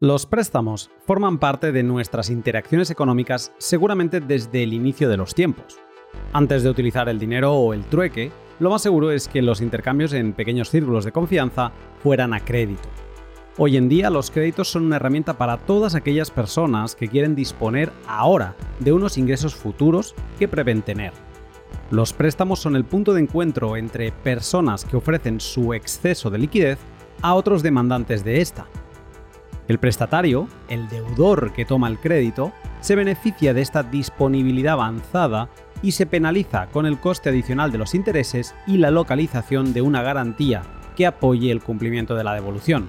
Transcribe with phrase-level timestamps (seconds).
[0.00, 5.78] Los préstamos forman parte de nuestras interacciones económicas seguramente desde el inicio de los tiempos.
[6.34, 8.30] Antes de utilizar el dinero o el trueque,
[8.60, 11.72] lo más seguro es que los intercambios en pequeños círculos de confianza
[12.02, 12.90] fueran a crédito.
[13.56, 17.90] Hoy en día los créditos son una herramienta para todas aquellas personas que quieren disponer
[18.06, 21.14] ahora de unos ingresos futuros que prevén tener.
[21.90, 26.78] Los préstamos son el punto de encuentro entre personas que ofrecen su exceso de liquidez
[27.22, 28.66] a otros demandantes de esta
[29.68, 35.48] el prestatario, el deudor que toma el crédito, se beneficia de esta disponibilidad avanzada
[35.82, 40.02] y se penaliza con el coste adicional de los intereses y la localización de una
[40.02, 40.62] garantía
[40.94, 42.88] que apoye el cumplimiento de la devolución.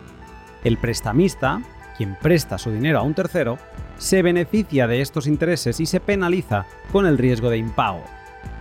[0.63, 1.61] El prestamista,
[1.97, 3.57] quien presta su dinero a un tercero,
[3.97, 8.03] se beneficia de estos intereses y se penaliza con el riesgo de impago.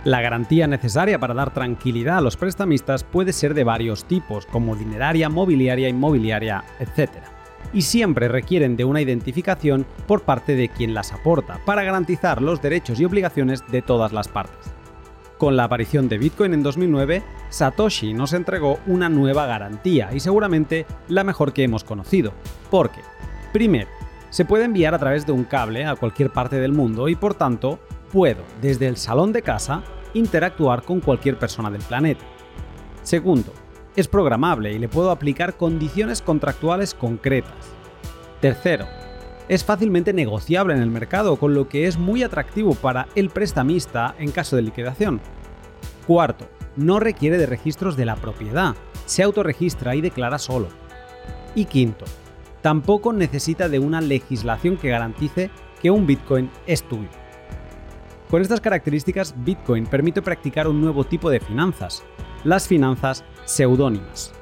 [0.03, 4.75] La garantía necesaria para dar tranquilidad a los prestamistas puede ser de varios tipos, como
[4.75, 7.36] dineraria, mobiliaria, inmobiliaria, etc
[7.73, 12.61] y siempre requieren de una identificación por parte de quien las aporta para garantizar los
[12.61, 14.73] derechos y obligaciones de todas las partes.
[15.37, 20.87] Con la aparición de Bitcoin en 2009, Satoshi nos entregó una nueva garantía y seguramente
[21.09, 22.33] la mejor que hemos conocido.
[22.71, 23.01] Porque,
[23.53, 23.87] primero,
[24.31, 27.35] se puede enviar a través de un cable a cualquier parte del mundo y por
[27.35, 27.79] tanto
[28.11, 29.83] puedo, desde el salón de casa,
[30.15, 32.25] interactuar con cualquier persona del planeta.
[33.03, 33.53] Segundo,
[33.97, 37.51] es programable y le puedo aplicar condiciones contractuales concretas.
[38.39, 38.85] Tercero,
[39.49, 44.15] es fácilmente negociable en el mercado, con lo que es muy atractivo para el prestamista
[44.19, 45.19] en caso de liquidación.
[46.05, 48.75] Cuarto, no requiere de registros de la propiedad,
[49.05, 50.67] se autorregistra y declara solo.
[51.55, 52.05] Y quinto,
[52.61, 55.49] tampoco necesita de una legislación que garantice
[55.81, 57.09] que un Bitcoin es tuyo.
[58.29, 62.03] Con estas características, Bitcoin permite practicar un nuevo tipo de finanzas,
[62.43, 64.33] las finanzas seudónimas.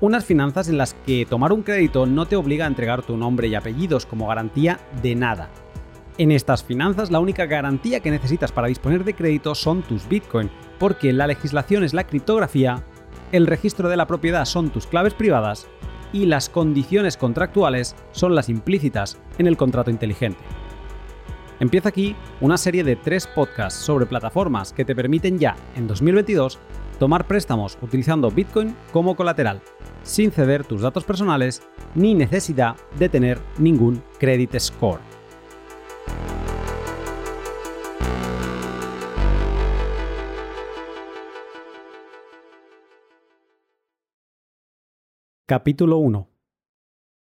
[0.00, 3.48] Unas finanzas en las que tomar un crédito no te obliga a entregar tu nombre
[3.48, 5.50] y apellidos como garantía de nada.
[6.16, 10.50] En estas finanzas la única garantía que necesitas para disponer de crédito son tus Bitcoin,
[10.78, 12.82] porque la legislación es la criptografía,
[13.32, 15.66] el registro de la propiedad son tus claves privadas
[16.12, 20.40] y las condiciones contractuales son las implícitas en el contrato inteligente.
[21.58, 26.58] Empieza aquí una serie de tres podcasts sobre plataformas que te permiten ya, en 2022,
[26.98, 29.60] tomar préstamos utilizando Bitcoin como colateral,
[30.02, 31.62] sin ceder tus datos personales
[31.94, 35.00] ni necesidad de tener ningún credit score.
[45.48, 46.28] Capítulo 1.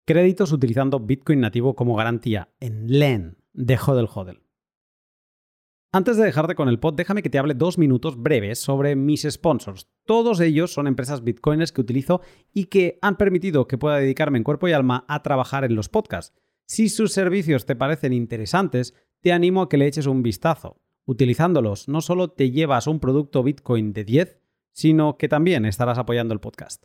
[0.07, 4.42] Créditos utilizando Bitcoin nativo como garantía en LEN de Hodel Hodel.
[5.95, 9.27] Antes de dejarte con el pod, déjame que te hable dos minutos breves sobre mis
[9.29, 9.91] sponsors.
[10.07, 14.45] Todos ellos son empresas bitcoiners que utilizo y que han permitido que pueda dedicarme en
[14.45, 16.35] cuerpo y alma a trabajar en los podcasts.
[16.65, 20.81] Si sus servicios te parecen interesantes, te animo a que le eches un vistazo.
[21.05, 24.39] Utilizándolos, no solo te llevas un producto Bitcoin de 10,
[24.73, 26.85] sino que también estarás apoyando el podcast.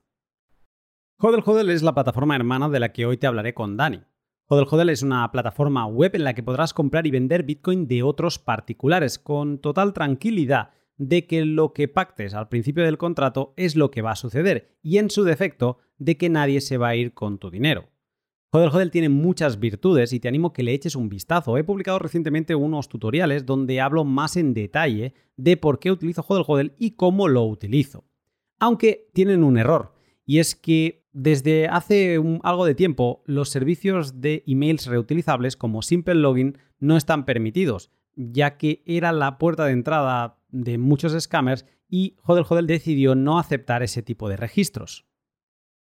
[1.18, 4.02] Hodel Hodel es la plataforma hermana de la que hoy te hablaré con Dani.
[4.50, 8.02] Hodel Hodel es una plataforma web en la que podrás comprar y vender Bitcoin de
[8.02, 13.76] otros particulares con total tranquilidad de que lo que pactes al principio del contrato es
[13.76, 16.96] lo que va a suceder y en su defecto de que nadie se va a
[16.96, 17.90] ir con tu dinero.
[18.52, 21.58] Hodel Hodel tiene muchas virtudes y te animo a que le eches un vistazo.
[21.58, 26.46] He publicado recientemente unos tutoriales donde hablo más en detalle de por qué utilizo Hodel
[26.48, 28.06] Hodel y cómo lo utilizo.
[28.60, 29.97] Aunque tienen un error,
[30.28, 36.16] y es que desde hace algo de tiempo, los servicios de emails reutilizables como Simple
[36.16, 42.18] Login no están permitidos, ya que era la puerta de entrada de muchos scammers y
[42.24, 45.08] Hodel Hodel decidió no aceptar ese tipo de registros.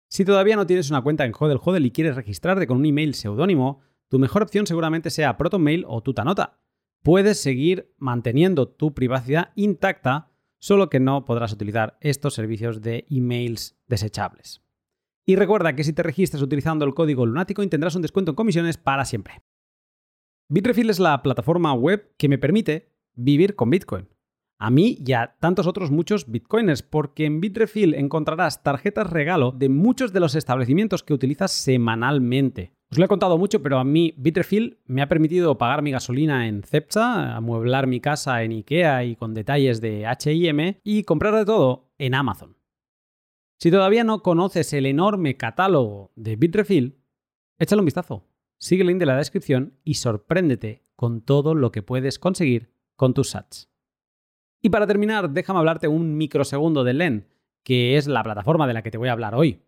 [0.08, 3.14] Si todavía no tienes una cuenta en Hodel Hodel y quieres registrarte con un email
[3.14, 6.60] seudónimo, tu mejor opción seguramente sea ProtonMail o Tutanota.
[7.02, 10.29] Puedes seguir manteniendo tu privacidad intacta,
[10.60, 14.62] solo que no podrás utilizar estos servicios de emails desechables.
[15.26, 18.76] Y recuerda que si te registras utilizando el código Lunático tendrás un descuento en comisiones
[18.76, 19.42] para siempre.
[20.48, 24.08] Bitrefill es la plataforma web que me permite vivir con Bitcoin.
[24.58, 29.70] A mí y a tantos otros muchos bitcoiners, porque en Bitrefill encontrarás tarjetas regalo de
[29.70, 32.74] muchos de los establecimientos que utilizas semanalmente.
[32.92, 36.48] Os lo he contado mucho, pero a mí Bitrefill me ha permitido pagar mi gasolina
[36.48, 41.44] en Cepsa, amueblar mi casa en Ikea y con detalles de HM y comprar de
[41.44, 42.56] todo en Amazon.
[43.60, 46.98] Si todavía no conoces el enorme catálogo de Bitrefill,
[47.60, 48.26] échale un vistazo.
[48.58, 53.14] Sigue el link de la descripción y sorpréndete con todo lo que puedes conseguir con
[53.14, 53.70] tus sats.
[54.62, 57.28] Y para terminar, déjame hablarte un microsegundo de LEN,
[57.62, 59.62] que es la plataforma de la que te voy a hablar hoy.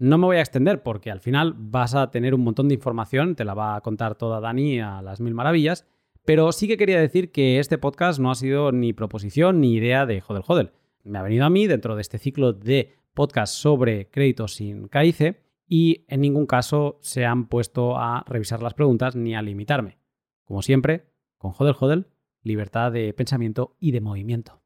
[0.00, 3.36] No me voy a extender porque al final vas a tener un montón de información,
[3.36, 5.86] te la va a contar toda Dani a las mil maravillas,
[6.24, 10.06] pero sí que quería decir que este podcast no ha sido ni proposición ni idea
[10.06, 10.72] de Jodel Jodel.
[11.04, 15.42] Me ha venido a mí dentro de este ciclo de podcast sobre créditos sin CAICE
[15.68, 19.98] y en ningún caso se han puesto a revisar las preguntas ni a limitarme.
[20.46, 22.06] Como siempre, con Jodel Jodel,
[22.42, 24.62] libertad de pensamiento y de movimiento.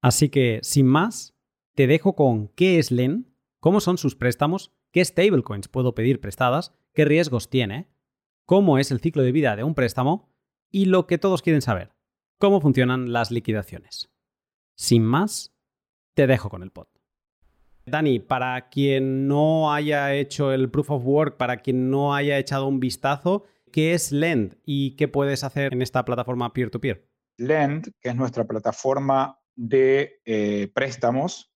[0.00, 1.34] Así que, sin más,
[1.74, 3.31] te dejo con qué es LEN
[3.62, 7.86] cómo son sus préstamos, qué stablecoins puedo pedir prestadas, qué riesgos tiene,
[8.44, 10.28] cómo es el ciclo de vida de un préstamo
[10.68, 11.92] y lo que todos quieren saber,
[12.38, 14.10] cómo funcionan las liquidaciones.
[14.74, 15.54] Sin más,
[16.14, 16.88] te dejo con el pod.
[17.86, 22.66] Dani, para quien no haya hecho el proof of work, para quien no haya echado
[22.66, 27.08] un vistazo, ¿qué es Lend y qué puedes hacer en esta plataforma peer-to-peer?
[27.36, 31.51] Lend, que es nuestra plataforma de eh, préstamos,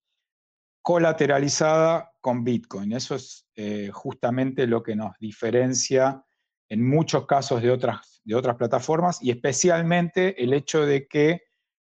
[0.86, 2.92] colateralizada con Bitcoin.
[2.92, 6.24] Eso es eh, justamente lo que nos diferencia
[6.68, 11.42] en muchos casos de otras, de otras plataformas y especialmente el hecho de que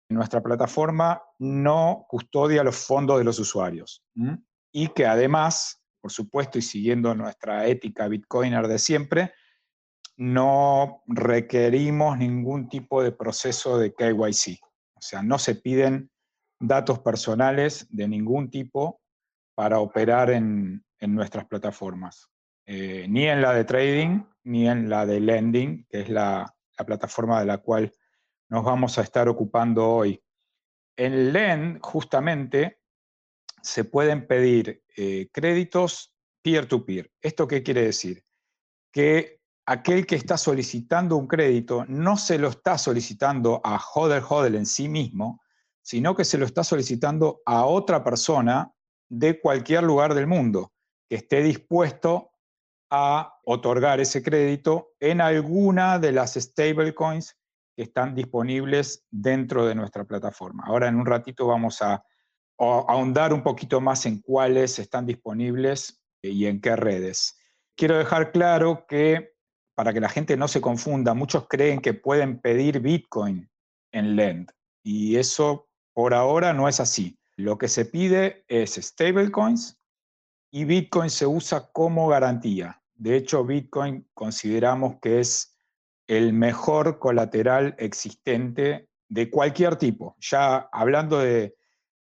[0.10, 4.06] nuestra plataforma no custodia los fondos de los usuarios
[4.72, 9.34] y que además, por supuesto, y siguiendo nuestra ética bitcoiner de siempre,
[10.18, 14.60] no requerimos ningún tipo de proceso de KYC.
[14.94, 16.12] O sea, no se piden
[16.68, 19.02] datos personales de ningún tipo
[19.54, 22.30] para operar en, nuestras plataformas,
[22.66, 26.56] eh, ni en la de trading, ni en la de lending, que es la,
[26.86, 27.94] plataforma de la cual
[28.50, 30.22] nos vamos a estar ocupando hoy.
[30.98, 32.80] En Lend, justamente,
[33.62, 37.06] se pueden pedir eh, créditos peer-to-peer.
[37.06, 37.12] -peer.
[37.22, 38.24] esto qué quiere decir?
[38.92, 44.56] Que aquel que está solicitando un crédito no se lo está solicitando a Hodel Hodel
[44.56, 45.43] en sí mismo,
[45.84, 48.74] sino que se lo está solicitando a otra persona
[49.10, 50.72] de cualquier lugar del mundo
[51.08, 52.32] que esté dispuesto
[52.90, 57.38] a otorgar ese crédito en alguna de las stablecoins
[57.76, 60.64] que están disponibles dentro de nuestra plataforma.
[60.66, 62.04] Ahora en un ratito vamos a,
[62.58, 67.38] ahondar un poquito más en cuáles están disponibles y en qué redes.
[67.76, 69.34] Quiero dejar claro que
[69.76, 73.50] para que la gente no se confunda, muchos creen que pueden pedir Bitcoin
[73.92, 74.52] en Lend
[74.84, 77.18] y eso por ahora no es así.
[77.36, 79.80] Lo que se pide es stablecoins
[80.52, 82.82] y Bitcoin se usa como garantía.
[82.94, 85.58] De hecho, Bitcoin consideramos que es
[86.08, 90.16] el mejor colateral existente de cualquier tipo.
[90.20, 91.56] Ya hablando de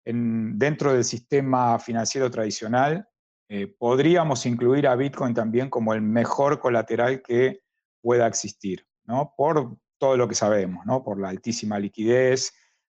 [0.06, 3.08] dentro del sistema financiero tradicional,
[3.50, 7.62] eh, podríamos incluir a Bitcoin también como el mejor colateral que
[8.02, 9.34] pueda existir, ¿no?
[9.38, 11.04] Por todo lo que sabemos, ¿no?
[11.04, 12.54] Por la altísima liquidez,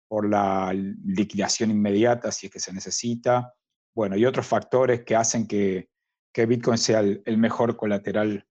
[0.10, 3.54] por la liquidación inmediata si es que se necesita,
[3.96, 5.88] bueno, y otros factores que hacen que,
[6.34, 8.48] Bitcoin sea el, mejor colateral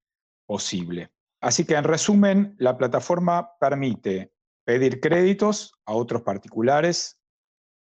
[0.47, 1.11] posible.
[1.41, 4.31] Así que en resumen, la plataforma permite
[4.67, 7.19] pedir créditos a otros particulares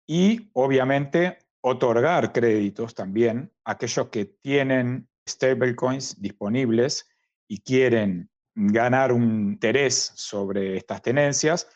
[0.08, 7.08] y obviamente otorgar créditos también a aquellos que tienen stablecoins disponibles
[7.46, 11.68] y quieren ganar un interés sobre estas tenencias,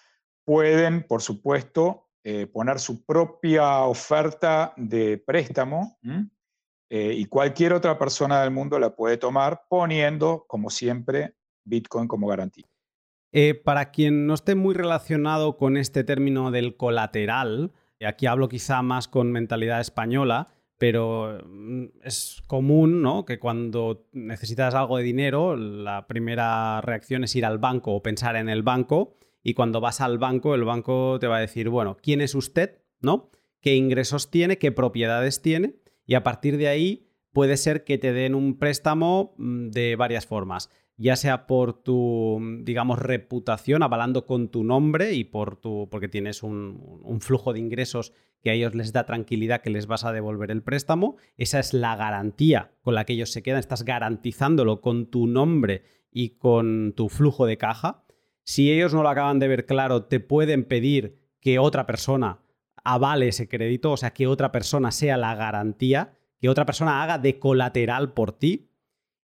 [0.46, 5.98] pueden, por supuesto, eh, poner su propia oferta de préstamo
[6.88, 11.34] eh, y cualquier otra persona del mundo la puede tomar poniendo, como siempre,
[11.64, 12.66] Bitcoin como garantía.
[13.32, 17.72] Eh, para quien no esté muy relacionado con este término del colateral,
[18.04, 20.46] aquí hablo quizá más con mentalidad española,
[20.78, 23.24] pero mm, es común ¿no?
[23.24, 28.36] que cuando necesitas algo de dinero, la primera reacción es ir al banco o pensar
[28.36, 29.16] en el banco
[29.48, 32.82] y cuando vas al banco, el banco te va a decir, bueno, ¿quién es usted?
[33.00, 33.30] ¿No?
[33.60, 34.58] ¿Qué ingresos tiene?
[34.58, 35.76] ¿Qué propiedades tiene?
[36.04, 40.26] Y a partir de ahí puede ser que te den un préstamo mm, de varias
[40.26, 46.08] formas, ya sea por tu, digamos, reputación, avalando con tu nombre y por tu, porque
[46.08, 48.12] tienes un, un flujo de ingresos
[48.42, 51.18] que a ellos les da tranquilidad que les vas a devolver el préstamo.
[51.36, 53.60] Esa es la garantía con la que ellos se quedan.
[53.60, 58.05] Estás garantizándolo con tu nombre y con tu flujo de caja.
[58.46, 62.38] Si ellos no lo acaban de ver claro, te pueden pedir que otra persona
[62.84, 67.18] avale ese crédito, o sea, que otra persona sea la garantía, que otra persona haga
[67.18, 68.70] de colateral por ti.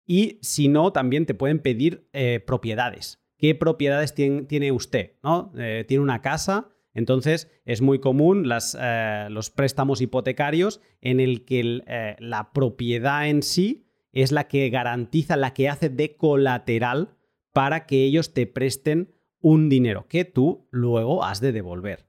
[0.07, 3.23] Y si no, también te pueden pedir eh, propiedades.
[3.37, 5.13] ¿Qué propiedades tiene, usted?
[5.23, 5.53] ¿no?
[5.59, 12.17] Eh, tiene una casa, entonces es muy común eh, los préstamos hipotecarios en el que
[12.19, 17.19] la propiedad en sí es la que garantiza, la que hace de colateral
[17.53, 22.07] para que ellos te presten un dinero que tú luego has de devolver.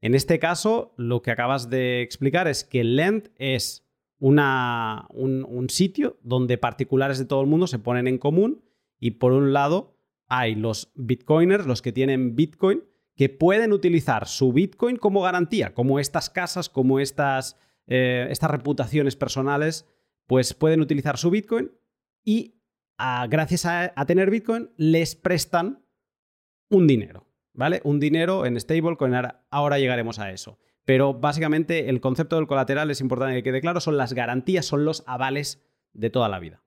[0.00, 3.84] En este caso, lo que acabas de explicar es que Lend es
[4.18, 8.64] una, un, sitio donde particulares de todo el mundo se ponen en común
[9.00, 9.96] y por un lado
[10.26, 12.84] hay los bitcoiners, los que tienen bitcoin,
[13.16, 19.16] que pueden utilizar su bitcoin como garantía, como estas casas, como estas, eh, estas reputaciones
[19.16, 19.86] personales,
[20.26, 21.70] pues pueden utilizar su bitcoin
[22.24, 22.53] y
[23.28, 25.84] gracias a, tener bitcoin les prestan
[26.70, 27.80] un dinero, ¿vale?
[27.84, 29.14] Un dinero en stablecoin,
[29.50, 30.58] ahora llegaremos a eso.
[30.84, 34.84] Pero básicamente el concepto del colateral es importante que quede claro, son las garantías, son
[34.84, 36.62] los avales de toda la vida.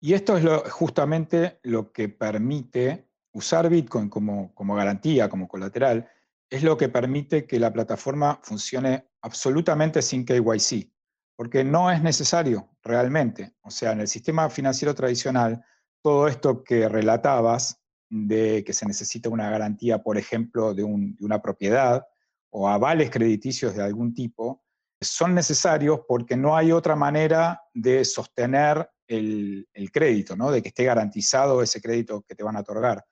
[0.00, 6.08] Y esto es justamente lo que permite usar Bitcoin como, como garantía, como colateral,
[6.50, 10.92] es lo que permite que la plataforma funcione absolutamente sin KYC,
[11.36, 13.54] porque no es necesario realmente.
[13.62, 15.64] O sea, en el sistema financiero tradicional,
[16.02, 21.42] todo esto que relatabas de que se necesita una garantía, por ejemplo, de, de una
[21.42, 22.06] propiedad,
[22.50, 24.62] o avales crediticios de algún tipo,
[25.00, 30.50] son necesarios porque no hay otra manera de sostener el, crédito, ¿no?
[30.50, 33.04] de que esté garantizado ese crédito que te van a otorgar.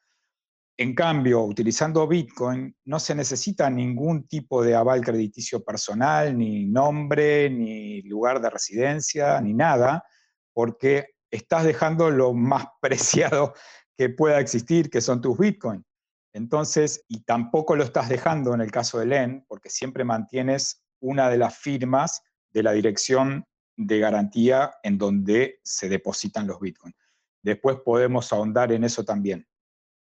[0.82, 7.48] En cambio, utilizando Bitcoin no se necesita ningún tipo de aval crediticio personal, ni nombre,
[7.48, 10.04] ni lugar de residencia, ni nada,
[10.52, 13.54] porque estás dejando lo más preciado
[13.96, 15.84] que pueda existir, que son tus Bitcoin.
[16.32, 21.30] Entonces, y tampoco lo estás dejando en el caso de LEN, porque siempre mantienes una
[21.30, 23.46] de las firmas de la dirección
[23.76, 26.96] de garantía en donde se depositan los bitcoins.
[27.40, 29.46] Después podemos ahondar en eso también.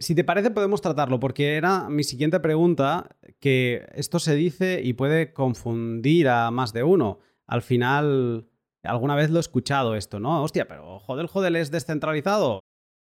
[0.01, 4.95] Si te parece, podemos tratarlo, porque era mi siguiente pregunta, que esto se dice y
[4.95, 7.19] puede confundir a más de uno.
[7.47, 8.49] Al final,
[8.83, 10.43] alguna vez lo he escuchado esto, ¿no?
[10.43, 12.61] Hostia, pero Hodel Hodel es descentralizado.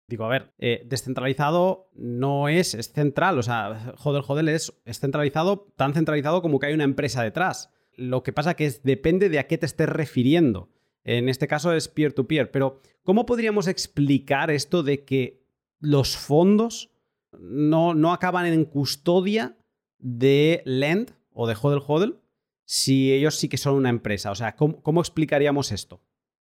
[0.08, 5.70] Digo, a ver, eh, descentralizado no es, es central, o sea, Hodel Hodel es, centralizado,
[5.76, 7.74] tan centralizado como que hay una empresa detrás.
[7.92, 10.70] Lo que pasa que es, depende de a qué te estés refiriendo.
[11.04, 15.45] En este caso es peer-to-peer, pero ¿cómo podríamos explicar esto de que
[15.80, 16.90] los fondos
[17.38, 19.56] no, no acaban en custodia
[19.98, 22.20] de Lend o de Hodel Hodel
[22.64, 24.30] si ellos sí que son una empresa?
[24.30, 26.00] O sea, ¿cómo, explicaríamos esto?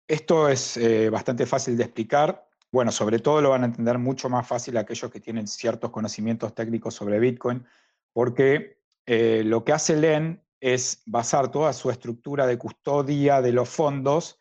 [0.08, 4.30] Esto es eh, bastante fácil de explicar bueno, sobre todo lo van a entender mucho
[4.30, 7.66] más fácil aquellos que tienen ciertos conocimientos técnicos sobre Bitcoin,
[8.12, 13.70] porque eh, lo que hace LEN es basar toda su estructura de custodia de los
[13.70, 14.40] fondos,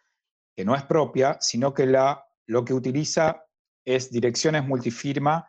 [0.55, 3.46] que no es propia, sino que la, lo que utiliza
[3.87, 5.49] es direcciones multifirma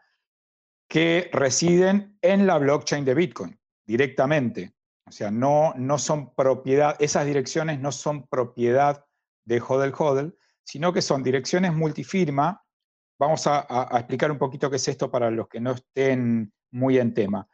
[0.88, 4.74] que residen en la blockchain de Bitcoin directamente.
[5.06, 9.06] O sea, no, no son propiedad, esas direcciones no son propiedad
[9.44, 12.63] de Hodel Hodel, sino que son direcciones multifirma
[13.20, 17.13] Vamos a, explicar un poquito qué es esto para los que no estén muy en
[17.13, 17.48] tema.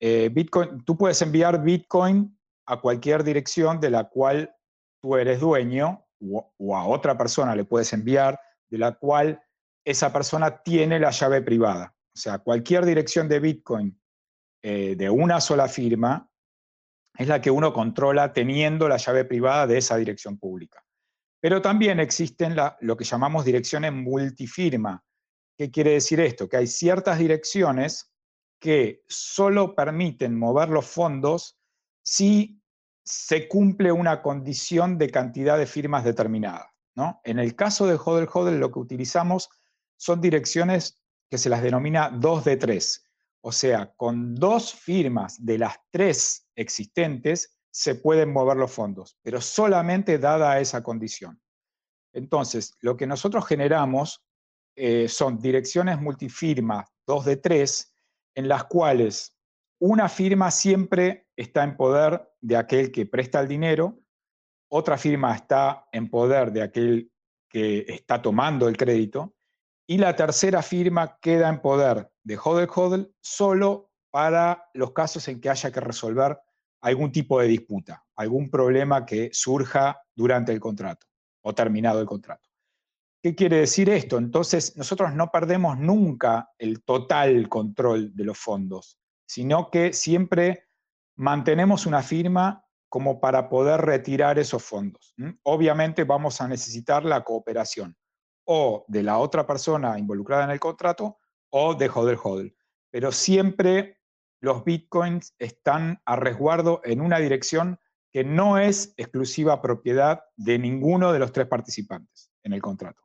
[0.00, 4.54] Eh, Bitcoin, tú puedes enviar Bitcoin a cualquier dirección de la cual
[5.00, 9.42] tú eres dueño o, a otra persona le puedes enviar, de la cual
[9.90, 11.94] esa persona tiene la llave privada.
[12.14, 14.00] O sea, cualquier dirección de Bitcoin
[14.62, 16.30] eh, de una sola firma
[17.16, 20.84] es la que uno controla teniendo la llave privada de esa dirección pública.
[21.40, 25.04] Pero también existen lo que llamamos direcciones multifirma,
[25.58, 26.48] ¿Qué quiere decir esto?
[26.48, 28.12] Que hay ciertas direcciones
[28.60, 31.58] que solo permiten mover los fondos
[32.04, 32.62] si
[33.04, 36.72] se cumple una condición de cantidad de firmas determinada.
[36.94, 37.20] ¿no?
[37.24, 39.50] En el caso de Hodel Hodel lo que utilizamos
[39.98, 43.04] son direcciones que se las denomina 2 de 3.
[43.42, 49.40] O sea, con dos firmas de las tres existentes se pueden mover los fondos, pero
[49.40, 51.40] solamente dada esa condición.
[52.12, 54.24] Entonces, lo que nosotros generamos
[54.74, 57.94] eh, son direcciones multifirma 2 de 3,
[58.36, 59.36] en las cuales
[59.80, 64.00] una firma siempre está en poder de aquel que presta el dinero,
[64.70, 67.12] otra firma está en poder de aquel
[67.48, 69.34] que está tomando el crédito,
[69.90, 75.40] y la tercera firma queda en poder de Hodel Hodel solo para los casos en
[75.40, 76.38] que haya que resolver
[76.82, 81.06] algún tipo de disputa, algún problema que surja durante el contrato
[81.42, 82.46] o terminado el contrato.
[83.22, 84.18] ¿Qué quiere decir esto?
[84.18, 90.66] Entonces, nosotros no perdemos nunca el total control de los fondos, sino que siempre
[91.16, 95.14] mantenemos una firma como para poder retirar esos fondos.
[95.44, 97.96] Obviamente vamos a necesitar la cooperación
[98.50, 101.18] o de la otra persona involucrada en el contrato
[101.50, 102.56] o de Hodel Hodel.
[102.90, 104.00] Pero siempre
[104.40, 107.78] los bitcoins están a resguardo en una dirección
[108.10, 113.02] que no es exclusiva propiedad de ninguno de los tres participantes en el contrato.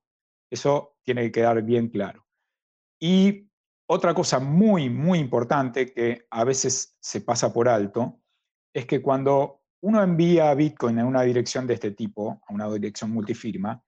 [0.50, 2.25] Eso tiene que quedar bien claro.
[2.97, 3.51] Y
[3.85, 8.21] otra cosa muy, muy importante que a veces se pasa por alto
[8.73, 13.12] es que cuando uno envía Bitcoin en una dirección de este tipo, a una dirección
[13.12, 13.83] multifirma,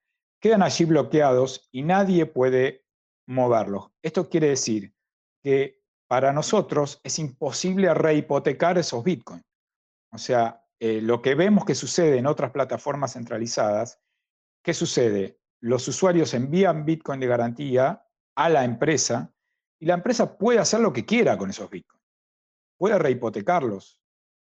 [0.46, 2.86] quedan allí bloqueados y nadie puede
[3.26, 3.90] moverlos.
[4.04, 4.94] Esto quiere decir
[5.42, 9.42] que para nosotros es imposible rehipotecar esos Bitcoin.
[10.12, 14.00] O sea, eh, lo que vemos que sucede en otras plataformas centralizadas,
[14.64, 15.40] ¿qué sucede?
[15.62, 19.34] Los usuarios envían Bitcoin de garantía a la empresa
[19.80, 22.04] y la empresa puede hacer lo que quiera con esos Bitcoin.
[22.78, 24.00] Puede rehipotecarlos,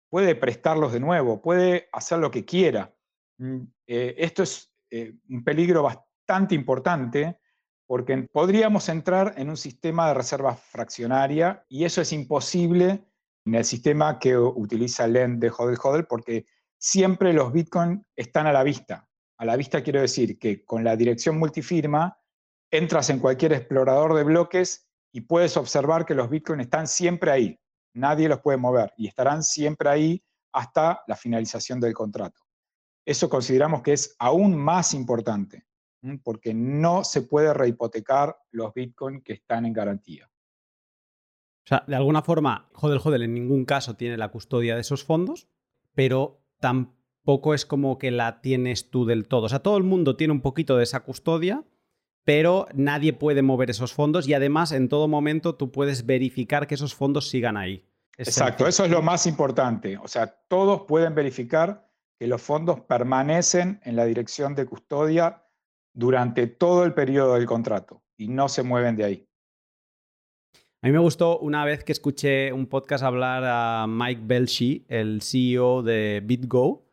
[0.08, 2.96] puede prestarlos de nuevo, puede hacer lo que quiera.
[3.36, 7.38] Mm, eh, esto es eh, un peligro bastante importante
[7.86, 13.02] porque podríamos entrar en un sistema de reserva fraccionaria y eso es imposible
[13.46, 16.44] en el sistema que utiliza LEND de HODL HODL porque
[16.76, 19.08] siempre los Bitcoin están a la vista.
[19.38, 22.18] A la vista quiero decir que con la dirección multifirma
[22.70, 27.58] entras en cualquier explorador de bloques y puedes observar que los Bitcoin están siempre ahí.
[27.94, 30.22] Nadie los puede mover y estarán siempre ahí
[30.52, 32.41] hasta la finalización del contrato.
[33.04, 35.64] Eso consideramos que es aún más importante
[36.22, 40.28] porque no se puede rehipotecar los Bitcoin que están en garantía.
[41.64, 45.04] O sea, de alguna forma, Hodel Hodel en ningún caso tiene la custodia de esos
[45.04, 45.48] fondos,
[45.94, 49.46] pero tampoco es como que la tienes tú del todo.
[49.46, 51.64] O sea, todo el mundo tiene un poquito de esa custodia,
[52.24, 56.74] pero nadie puede mover esos fondos y además en todo momento tú puedes verificar que
[56.74, 57.88] esos fondos sigan ahí.
[58.18, 59.96] Exacto, eso es lo más importante.
[59.98, 61.88] O sea, todos pueden verificar
[62.22, 65.42] que los fondos permanecen en la dirección de custodia
[65.92, 69.28] durante todo el periodo del contrato y no se mueven de ahí.
[70.82, 75.20] A mí me gustó una vez que escuché un podcast hablar a Mike Belshi, el
[75.20, 76.86] CEO de BitGo,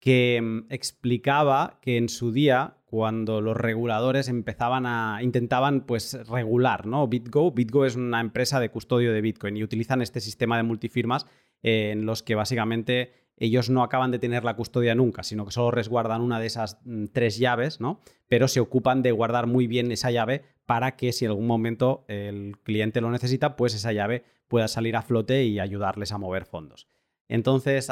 [0.00, 6.84] que mm, explicaba que en su día, cuando los reguladores empezaban a intentaban pues regular,
[6.84, 7.08] ¿no?
[7.08, 11.24] BitGo, BitGo es una empresa de custodio de Bitcoin y utilizan este sistema de multifirmas
[11.64, 15.72] en los que básicamente ellos no acaban de tener la custodia nunca, sino que solo
[15.72, 18.00] resguardan una de esas mm, tres llaves, ¿no?
[18.28, 22.04] Pero se ocupan de guardar muy bien esa llave para que si en algún momento
[22.06, 26.44] el cliente lo necesita, pues esa llave pueda salir a flote y ayudarles a mover
[26.44, 26.86] fondos.
[27.28, 27.88] Entonces,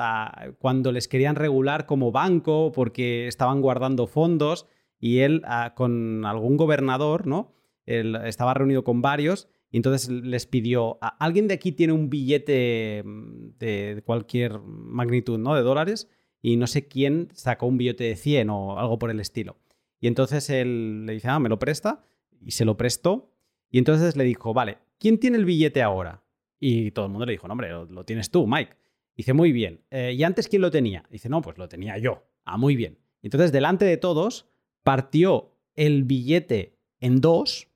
[0.58, 4.66] cuando les querían regular como banco porque estaban guardando fondos
[5.00, 5.42] y él
[5.74, 7.52] con algún gobernador, ¿no?
[7.86, 13.58] Estaba reunido con varios y entonces les pidió, ¿alguien de aquí tiene un billete mm,
[13.58, 15.56] de cualquier magnitud, ¿no?
[15.56, 16.10] De dólares.
[16.42, 19.56] Y no sé quién sacó un billete de 100 o algo por el estilo.
[19.98, 22.04] Y entonces él le dice, ah, me lo presta.
[22.44, 23.32] Y se lo prestó.
[23.70, 26.22] Y entonces le dijo, vale, ¿quién tiene el billete ahora?
[26.60, 28.76] Y todo el mundo le dijo, no, hombre, lo, tienes tú, Mike.
[29.16, 29.80] dice, muy bien.
[29.90, 31.06] Eh, ¿Y antes quién lo tenía?
[31.10, 32.24] dice, no, pues lo tenía yo.
[32.44, 32.98] Ah, muy bien.
[33.22, 34.50] Entonces, delante de todos,
[34.82, 37.71] partió el billete en dos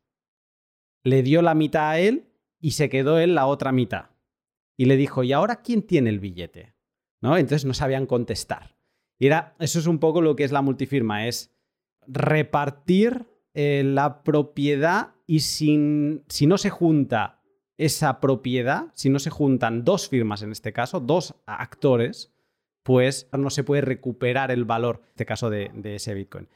[1.06, 2.26] le dio la mitad a él
[2.60, 4.06] y se quedó él la otra mitad.
[4.76, 6.74] Y le dijo, ¿y ahora quién tiene el billete?
[7.20, 7.36] ¿No?
[7.36, 8.76] Entonces no sabían contestar.
[9.16, 11.54] Y era, eso es un poco lo que es la multifirma, es
[12.08, 17.40] repartir eh, la propiedad y sin, si no se junta
[17.78, 22.34] esa propiedad, si no se juntan dos firmas en este caso, dos actores,
[22.82, 26.48] pues no se puede recuperar el valor, en este caso, de ese Bitcoin.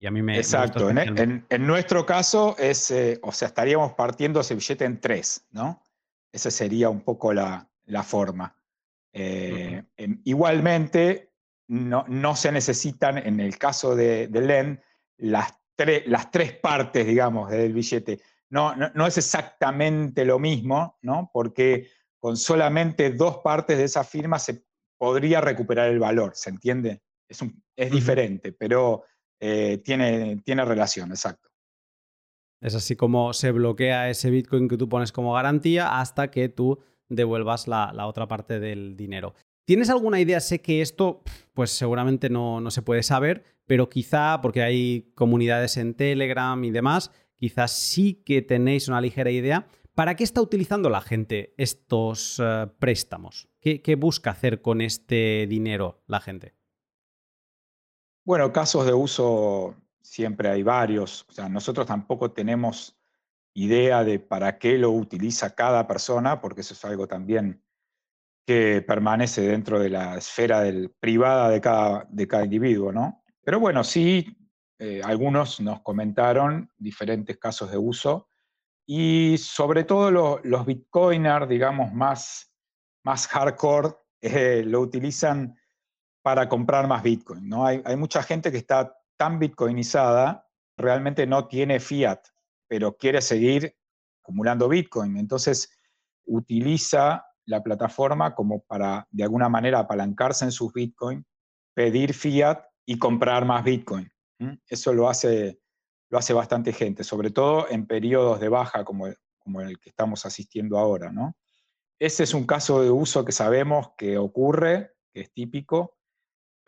[0.00, 0.36] Y a mí me.
[0.36, 0.90] Exacto.
[0.90, 5.82] en, nuestro caso, es, eh, o sea, estaríamos partiendo ese billete en tres, ¿no?
[6.32, 7.68] Esa sería un poco la,
[8.04, 8.54] forma.
[9.12, 9.82] Eh,
[10.24, 11.32] igualmente,
[11.68, 14.82] no, no, se necesitan, en el caso de, de LEN,
[15.16, 15.52] las,
[16.06, 18.20] las tres partes, digamos, del billete.
[18.50, 21.30] No, no, es exactamente lo mismo, ¿no?
[21.32, 24.62] Porque con solamente dos partes de esa firma se
[24.96, 27.02] podría recuperar el valor, ¿se entiende?
[27.28, 27.40] Es,
[27.76, 29.04] es diferente, pero
[29.40, 31.48] eh, tiene, tiene relación, exacto.
[32.60, 36.80] Es así como se bloquea ese Bitcoin que tú pones como garantía hasta que tú
[37.08, 39.34] devuelvas la, otra parte del dinero.
[39.64, 40.40] ¿Tienes alguna idea?
[40.40, 41.22] Sé que esto,
[41.54, 46.70] pues seguramente no, no, se puede saber, pero quizá, porque hay comunidades en Telegram y
[46.70, 49.68] demás, quizás sí que tenéis una ligera idea.
[49.94, 53.48] ¿Para qué está utilizando la gente estos eh, préstamos?
[53.60, 56.57] ¿Qué busca hacer con este dinero la gente?
[58.28, 61.24] Bueno, casos de uso siempre hay varios.
[61.30, 62.94] O sea, nosotros tampoco tenemos
[63.54, 67.64] idea de para qué lo utiliza cada persona, porque eso es algo también
[68.46, 73.24] que permanece dentro de la esfera del, privada de cada, de cada individuo, ¿no?
[73.42, 74.36] Pero bueno, sí,
[74.78, 78.28] eh, algunos nos comentaron diferentes casos de uso
[78.84, 80.10] y sobre todo
[80.44, 82.52] los bitcoiners, digamos, más,
[83.04, 85.57] más hardcore, eh, lo utilizan
[86.28, 87.48] para comprar más Bitcoin.
[87.48, 87.64] ¿no?
[87.64, 92.20] Hay, mucha gente que está tan bitcoinizada, realmente no tiene fiat,
[92.68, 93.74] pero quiere seguir
[94.22, 95.16] acumulando Bitcoin.
[95.16, 95.70] Entonces
[96.26, 101.24] utiliza la plataforma como para, de alguna manera, apalancarse en sus Bitcoin,
[101.72, 104.12] pedir fiat y comprar más Bitcoin.
[104.66, 105.62] Eso lo hace,
[106.10, 109.06] lo hace bastante gente, sobre todo en periodos de baja como,
[109.38, 111.10] como el que estamos asistiendo ahora.
[111.10, 111.38] ¿no?
[111.98, 115.97] Ese es un caso de uso que sabemos que ocurre, que es típico.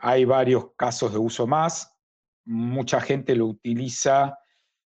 [0.01, 1.95] Hay varios casos de uso más.
[2.45, 4.39] Mucha gente lo utiliza,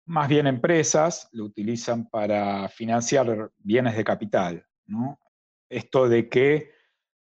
[0.06, 4.66] más bien empresas, lo utilizan para financiar bienes de capital.
[5.68, 6.70] Esto de que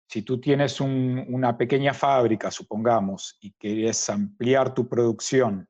[0.07, 5.67] si tú tienes una pequeña fábrica, supongamos, y quieres ampliar tu producción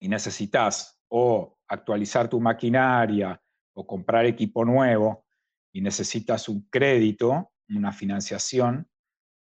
[0.00, 3.40] y necesitas o actualizar tu maquinaria
[3.74, 5.24] o comprar equipo nuevo
[5.72, 8.89] y necesitas un crédito, una financiación,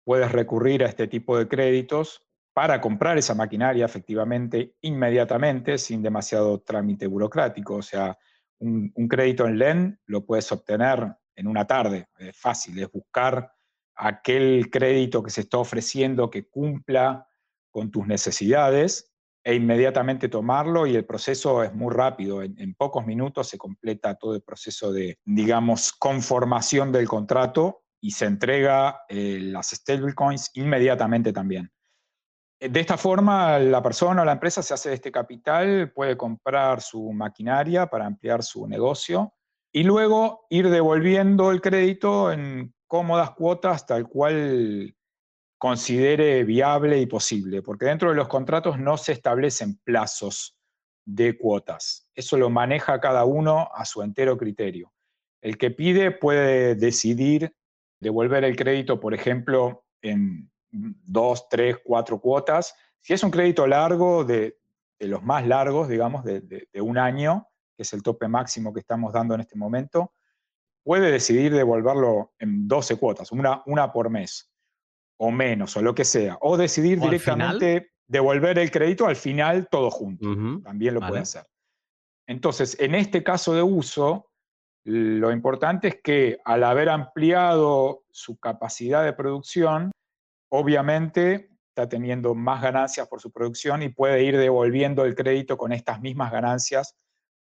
[0.05, 6.61] puedes recurrir a este tipo de créditos para comprar esa maquinaria efectivamente inmediatamente, sin demasiado
[6.61, 7.77] trámite burocrático.
[7.77, 8.17] O sea,
[8.59, 13.51] un, crédito en LEN lo puedes obtener en una tarde, es fácil, es buscar
[13.97, 17.27] aquel crédito que se está ofreciendo que cumpla
[17.71, 19.12] con tus necesidades
[19.45, 22.43] e inmediatamente tomarlo y el proceso es muy rápido.
[22.43, 28.27] En, pocos minutos se completa todo el proceso de, digamos, conformación del contrato y se
[28.27, 31.73] entrega eh, las stablecoins inmediatamente también.
[32.59, 36.81] De esta forma, la persona o la empresa se hace de este capital, puede comprar
[36.81, 39.33] su maquinaria para ampliar su negocio
[39.73, 44.95] y luego ir devolviendo el crédito en cómodas cuotas tal cual
[45.59, 50.59] considere viable y posible, porque dentro de los contratos no se establecen plazos
[51.05, 52.09] de cuotas.
[52.15, 54.93] Eso lo maneja cada uno a su entero criterio.
[55.41, 57.55] El que pide puede decidir
[58.03, 62.75] devolver el crédito, por ejemplo, en dos, tres, cuatro cuotas.
[63.01, 64.59] Si es un crédito largo, de,
[64.99, 69.12] los más largos, digamos, de, de, un año, que es el tope máximo que estamos
[69.12, 70.12] dando en este momento,
[70.85, 74.53] puede decidir devolverlo en 12 cuotas, una, una por mes
[75.19, 79.91] o menos, o lo que sea, o decidir directamente devolver el crédito al final todo
[79.91, 80.27] junto.
[80.62, 81.47] También lo puede hacer.
[82.27, 84.32] Entonces, en este caso de uso,
[84.85, 89.92] lo importante es que al haber ampliado su capacidad de producción,
[90.51, 95.73] obviamente está teniendo más ganancias por su producción y puede ir devolviendo el crédito con
[95.73, 96.97] estas mismas ganancias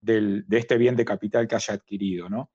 [0.01, 2.29] de este bien de capital que haya adquirido.
[2.29, 2.51] ¿no?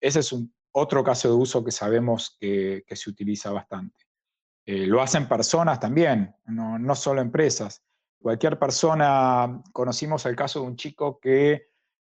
[0.00, 4.06] Ese es un, otro caso de uso que sabemos que se utiliza bastante.
[4.66, 7.84] Eh, lo hacen personas también, no, solo empresas.
[8.20, 11.68] Cualquier persona, conocimos el caso de un chico que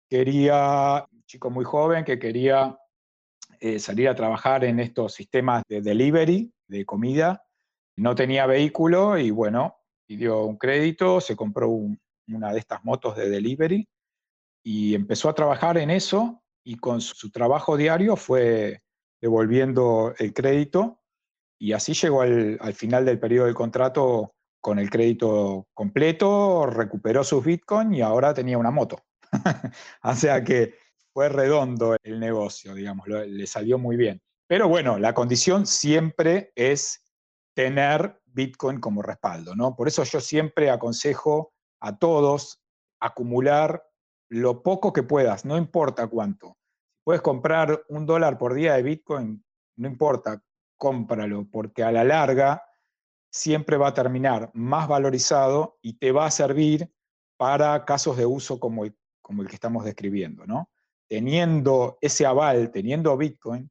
[0.09, 2.79] quería, chico muy joven, que quería
[3.61, 7.45] eh, salir a trabajar en estos sistemas de delivery de comida,
[7.97, 11.69] no tenía vehículo y bueno, pidió un crédito, se compró
[12.29, 13.89] una de estas motos de delivery
[14.65, 18.83] y empezó a trabajar en eso y con su trabajo diario fue
[19.21, 21.01] devolviendo el crédito
[21.59, 27.45] y así llegó al, final del periodo del contrato con el crédito completo, recuperó sus
[27.45, 28.99] Bitcoin y ahora tenía una moto.
[30.03, 30.75] o sea que
[31.17, 34.21] fue redondo el negocio, digamos, le salió muy bien.
[34.47, 37.03] Pero bueno, la condición siempre es
[37.55, 39.75] tener Bitcoin como respaldo, ¿no?
[39.75, 42.61] Por eso yo siempre aconsejo a todos
[43.01, 43.83] acumular
[44.29, 46.59] lo poco que puedas, no importa cuánto.
[47.03, 49.43] Puedes comprar un dólar por día de Bitcoin,
[49.77, 50.43] no importa,
[50.77, 52.63] cómpralo, porque a la larga
[53.31, 56.93] siempre va a terminar más valorizado y te va a servir
[57.39, 60.45] para casos de uso como el, como el que estamos describiendo.
[60.47, 60.69] ¿no?
[61.09, 63.71] Teniendo ese aval, teniendo Bitcoin,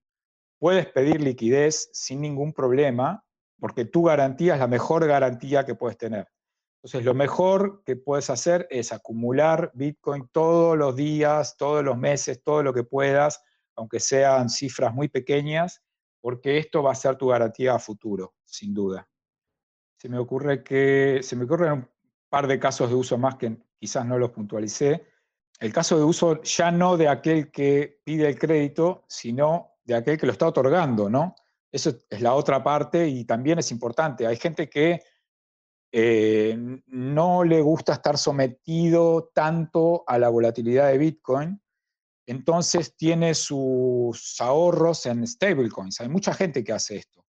[0.59, 3.23] puedes pedir liquidez sin ningún problema,
[3.59, 6.27] porque tu garantía es la mejor garantía que puedes tener.
[6.77, 12.43] Entonces, lo mejor que puedes hacer es acumular Bitcoin todos los días, todos los meses,
[12.43, 13.41] todo lo que puedas,
[13.75, 15.81] aunque sean cifras muy pequeñas,
[16.21, 19.09] porque esto va a ser tu garantía a futuro, sin duda.
[19.97, 21.89] Se me ocurre que se me ocurren un
[22.29, 25.07] par de casos de uso más que quizás no los puntualicé.
[25.59, 30.17] El caso de uso ya no de aquel que pide el crédito, sino de aquel
[30.17, 31.35] que lo está otorgando, ¿no?
[31.71, 34.27] Eso es la otra parte y también es importante.
[34.27, 35.01] Hay gente que
[35.91, 41.61] eh, no le gusta estar sometido tanto a la volatilidad de Bitcoin
[42.27, 46.01] entonces tiene sus ahorros en stablecoins.
[46.01, 47.25] Hay mucha gente que hace esto.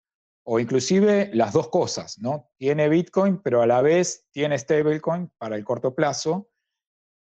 [0.45, 2.51] O inclusive las dos cosas, ¿no?
[2.57, 6.49] Tiene Bitcoin, pero a la vez tiene stablecoin para el corto plazo,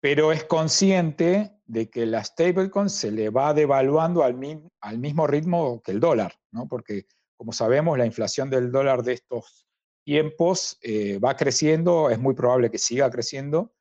[0.09, 5.91] pero es consciente de que la stablecoin se le va devaluando al, mismo ritmo que
[5.91, 6.65] el dólar, ¿no?
[6.65, 9.67] Porque, como sabemos, la inflación del dólar de estos
[10.05, 13.73] tiempos eh, va creciendo, es muy probable que siga creciendo,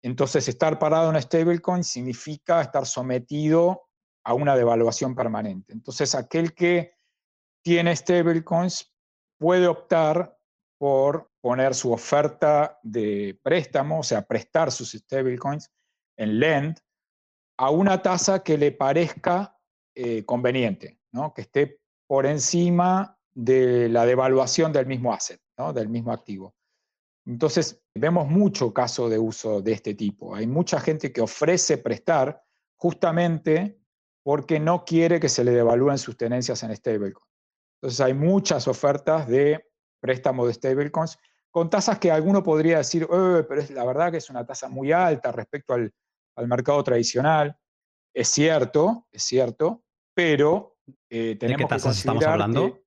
[0.00, 3.90] entonces, estar parado en stablecoin significa estar sometido
[4.24, 5.74] a una devaluación permanente.
[5.74, 6.94] Entonces, aquel que
[7.62, 8.90] tiene stablecoins
[9.38, 10.34] puede optar
[10.78, 15.70] por poner su oferta de préstamo, o sea, prestar sus stablecoins
[16.16, 16.78] en Lend
[17.58, 19.56] a una tasa que le parezca
[19.94, 21.34] eh, conveniente, ¿no?
[21.34, 25.72] que esté por encima de la devaluación del mismo asset, ¿no?
[25.72, 26.54] del mismo activo.
[27.26, 30.34] Entonces, vemos mucho caso de uso de este tipo.
[30.34, 32.42] Hay mucha gente que ofrece prestar
[32.76, 33.78] justamente
[34.22, 37.26] porque no quiere que se le devalúen sus tenencias en stablecoin.
[37.80, 39.67] Entonces, hay muchas ofertas de
[40.00, 41.18] préstamo de stablecoins
[41.50, 44.68] con tasas que alguno podría decir, eh, pero es la verdad que es una tasa
[44.68, 45.92] muy alta respecto al,
[46.46, 47.58] mercado tradicional.
[48.14, 49.82] Es cierto, es cierto,
[50.14, 50.76] pero
[51.10, 52.78] eh, tenemos ¿De qué tasas estamos hablando?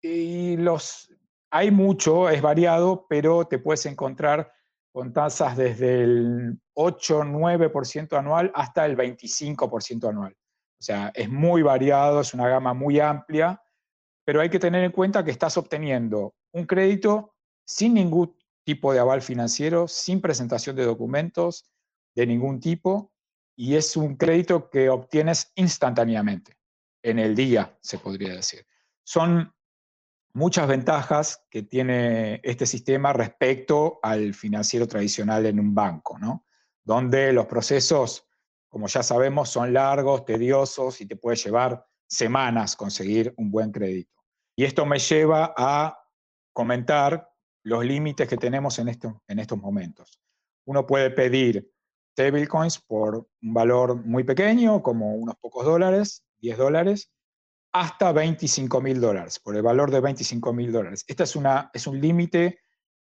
[0.00, 1.12] y los,
[1.50, 4.52] hay mucho, es variado, pero te puedes encontrar
[4.92, 10.36] con tasas desde el 8-9% anual hasta el 25% anual.
[10.80, 13.60] O sea, es muy variado, es una gama muy amplia
[14.28, 18.98] pero hay que tener en cuenta que estás obteniendo un crédito sin ningún tipo de
[18.98, 21.70] aval financiero, sin presentación de documentos
[22.14, 23.10] de ningún tipo,
[23.56, 26.58] y es un crédito que obtienes instantáneamente,
[27.02, 28.66] en el día, se podría decir.
[29.02, 29.50] Son
[30.34, 36.44] muchas ventajas que tiene este sistema respecto al financiero tradicional en un banco, ¿no?
[36.84, 38.28] Donde los procesos,
[38.68, 44.17] como ya sabemos, son largos, tediosos y te puede llevar semanas conseguir un buen crédito.
[44.58, 46.04] Y esto me lleva a
[46.52, 47.30] comentar
[47.62, 48.88] los límites que tenemos en,
[49.28, 50.20] en estos momentos.
[50.66, 51.70] Uno puede pedir
[52.10, 57.12] stablecoins por un valor muy pequeño, como unos pocos dólares, 10 dólares,
[57.72, 61.04] hasta 25 mil dólares, por el valor de 25 mil dólares.
[61.06, 62.58] Este es, una, es un límite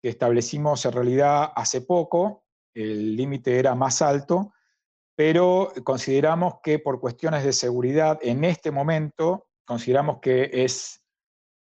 [0.01, 4.51] que establecimos en realidad hace poco, el límite era más alto,
[5.15, 11.06] pero consideramos que por cuestiones de seguridad en este momento, consideramos que es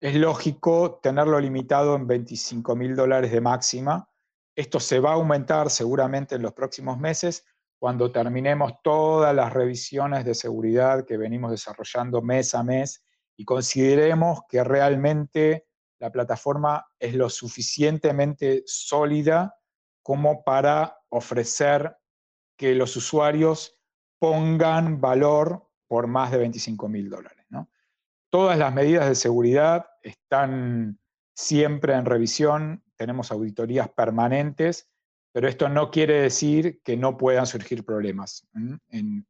[0.00, 4.08] es lógico tenerlo limitado en 25 mil dólares de máxima.
[4.56, 7.44] Esto se va a aumentar seguramente en los próximos meses
[7.78, 13.04] cuando terminemos todas las revisiones de seguridad que venimos desarrollando mes a mes
[13.36, 15.66] y consideremos que realmente
[15.98, 19.54] la plataforma es lo suficientemente sólida
[20.02, 21.94] como para ofrecer
[22.56, 23.78] que los usuarios
[24.18, 27.40] pongan valor por más de 25 mil dólares.
[28.30, 30.98] Todas las medidas de seguridad están
[31.34, 34.90] siempre en revisión, tenemos auditorías permanentes,
[35.32, 38.46] pero esto no quiere decir que no puedan surgir problemas.
[38.90, 39.26] En,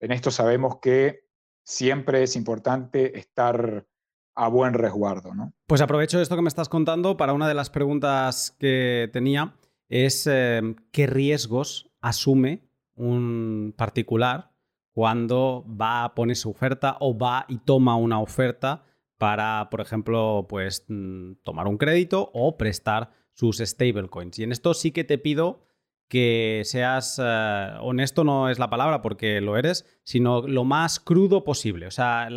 [0.00, 1.24] esto sabemos que
[1.62, 3.86] siempre es importante estar
[4.34, 5.32] a buen resguardo.
[5.66, 9.54] Pues aprovecho esto que me estás contando para una de las preguntas que tenía,
[9.88, 10.60] es eh,
[10.90, 14.50] qué riesgos asume un particular
[14.92, 18.84] cuando va a poner su oferta o va y toma una oferta
[19.18, 24.38] para, por ejemplo, pues mm, tomar un crédito o prestar sus stablecoins.
[24.38, 25.62] Y en esto sí que te pido
[26.08, 31.44] que seas eh, honesto, no es la palabra porque lo eres, sino lo más crudo
[31.44, 31.86] posible.
[31.86, 32.28] O sea,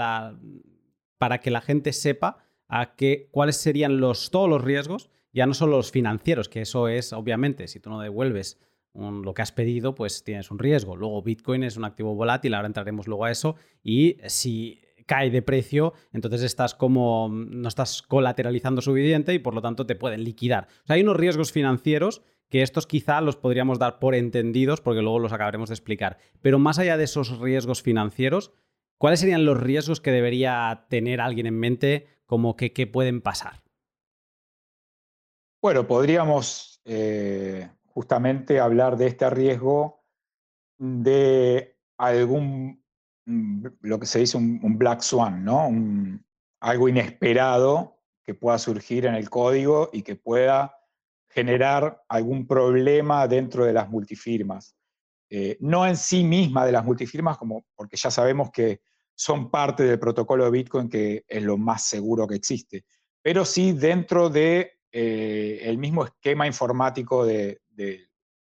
[1.18, 2.38] para que la gente sepa
[2.68, 6.88] a qué, cuáles serían los, todos los riesgos, ya no solo los financieros, que eso
[6.88, 8.60] es, obviamente, si tú no devuelves
[8.94, 10.96] lo que has pedido, pues tienes un riesgo.
[10.96, 15.41] Luego Bitcoin es un activo volátil, ahora entraremos luego a eso, y si cae de
[15.41, 20.67] precio, entonces estás como, no estás colateralizando suficiente y por lo tanto te pueden liquidar.
[20.88, 25.34] Hay unos riesgos financieros que estos quizá los podríamos dar por entendidos porque luego los
[25.34, 26.17] acabaremos de explicar.
[26.41, 28.52] Pero más allá de esos riesgos financieros,
[28.98, 33.63] ¿cuáles serían los riesgos que debería tener alguien en mente como que, pueden pasar?
[35.62, 40.04] Bueno, podríamos eh, justamente hablar de este riesgo
[40.78, 42.84] de algún,
[43.28, 45.70] lo que se dice un, black swan, ¿no?
[46.60, 50.74] algo inesperado que pueda surgir en el código y que pueda
[51.30, 54.76] generar algún problema dentro de las multifirmas.
[55.30, 58.82] Eh, no en sí misma de las multifirmas, como, porque ya sabemos que
[59.13, 62.86] son parte del protocolo de Bitcoin, que es lo más seguro que existe,
[63.22, 68.08] pero sí dentro de eh, mismo esquema informático de, de,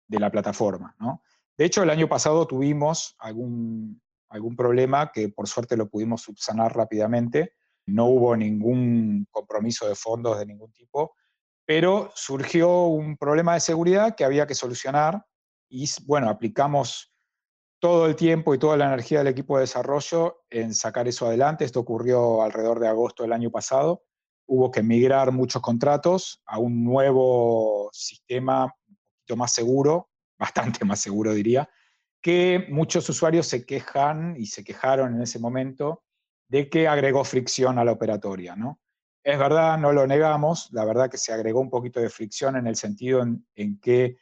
[0.07, 0.95] la plataforma.
[0.99, 1.23] ¿no?
[1.57, 6.75] De hecho, el año pasado tuvimos algún, algún problema que por suerte lo pudimos subsanar
[6.75, 7.53] rápidamente.
[7.85, 11.13] No hubo ningún compromiso de fondos de ningún tipo,
[11.65, 15.25] pero surgió un problema de seguridad que había que solucionar
[15.69, 17.13] y bueno, aplicamos
[17.79, 21.65] todo el tiempo y toda la energía del equipo de desarrollo en sacar eso adelante.
[21.65, 24.03] Esto ocurrió alrededor de agosto del año pasado.
[24.47, 28.73] Hubo que migrar muchos contratos a un nuevo sistema
[29.35, 31.69] más seguro, bastante más seguro diría,
[32.21, 36.03] que muchos usuarios se quejan y se quejaron en ese momento
[36.47, 38.79] de que agregó fricción a la operatoria, ¿no?
[39.23, 42.67] Es verdad, no lo negamos, la verdad que se agregó un poquito de fricción en
[42.67, 43.23] el sentido
[43.55, 44.17] en, que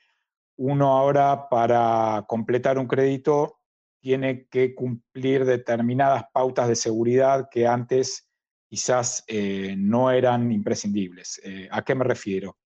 [0.58, 3.60] uno ahora para completar un crédito
[4.02, 8.30] tiene que cumplir determinadas pautas de seguridad que antes
[8.68, 11.42] quizás eh, no eran imprescindibles.
[11.44, 12.58] Eh, ¿A qué me refiero?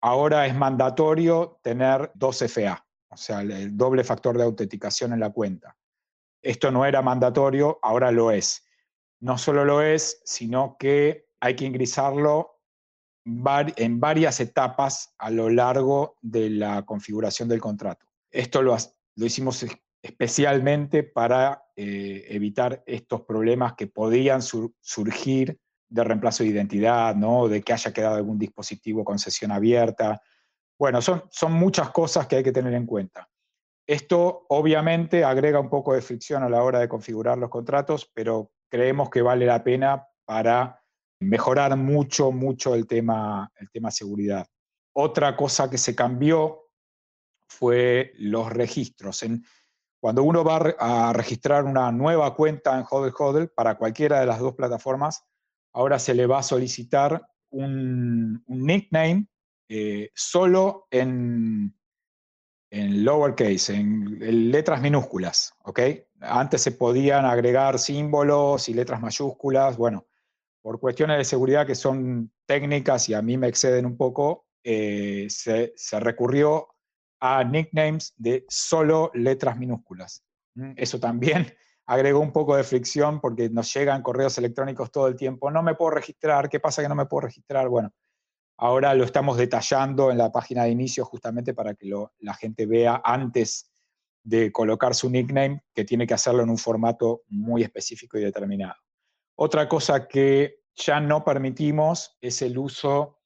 [0.00, 5.30] Ahora es mandatorio tener dos FA, o sea, el doble factor de autenticación en la
[5.30, 5.76] cuenta.
[6.40, 8.66] Esto no era mandatorio, ahora lo es.
[9.20, 12.60] No solo lo es, sino que hay que ingresarlo
[13.24, 18.06] en varias etapas a lo largo de la configuración del contrato.
[18.30, 18.76] Esto lo,
[19.16, 19.64] hicimos
[20.02, 27.46] especialmente para eh, evitar estos problemas que podían surgir de reemplazo de identidad, ¿no?
[27.46, 30.20] de que haya quedado algún dispositivo con sesión abierta.
[30.78, 33.28] Bueno, son, muchas cosas que hay que tener en cuenta.
[33.86, 38.50] Esto obviamente agrega un poco de fricción a la hora de configurar los contratos, pero
[38.68, 40.82] creemos que vale la pena para
[41.20, 44.46] mejorar mucho, mucho el tema, el tema seguridad.
[44.94, 46.70] Otra cosa que se cambió
[47.48, 49.24] fue los registros.
[50.00, 54.40] Cuando uno va a registrar una nueva cuenta en Hodel Hodel para cualquiera de las
[54.40, 55.24] dos plataformas,
[55.72, 59.26] ahora se le va a solicitar un, nickname
[59.68, 61.74] eh, solo en,
[62.72, 65.80] en lowercase, en, letras minúsculas, ¿ok?
[66.20, 70.06] Antes se podían agregar símbolos y letras mayúsculas, bueno,
[70.62, 75.26] por cuestiones de seguridad que son técnicas y a mí me exceden un poco, eh,
[75.28, 76.68] se, recurrió
[77.20, 80.24] a nicknames de solo letras minúsculas.
[80.54, 81.46] Mm, eso también
[81.86, 85.50] agregó un poco de fricción porque nos llegan correos electrónicos todo el tiempo.
[85.50, 87.68] No me puedo registrar, ¿qué pasa que no me puedo registrar?
[87.68, 87.92] Bueno,
[88.62, 93.02] ahora lo estamos detallando en la página de inicio justamente para que la gente vea
[93.04, 93.72] antes
[94.22, 98.76] de colocar su nickname que tiene que hacerlo en un formato muy específico y determinado.
[99.34, 103.18] Otra cosa que ya no permitimos es el uso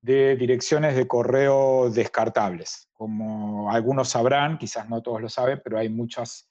[0.00, 2.88] de direcciones de correo descartables.
[2.94, 6.48] Como algunos sabrán, quizás no todos lo saben, pero hay muchos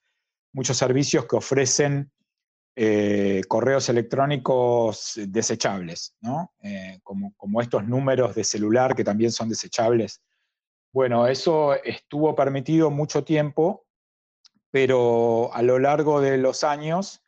[0.74, 2.12] servicios que ofrecen
[2.80, 6.16] eh, correos electrónicos desechables,
[6.62, 10.22] eh, como, estos números de celular que también son desechables.
[10.94, 13.88] Bueno, eso estuvo permitido mucho tiempo,
[14.70, 17.24] pero a lo largo de los años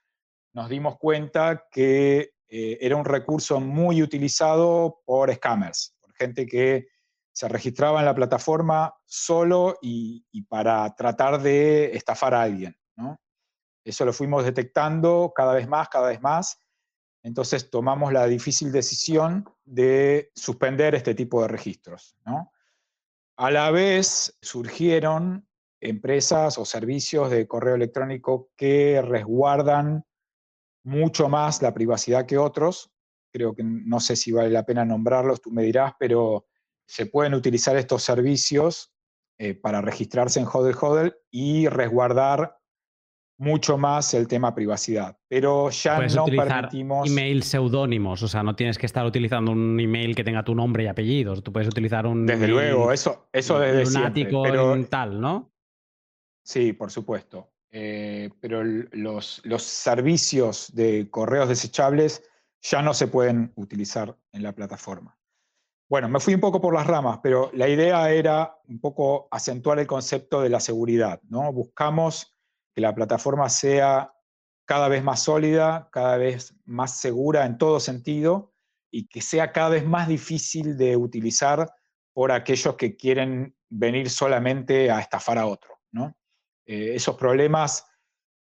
[0.54, 6.90] nos dimos cuenta que eh, era un recurso muy utilizado por scammers, por gente que
[7.32, 12.76] se registraba en la plataforma solo y, para tratar de estafar a alguien.
[13.84, 16.60] Eso lo fuimos detectando cada vez más, cada vez más.
[17.24, 22.16] Entonces tomamos la difícil decisión de suspender este tipo de registros.
[23.38, 25.48] A la vez surgieron
[25.82, 30.06] empresas o servicios de correo electrónico que resguardan
[30.84, 32.92] mucho más la privacidad que otros.
[33.32, 36.48] Creo que no sé si vale la pena nombrarlos, tú me dirás, pero
[36.86, 38.92] se pueden utilizar estos servicios
[39.38, 42.59] eh, para registrarse en Hodel Hodel y resguardar
[43.40, 45.18] mucho más el tema privacidad.
[45.28, 47.10] Pero ya no permitimos.
[47.10, 50.84] Email seudónimos, o sea, no tienes que estar utilizando un email que tenga tu nombre
[50.84, 51.42] y apellidos.
[51.42, 52.26] Tú puedes utilizar un.
[52.26, 54.26] Desde luego, eso, eso desde siempre.
[54.26, 54.86] Pero...
[54.86, 55.52] tal, ¿no?
[56.44, 57.50] Sí, por supuesto.
[57.72, 62.24] Eh, pero los, los servicios de correos desechables
[62.62, 65.18] ya no se pueden utilizar en la plataforma.
[65.88, 69.80] Bueno, me fui un poco por las ramas, pero la idea era un poco acentuar
[69.80, 71.22] el concepto de la seguridad.
[71.30, 71.54] ¿no?
[71.54, 72.39] Buscamos
[72.80, 74.14] que la plataforma sea
[74.66, 78.54] cada vez más sólida, cada vez más segura en todo sentido
[78.90, 81.70] y que sea cada vez más difícil de utilizar
[82.14, 85.82] por aquellos que quieren venir solamente a estafar a otro.
[85.92, 86.16] ¿no?
[86.66, 87.86] Eh, esos problemas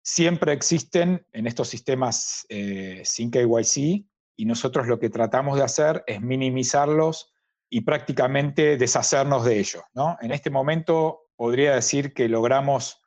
[0.00, 6.04] siempre existen en estos sistemas eh, sin KYC y nosotros lo que tratamos de hacer
[6.06, 7.34] es minimizarlos
[7.68, 9.82] y prácticamente deshacernos de ellos.
[10.20, 12.99] En este momento podría decir que logramos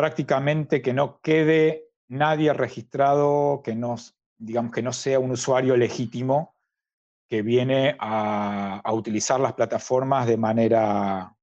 [0.00, 3.96] prácticamente que no quede nadie registrado que no,
[4.38, 6.56] digamos, que no sea un usuario legítimo
[7.28, 11.36] que viene a, utilizar las plataformas de manera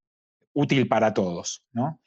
[0.53, 1.63] útil para todos.
[1.71, 2.01] ¿no?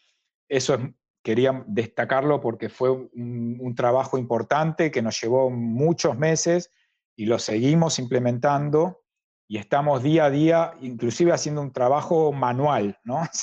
[0.49, 0.77] Eso
[1.22, 6.72] quería destacarlo porque fue un, trabajo importante que nos llevó muchos meses
[7.14, 9.05] y lo seguimos implementando
[9.47, 13.22] y estamos día a día, inclusive haciendo un trabajo manual, ¿no?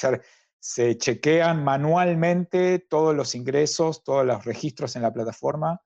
[0.60, 5.82] se chequean manualmente todos los ingresos, todos los registros en la plataforma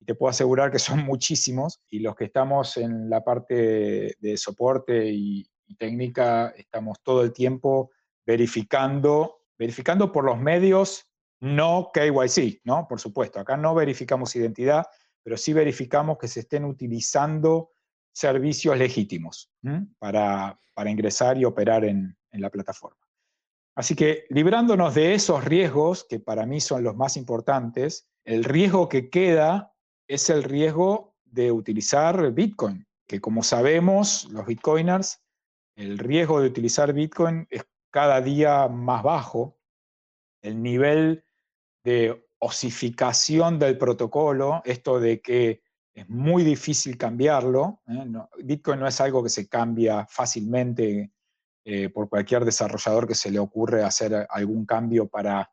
[0.00, 4.36] y te puedo asegurar que son muchísimos y los que estamos en la parte de,
[4.36, 5.48] soporte y
[5.78, 7.90] técnica estamos todo el tiempo
[8.26, 11.06] verificando verificando por los medios
[11.40, 12.86] no KYC, ¿no?
[12.88, 14.86] Por supuesto, acá no verificamos identidad,
[15.22, 17.70] pero sí verificamos que se estén utilizando
[18.12, 19.50] servicios legítimos
[19.98, 23.01] para, ingresar y operar en, en la plataforma.
[23.74, 28.88] Así que librándonos de esos riesgos, que para mí son los más importantes, el riesgo
[28.88, 29.74] que queda
[30.06, 35.22] es el riesgo de utilizar Bitcoin, que como sabemos, los Bitcoiners,
[35.76, 39.58] el riesgo de utilizar Bitcoin es cada día más bajo.
[40.42, 41.24] El nivel
[41.84, 45.62] de osificación del protocolo, esto de que
[45.94, 48.06] es muy difícil cambiarlo, ¿eh?
[48.42, 51.12] Bitcoin no es algo que se cambia fácilmente
[51.64, 55.50] eh, por cualquier desarrollador que se le ocurre hacer algún cambio para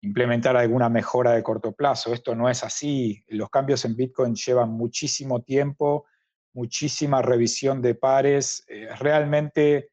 [0.00, 2.12] implementar alguna mejora de corto plazo.
[2.12, 3.24] Esto no es así.
[3.28, 6.06] Los cambios en Bitcoin llevan muchísimo tiempo,
[6.52, 8.64] muchísima revisión de pares.
[8.66, 9.90] Es realmente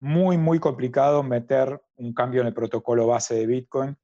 [0.00, 3.96] muy, muy complicado meter un cambio en el protocolo base de Bitcoin,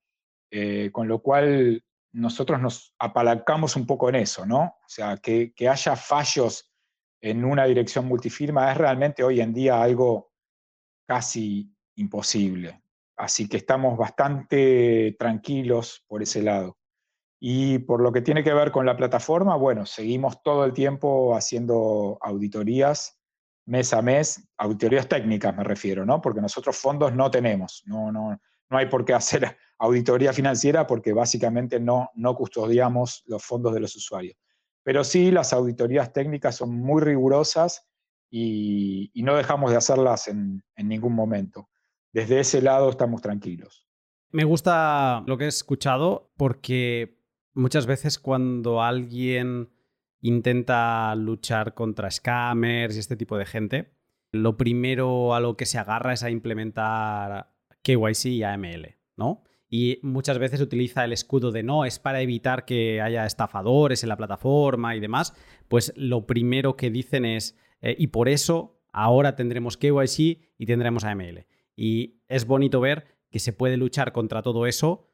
[0.52, 4.62] eh, con lo cual nosotros nos apalancamos un poco en eso, ¿no?
[4.62, 6.72] O sea, que, que haya fallos
[7.20, 10.29] en una dirección multifirma es realmente hoy en día algo
[11.10, 12.84] casi imposible.
[13.16, 16.78] Así que estamos bastante tranquilos por ese lado.
[17.40, 21.34] Y por lo que tiene que ver con la plataforma, bueno, seguimos todo el tiempo
[21.34, 23.18] haciendo auditorías
[23.66, 26.20] mes a mes, auditorías técnicas me refiero, ¿no?
[26.20, 31.12] Porque nosotros fondos no tenemos, no, no, no hay por qué hacer auditoría financiera porque
[31.12, 34.36] básicamente no, no custodiamos los fondos de los usuarios.
[34.84, 37.89] Pero sí, las auditorías técnicas son muy rigurosas
[38.30, 41.68] y, no dejamos de hacerlas en, ningún momento.
[42.12, 43.86] Desde ese lado estamos tranquilos.
[44.30, 47.18] Me gusta lo que he escuchado porque
[47.54, 49.70] muchas veces cuando alguien
[50.20, 53.92] intenta luchar contra scammers y este tipo de gente,
[54.30, 57.52] lo primero a lo que se agarra es a implementar
[57.82, 59.42] KYC y AML, ¿no?
[59.72, 64.08] Y muchas veces utiliza el escudo de no, es para evitar que haya estafadores en
[64.08, 65.32] la plataforma y demás.
[65.68, 71.04] Pues lo primero que dicen es, eh, y por eso ahora tendremos KYC y tendremos
[71.04, 71.46] AML.
[71.76, 75.08] Y es bonito ver que se puede luchar contra todo eso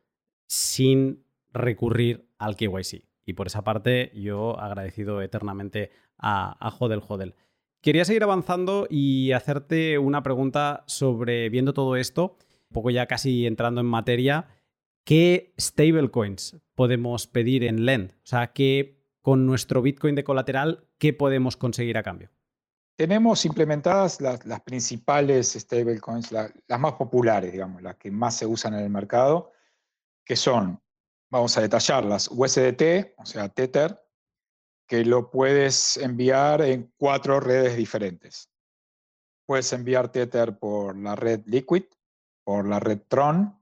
[0.47, 3.05] sin recurrir al KYC.
[3.25, 7.35] Y por esa parte yo agradecido eternamente a, a Hodel Hodel.
[7.81, 12.37] Quería seguir avanzando y hacerte una pregunta sobre, viendo todo esto,
[12.71, 14.49] un poco ya casi entrando en materia,
[15.05, 18.11] ¿qué stablecoins podemos pedir en Lend?
[18.11, 22.31] O sea, ¿qué, con nuestro Bitcoin de colateral, ¿qué podemos conseguir a cambio?
[22.97, 28.80] Tenemos implementadas las, principales stablecoins, las más populares, digamos, las que más se usan en
[28.80, 29.53] el mercado,
[30.24, 30.82] que son,
[31.30, 34.03] vamos a detallarlas, USDT, o sea, Tether,
[34.88, 38.51] que lo puedes enviar en cuatro redes diferentes.
[39.44, 41.84] Puedes enviar Tether por la red Liquid,
[42.44, 43.61] por la red Tron,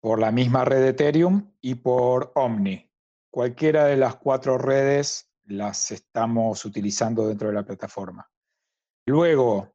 [0.00, 2.90] por la misma red Ethereum y por Omni.
[3.30, 8.28] Cualquiera de las cuatro redes las estamos utilizando dentro de la plataforma.
[9.10, 9.74] Luego,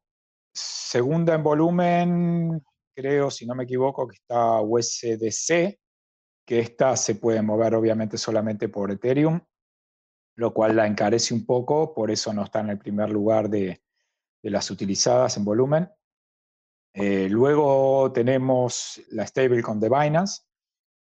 [0.54, 2.64] segunda en volumen,
[2.94, 5.78] creo, si no me equivoco, que está USDC,
[6.46, 9.38] que esta se puede mover obviamente solamente por Ethereum,
[10.36, 13.82] lo cual la encarece un poco, por eso no está en el primer lugar de,
[14.42, 15.90] las utilizadas en volumen.
[16.94, 20.44] Eh, luego tenemos la stablecoin de Binance,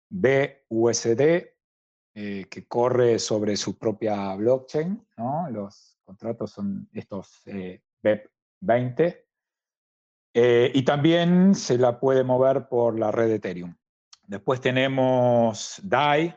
[0.09, 1.21] BUSD,
[2.15, 5.07] eh, que corre sobre su propia blockchain.
[5.51, 8.27] Los contratos son estos eh, BEP
[8.61, 9.27] 20.
[10.35, 13.77] Eh, y también se la puede mover por la red Ethereum.
[14.27, 16.35] Después tenemos DAI,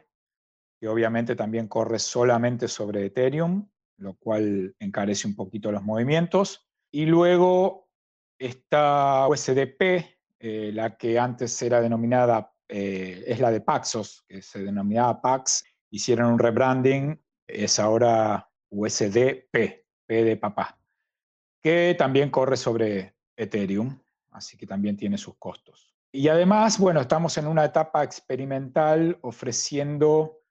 [0.79, 6.67] que obviamente también corre solamente sobre Ethereum, lo cual encarece un poquito los movimientos.
[6.91, 7.89] Y luego
[8.37, 14.61] está USDP, eh, la que antes era denominada, eh, es la de Paxos, que se
[14.63, 15.63] denominaba Pax.
[15.89, 20.77] Hicieron un rebranding, es ahora USDP, P de papá
[21.65, 23.99] que también corre sobre Ethereum,
[24.33, 25.95] así que también tiene sus costos.
[26.11, 30.43] Y además, bueno, estamos en una etapa experimental ofreciendo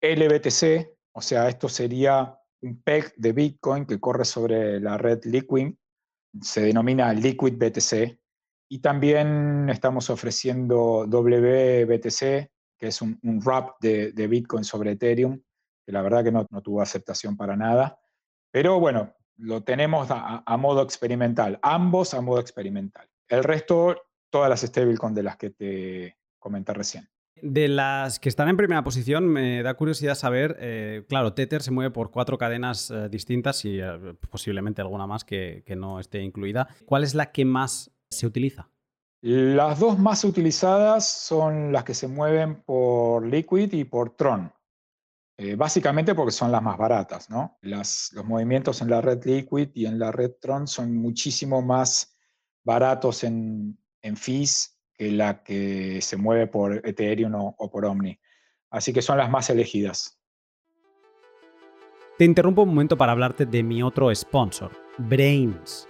[0.00, 5.74] LBTC, o sea, esto sería un PEG de Bitcoin que corre sobre la red Liquid,
[6.40, 8.18] se denomina Liquid BTC,
[8.70, 15.38] y también estamos ofreciendo WBTC, que es un, wrap de, Bitcoin sobre Ethereum,
[15.84, 18.00] que la verdad que no tuvo aceptación para nada.
[18.50, 23.08] Pero bueno, lo tenemos a, modo experimental, ambos a modo experimental.
[23.28, 23.96] El resto,
[24.30, 27.08] todas las stablecoins de las que te comenté recién.
[27.40, 31.72] De las que están en primera posición, me da curiosidad saber, eh, claro, Tether se
[31.72, 36.22] mueve por cuatro cadenas eh, distintas y eh, posiblemente alguna más que, que, no esté
[36.22, 36.68] incluida.
[36.84, 38.68] ¿Cuál es la que más se utiliza?
[39.22, 44.52] Las dos más utilizadas son las que se mueven por Liquid y por Tron.
[45.44, 47.58] Eh, básicamente porque son las más baratas, ¿no?
[47.62, 52.16] los movimientos en la red Liquid y en la red Tron son muchísimo más
[52.62, 53.76] baratos en,
[54.14, 58.20] fees que la que se mueve por Ethereum o por Omni.
[58.70, 60.16] Así que son las más elegidas.
[62.18, 65.88] Te interrumpo un momento para hablarte de mi otro sponsor, Brains.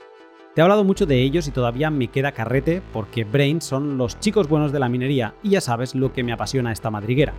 [0.54, 4.18] Te he hablado mucho de ellos y todavía me queda carrete porque Brains son los
[4.18, 7.34] chicos buenos de la minería y ya sabes lo que me apasiona esta madriguera.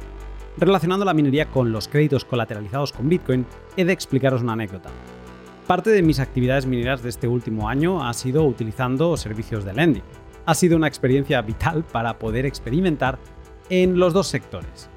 [0.58, 3.46] Relacionando la minería con los créditos colateralizados con Bitcoin,
[3.76, 4.90] he de explicaros una anécdota.
[5.66, 10.04] Parte de mis actividades mineras de este último año ha sido utilizando servicios de lending.
[10.46, 13.18] Ha sido una experiencia vital para poder experimentar
[13.70, 14.90] en los dos sectores.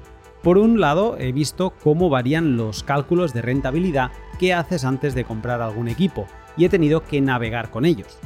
[0.43, 5.25] Por un lado, he visto cómo varían los cálculos de rentabilidad que haces antes de
[5.25, 8.19] comprar algún equipo, y he tenido que navegar con ellos.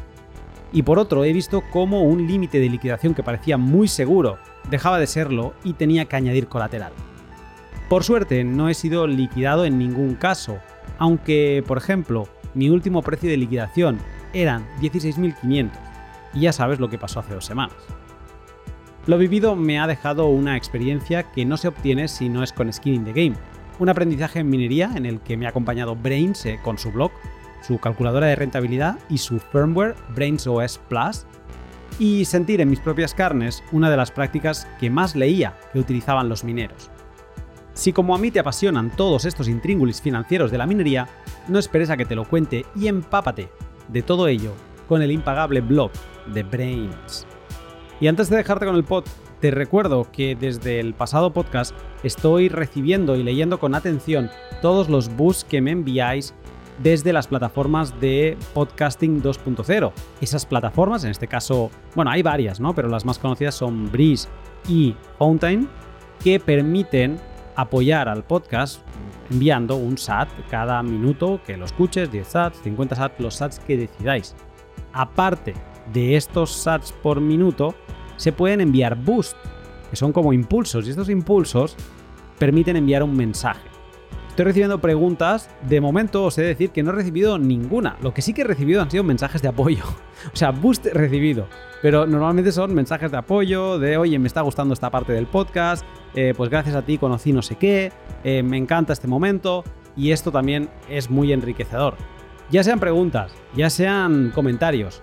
[0.74, 4.38] Y por otro, he visto cómo un límite de liquidación que parecía muy seguro
[4.70, 6.92] dejaba de serlo y tenía que añadir colateral.
[7.92, 10.60] Por suerte, no he sido liquidado en ningún caso,
[10.98, 13.98] aunque, por ejemplo, mi último precio de liquidación
[14.32, 15.72] eran 16.500,
[16.34, 17.76] y ya sabes lo que pasó hace dos semanas.
[19.08, 22.72] Lo vivido me ha dejado una experiencia que no se obtiene si no es con
[22.72, 23.36] Skin in the Game,
[23.78, 27.12] un aprendizaje en minería en el que me ha acompañado Brains eh, con su blog
[27.62, 31.26] su calculadora de rentabilidad y su firmware Brains OS Plus,
[32.00, 36.30] y sentir en mis propias carnes una de las prácticas que más leía que utilizaban
[36.30, 36.90] los mineros.
[37.74, 41.08] Si como a mí te apasionan todos estos intríngulis financieros de la minería,
[41.48, 43.50] no esperes a que te lo cuente y empápate
[43.88, 44.54] de todo ello
[44.88, 45.92] con el impagable blog
[46.34, 47.26] de Brains.
[48.00, 49.06] Y antes de dejarte con el pod,
[49.40, 54.30] te recuerdo que desde el pasado podcast estoy recibiendo y leyendo con atención
[54.62, 56.34] todos los bus que me enviáis
[56.82, 59.92] desde las plataformas de podcasting 2.0.
[60.20, 62.74] Esas plataformas, en este caso, bueno, hay varias, ¿no?
[62.76, 64.28] Pero las más conocidas son Breeze
[64.68, 65.70] y Fountain,
[66.24, 67.20] que permiten
[67.62, 68.82] apoyar al podcast
[69.30, 73.78] enviando un SAT cada minuto que lo escuches, 10 SATs, 50 SATs, los SATs que
[73.78, 74.36] decidáis.
[74.94, 75.54] Aparte
[75.94, 77.76] de estos SATs por minuto,
[78.18, 79.38] se pueden enviar boost,
[79.90, 81.76] que son como impulsos, y estos impulsos
[82.38, 83.71] permiten enviar un mensaje.
[84.42, 85.52] Estoy recibiendo preguntas.
[85.70, 87.98] De momento os he de decir que no he recibido ninguna.
[88.02, 89.84] Lo que sí que he recibido han sido mensajes de apoyo.
[90.34, 91.48] O sea, boost recibido.
[91.84, 95.84] Pero normalmente son mensajes de apoyo, de oye, me está gustando esta parte del podcast,
[96.16, 97.92] eh, pues gracias a ti conocí no sé qué,
[98.24, 99.64] eh, me encanta este momento
[99.96, 101.96] y esto también es muy enriquecedor.
[102.52, 105.02] Ya sean preguntas, ya sean comentarios,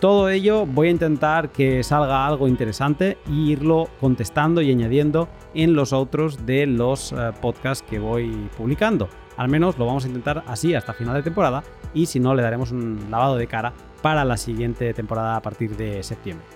[0.00, 5.74] todo ello voy a intentar que salga algo interesante e irlo contestando y añadiendo en
[5.74, 9.08] los otros de los eh, podcasts que voy publicando.
[9.36, 12.42] Al menos lo vamos a intentar así hasta final de temporada y si no le
[12.42, 16.46] daremos un lavado de cara para la siguiente temporada a partir de septiembre.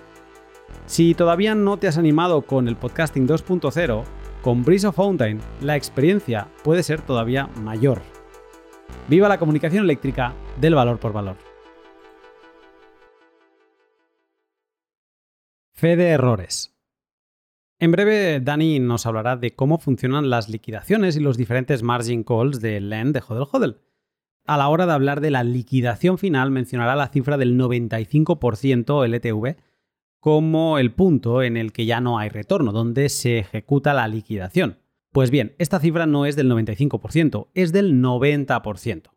[0.87, 4.03] Si todavía no te has animado con el podcasting 2.0,
[4.41, 8.01] con Breeze of Fountain la experiencia puede ser todavía mayor.
[9.07, 11.54] Viva la comunicación eléctrica del valor por valor.
[15.77, 16.73] Fe de errores.
[17.79, 22.61] En breve, Dani nos hablará de cómo funcionan las liquidaciones y los diferentes margin calls
[22.61, 23.81] de LEND de Hodel Hodel.
[24.45, 29.57] A la hora de hablar de la liquidación final, mencionará la cifra del 95% LTV
[30.21, 34.79] como el punto en el que ya no hay retorno, donde se ejecuta la liquidación.
[35.11, 39.11] Pues bien, esta cifra no es del 95%, es del 90%.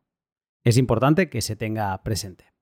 [0.64, 2.52] Es importante que se tenga presente.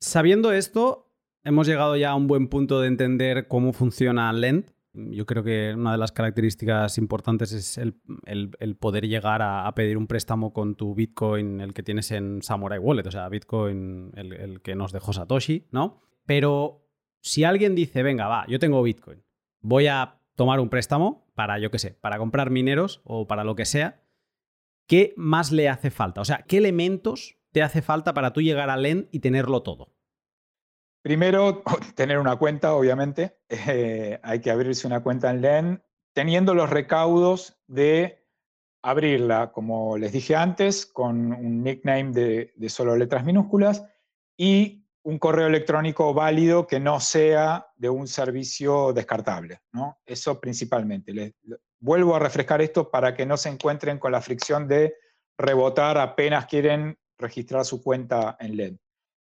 [0.00, 1.03] Sabiendo esto,
[1.44, 4.72] hemos llegado ya a un buen punto de entender cómo funciona Lend.
[4.92, 10.06] Yo creo que una de las características importantes es el, poder llegar a, pedir un
[10.06, 14.76] préstamo con tu Bitcoin, el que tienes en Samurai Wallet, o sea, Bitcoin, el, que
[14.76, 16.00] nos dejó Satoshi, ¿no?
[16.26, 16.86] Pero
[17.20, 19.24] si alguien dice, venga, va, yo tengo Bitcoin,
[19.60, 23.56] voy a tomar un préstamo para, yo qué sé, para comprar mineros o para lo
[23.56, 24.04] que sea,
[24.86, 26.20] ¿qué más le hace falta?
[26.20, 29.93] O sea, ¿qué elementos te hace falta para tú llegar a Lend y tenerlo todo?
[31.04, 31.62] Primero,
[31.94, 33.36] tener una cuenta, obviamente.
[33.50, 35.82] Eh, hay que abrirse una cuenta en LEN,
[36.14, 38.26] teniendo los recaudos de
[38.82, 43.84] abrirla, como les dije antes, con un nickname de, solo letras minúsculas
[44.38, 49.60] y un correo electrónico válido que no sea de un servicio descartable.
[49.72, 49.98] ¿no?
[50.06, 51.12] Eso principalmente.
[51.12, 51.34] Les,
[51.80, 54.96] vuelvo a refrescar esto para que no se encuentren con la fricción de
[55.36, 58.76] rebotar apenas quieren registrar su cuenta en LED.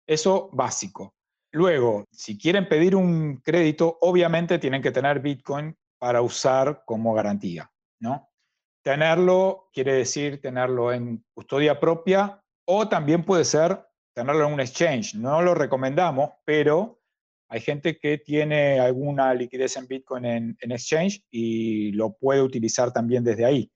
[0.06, 1.16] Eso básico.
[1.52, 7.72] Luego, si quieren pedir un crédito, obviamente tienen que tener Bitcoin para usar como garantía,
[8.00, 8.30] ¿no?
[8.84, 15.16] Tenerlo quiere decir tenerlo en custodia propia o también puede ser tenerlo en un exchange.
[15.16, 17.00] No lo recomendamos, pero
[17.52, 23.24] Hay gente que tiene alguna liquidez en Bitcoin en, Exchange y lo puede utilizar también
[23.24, 23.72] desde ahí.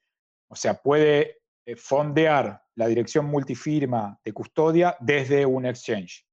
[0.47, 6.23] O sea, puede eh, fondear la dirección multifirma de custodia desde un exchange.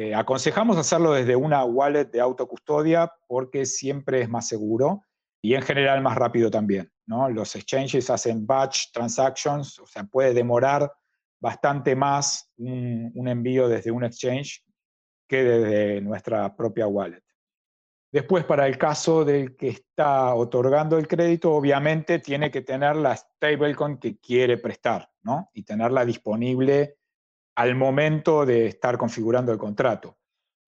[0.00, 5.02] Eh, aconsejamos hacerlo desde una wallet de autocustodia porque siempre es más seguro
[5.42, 6.88] y en general más rápido también.
[7.04, 7.28] ¿no?
[7.28, 10.92] Los exchanges hacen batch transactions, o sea, puede demorar
[11.40, 14.64] bastante más un envío desde un exchange
[15.26, 17.24] que desde nuestra propia wallet.
[18.12, 23.16] Después, para el caso del que está otorgando el crédito, obviamente tiene que tener la
[23.16, 25.50] stablecoin que quiere prestar, ¿no?
[25.54, 26.97] Y tenerla disponible
[27.58, 30.16] al momento de estar configurando el contrato.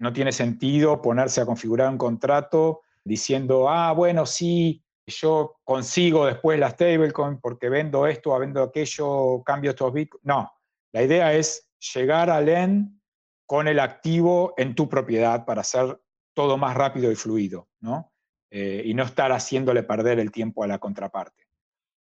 [0.01, 6.59] No tiene sentido ponerse a configurar un contrato diciendo, ah, bueno, sí, yo consigo después
[6.59, 10.25] la stablecoin porque vendo esto, vendo aquello, cambio estos bitcoins.
[10.25, 10.51] No,
[10.91, 13.01] la idea es llegar al end
[13.47, 15.97] con el activo en tu propiedad para hacer
[16.35, 18.13] todo más rápido y fluido, ¿no?
[18.51, 21.45] Eh, y no estar haciéndole perder el tiempo a la contraparte.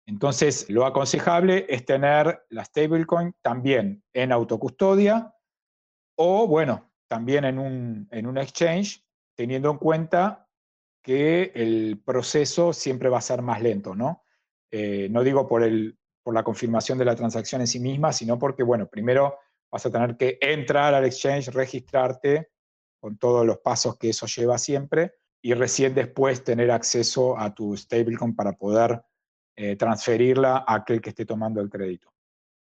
[0.07, 5.35] Entonces, lo aconsejable es tener la stablecoin también en autocustodia
[6.17, 9.05] o, bueno, también en un, en exchange,
[9.37, 10.49] teniendo en cuenta
[11.03, 14.25] que el proceso siempre va a ser más lento, ¿no?
[14.71, 18.39] Eh, no digo por, el, por la confirmación de la transacción en sí misma, sino
[18.39, 19.39] porque, bueno, primero
[19.71, 22.51] vas a tener que entrar al exchange, registrarte
[23.01, 27.77] con todos los pasos que eso lleva siempre y recién después tener acceso a tu
[27.77, 29.03] stablecoin para poder
[29.57, 32.13] eh, transferirla a aquel que esté tomando el crédito.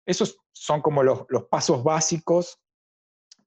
[0.06, 2.58] Esos son como los, pasos básicos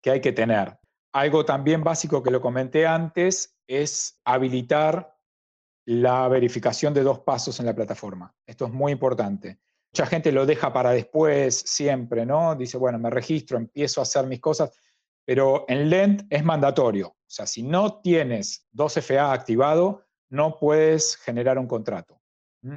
[0.02, 0.78] que hay que tener.
[1.14, 5.18] Algo también básico que lo comenté antes es habilitar
[5.86, 8.34] la verificación de dos pasos en la plataforma.
[8.46, 9.60] Esto es muy importante.
[9.94, 12.56] Mucha gente lo deja para después siempre, ¿no?
[12.56, 14.72] Dice, bueno, me registro, empiezo a hacer mis cosas,
[15.26, 17.10] pero en Lend es mandatorio.
[17.10, 22.23] O sea, si no tienes 2FA activado, no puedes generar un contrato.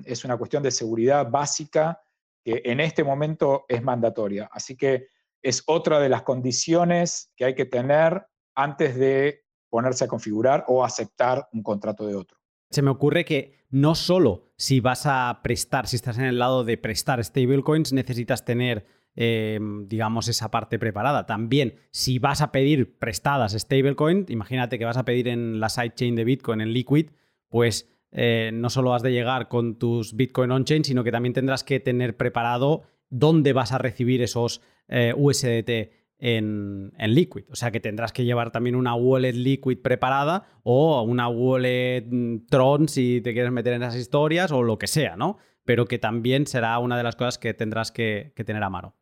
[0.05, 2.01] Es una cuestión de seguridad básica
[2.45, 4.49] que en este momento es mandatoria.
[4.53, 5.09] Así que
[5.43, 10.85] es otra de las condiciones que hay que tener antes de ponerse a configurar o
[10.85, 12.39] aceptar un contrato de otro.
[12.71, 16.65] Se me ocurre que no solo si vas a prestar, si estás en el lado
[16.65, 21.27] de prestar stablecoins, necesitas tener, eh, digamos, esa parte preparada.
[21.27, 26.17] También, si vas a pedir prestadas stablecoins, imagínate que vas a pedir en la sidechain
[26.17, 27.11] de Bitcoin, en Liquid,
[27.49, 31.65] pues eh, no solo has de llegar con tus Bitcoin on-chain, sino que también tendrás
[31.65, 37.45] que tener preparado dónde vas a recibir esos eh, USDT en, Liquid.
[37.51, 42.47] O sea que tendrás que llevar también una wallet Liquid preparada o una wallet mm,
[42.49, 45.39] Tron si te quieres meter en esas historias o lo que sea, ¿no?
[45.65, 48.97] Pero que también será una de las cosas que tendrás que, tener a mano.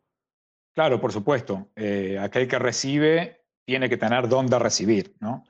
[0.75, 1.71] Claro, por supuesto.
[1.77, 5.45] Eh, aquel que recibe tiene que tener dónde recibir, ¿no?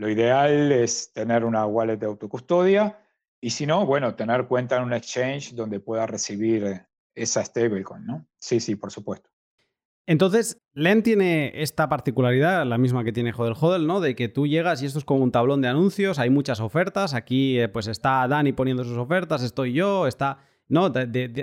[0.00, 2.98] Lo ideal es tener una wallet de autocustodia
[3.38, 8.26] y si no, bueno, tener cuenta en un exchange donde pueda recibir esa stablecoin, ¿no?
[8.38, 9.28] Sí, sí, por supuesto.
[10.06, 14.00] Entonces, Len tiene esta particularidad, la misma que tiene Hodel Hodel, ¿no?
[14.00, 17.12] De que tú llegas y esto es como un tablón de anuncios, hay muchas ofertas,
[17.12, 20.90] aquí eh, pues está Dani poniendo sus ofertas, estoy yo, está, ¿no?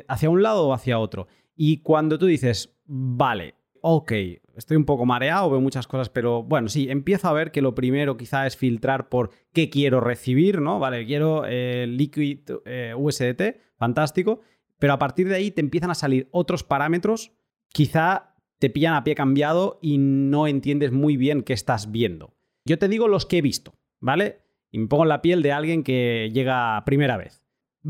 [0.07, 1.27] hacia un lado o hacia otro.
[1.55, 4.11] Y cuando tú dices, vale, ok,
[4.57, 7.75] estoy un poco mareado, veo muchas cosas, pero bueno, sí, empiezo a ver que lo
[7.75, 10.79] primero quizá es filtrar por qué quiero recibir, ¿no?
[10.79, 14.41] Vale, quiero eh, Liquid eh, USDT, fantástico,
[14.79, 17.31] pero a partir de ahí te empiezan a salir otros parámetros,
[17.69, 22.35] quizá te pillan a pie cambiado y no entiendes muy bien qué estás viendo.
[22.65, 24.41] Yo te digo los que he visto, ¿vale?
[24.71, 27.43] Y me pongo en la piel de alguien que llega primera vez.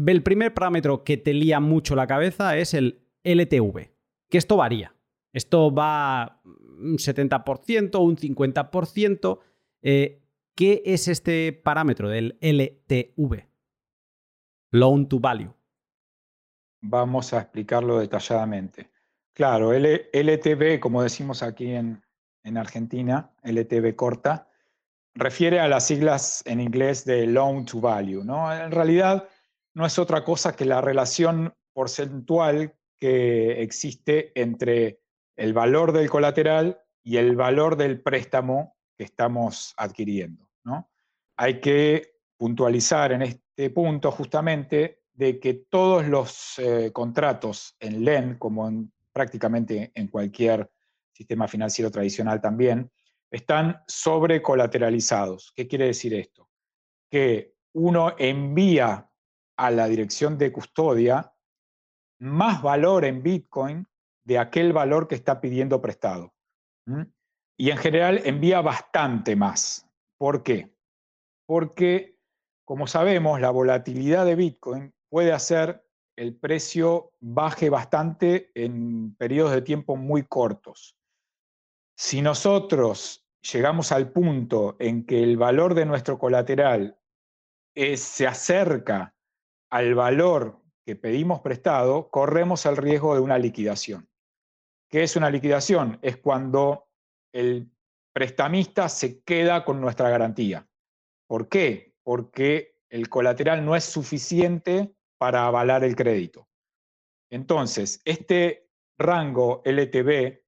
[0.05, 3.89] El primer parámetro que te lía mucho la cabeza es el LTV,
[4.29, 4.96] que esto varía.
[5.33, 9.39] Esto va un 70%, un 50%.
[9.81, 10.21] Eh,
[10.55, 13.47] ¿Qué es este parámetro del LTV?
[14.71, 15.53] Loan to Value.
[16.81, 18.89] Vamos a explicarlo detalladamente.
[19.33, 22.01] Claro, LTV, como decimos aquí en,
[22.55, 24.47] Argentina, LTV corta,
[25.13, 28.23] refiere a las siglas en inglés de loan to value.
[28.23, 28.51] ¿no?
[28.51, 29.27] En realidad
[29.73, 35.01] no es otra cosa que la relación porcentual que existe entre
[35.37, 40.49] el valor del colateral y el valor del préstamo que estamos adquiriendo.
[40.63, 40.91] ¿no?
[41.37, 48.37] Hay que puntualizar en este punto justamente de que todos los eh, contratos en LEN,
[48.37, 50.69] como en prácticamente en cualquier
[51.11, 52.91] sistema financiero tradicional también,
[53.31, 55.51] están sobrecolateralizados.
[55.55, 56.49] ¿Qué quiere decir esto?
[57.09, 59.09] Que uno envía
[59.57, 61.33] a la dirección de custodia
[62.19, 63.87] más valor en Bitcoin
[64.27, 66.33] de aquel valor que está pidiendo prestado.
[67.57, 69.89] Y en general envía bastante más.
[70.17, 70.75] ¿Por qué?
[71.47, 72.19] Porque,
[72.65, 75.81] como sabemos, la volatilidad de Bitcoin puede hacer
[76.17, 80.97] el precio baje bastante en periodos de tiempo muy cortos.
[81.97, 86.99] Si nosotros llegamos al punto en que el valor de nuestro colateral
[87.95, 89.15] se acerca
[89.69, 94.06] al valor que pedimos prestado, corremos el riesgo de una liquidación.
[94.89, 95.99] ¿Qué es una liquidación?
[96.01, 96.87] Es cuando
[97.33, 97.69] el
[98.13, 100.67] prestamista se queda con nuestra garantía.
[101.27, 101.93] ¿Por qué?
[102.03, 106.47] Porque el colateral no es suficiente para avalar el crédito.
[107.29, 110.41] Entonces, este rango LTV,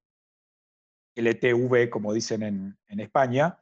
[1.16, 3.58] LTV como dicen en, en España,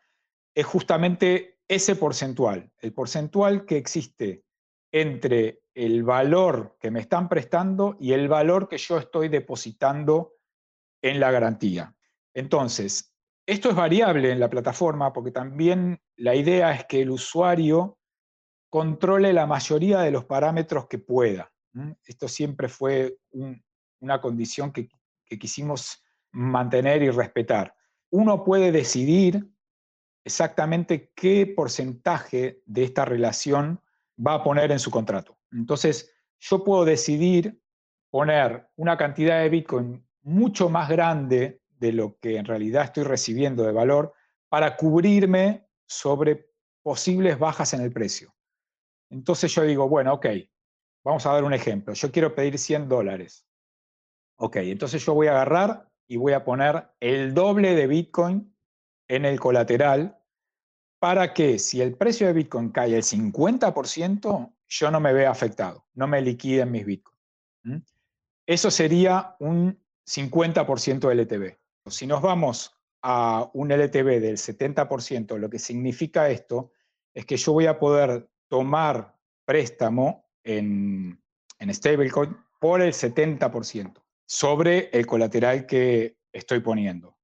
[0.55, 4.45] es justamente ese porcentual, el porcentual que existe
[4.93, 10.38] entre el valor que me están prestando y el valor que yo estoy depositando
[11.03, 11.94] en la garantía.
[12.34, 13.14] Entonces,
[13.46, 17.99] esto es variable en la plataforma porque también la idea es que el usuario
[18.70, 21.51] controle la mayoría de los parámetros que pueda.
[22.05, 23.16] Esto siempre fue
[24.01, 24.88] una condición que,
[25.38, 27.74] quisimos mantener y respetar.
[28.11, 29.46] Uno puede decidir
[30.24, 33.80] exactamente qué porcentaje de esta relación
[34.26, 35.38] va a poner en su contrato.
[35.53, 37.61] Entonces, yo puedo decidir
[38.11, 43.62] poner una cantidad de Bitcoin mucho más grande de lo que en realidad estoy recibiendo
[43.62, 44.12] de valor
[44.49, 46.51] para cubrirme sobre
[46.83, 48.35] posibles bajas en el precio.
[49.11, 50.27] Entonces yo digo, bueno, ok,
[51.05, 51.95] vamos a dar un ejemplo.
[51.95, 53.47] Yo quiero pedir 100 dólares.
[54.37, 58.55] Ok, entonces yo voy a agarrar y voy a poner el doble de Bitcoin
[59.09, 60.19] en el colateral
[60.99, 65.87] para que si el precio de Bitcoin cae el 50%, yo no me vea afectado,
[65.95, 67.16] no me liquiden mis Bitcoin.
[68.47, 69.79] Eso sería un
[70.09, 71.59] 50% LTV.
[71.87, 76.73] Si nos vamos a un LTV del 70%, lo que significa esto
[77.15, 81.23] es que yo voy a poder tomar préstamo en,
[81.59, 87.17] en stablecoin por el 70% sobre el colateral que estoy poniendo.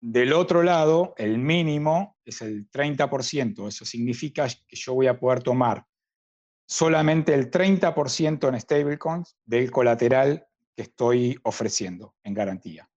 [0.00, 3.66] Del otro lado, el mínimo es el 30%.
[3.66, 5.86] Eso significa que yo voy a poder tomar
[6.66, 12.88] solamente el 30% en stablecoins del colateral que estoy ofreciendo en garantía.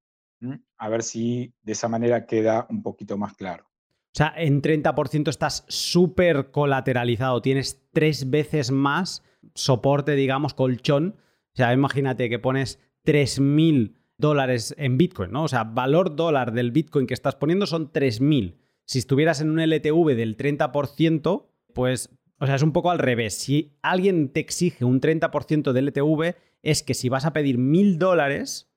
[0.77, 3.65] A ver si de esa manera queda un poquito más claro.
[3.65, 9.23] O sea, en 30% estás súper colateralizado, tienes tres veces más
[9.53, 11.15] soporte, digamos, colchón.
[11.53, 15.43] O sea, imagínate que pones 3.000 dólares en Bitcoin, ¿no?
[15.43, 18.57] O sea, valor dólar del Bitcoin que estás poniendo son 3.000.
[18.85, 22.09] Si estuvieras en un LTV del 30%, pues,
[22.39, 23.35] o sea, es un poco al revés.
[23.35, 27.97] Si alguien te exige un 30% de LTV, es que si vas a pedir 1.000
[27.97, 28.71] dólares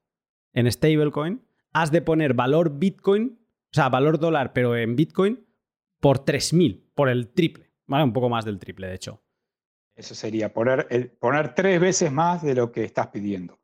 [0.53, 5.47] en stablecoin, has de poner valor Bitcoin o sea, valor dólar, pero en Bitcoin,
[6.01, 7.70] por 3.000, por el triple.
[7.87, 8.05] ¿Vale?
[8.05, 9.22] Un poco más del triple, de hecho.
[9.95, 13.61] Eso sería poner, el, poner tres veces más de lo que estás pidiendo.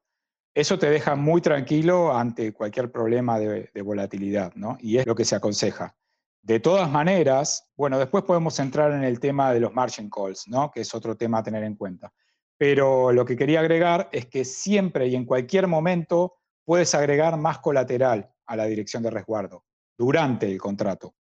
[0.54, 4.78] Eso te deja muy tranquilo ante cualquier problema de, de volatilidad, ¿no?
[4.80, 5.96] Y es lo que se aconseja.
[6.42, 10.70] De todas maneras, bueno, después podemos entrar en el tema de los margin calls, ¿no?
[10.70, 12.12] Que es otro tema a tener en cuenta.
[12.58, 17.58] Pero lo que quería agregar es que siempre y en cualquier momento puedes agregar más
[17.58, 19.64] colateral a la dirección de resguardo
[19.96, 21.14] durante el contrato.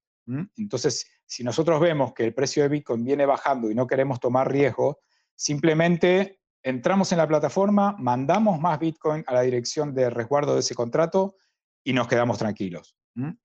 [0.57, 4.51] Entonces, si nosotros vemos que el precio de Bitcoin viene bajando y no queremos tomar
[4.51, 5.01] riesgo,
[5.35, 10.73] simplemente entramos en la plataforma, mandamos más Bitcoin a la dirección de resguardo de ese
[10.73, 11.35] contrato
[11.83, 12.97] y nos quedamos tranquilos.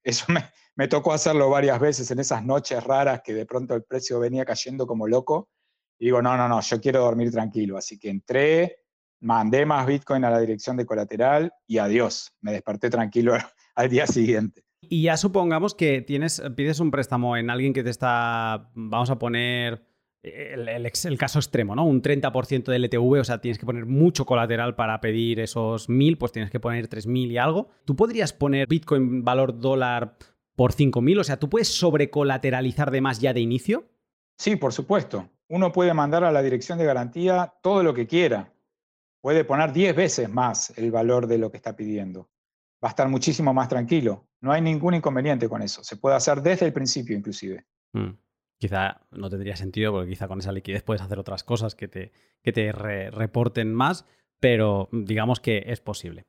[0.03, 0.27] Eso
[0.75, 4.45] me, tocó hacerlo varias veces en esas noches raras que de pronto el precio venía
[4.45, 5.49] cayendo como loco.
[6.01, 7.77] Y digo, no, no, no, yo quiero dormir tranquilo.
[7.77, 8.79] Así que entré,
[9.21, 13.35] mandé más Bitcoin a la dirección de colateral y adiós, me desperté tranquilo
[13.75, 14.65] al día siguiente.
[14.81, 19.19] Y ya supongamos que tienes, pides un préstamo en alguien que te está, vamos a
[19.19, 19.85] poner
[20.23, 21.85] el, caso extremo, ¿no?
[21.85, 26.17] Un 30% de LTV, o sea, tienes que poner mucho colateral para pedir esos 1000,
[26.17, 27.69] pues tienes que poner 3000 y algo.
[27.85, 30.17] ¿Tú podrías poner Bitcoin valor dólar
[30.57, 31.19] por 5000?
[31.19, 33.85] O sea, ¿tú puedes sobrecolateralizar de más ya de inicio?
[34.39, 35.29] Sí, por supuesto.
[35.51, 38.53] Uno puede mandar a la dirección de garantía todo lo que quiera.
[39.21, 42.31] Puede poner 10 veces más el valor de lo que está pidiendo
[42.83, 44.27] va a estar muchísimo más tranquilo.
[44.41, 45.85] No hay ningún inconveniente con eso.
[45.85, 47.67] Se puede hacer desde el principio inclusive.
[47.93, 48.11] Mm.
[48.59, 52.13] Quizá no tendría sentido porque quizá con esa liquidez puedes hacer otras cosas que te,
[52.43, 54.07] que te reporten más,
[54.39, 56.27] pero digamos que es posible.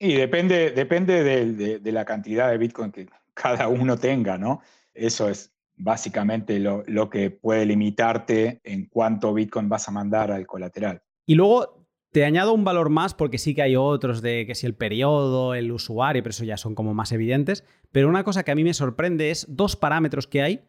[0.00, 4.60] Y depende, depende de, de, la cantidad de Bitcoin que cada uno tenga, ¿no?
[4.92, 10.46] Eso es básicamente lo, lo que puede limitarte en cuánto Bitcoin vas a mandar al
[10.46, 11.02] colateral.
[11.26, 11.78] Y luego
[12.10, 15.54] te añado un valor más porque sí que hay otros de que si el periodo,
[15.54, 17.64] el usuario, pero eso ya son como más evidentes.
[17.92, 20.64] Pero una cosa que a mí me sorprende es dos parámetros que hay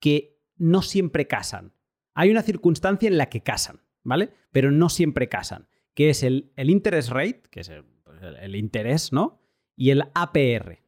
[0.00, 1.74] que no siempre casan.
[2.14, 4.30] Hay una circunstancia en la que casan, ¿vale?
[4.50, 9.40] Pero no siempre casan, que es el, interest rate, que es el, interés, ¿no?
[9.76, 10.82] Y el APR.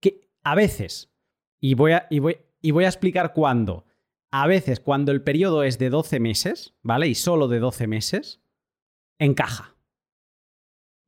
[0.00, 1.10] Que a veces,
[1.58, 3.84] y voy a, y voy, y voy a explicar cuándo,
[4.30, 7.08] a veces cuando el periodo es de 12 meses, ¿vale?
[7.08, 8.40] Y solo de 12 meses,
[9.18, 9.76] encaja.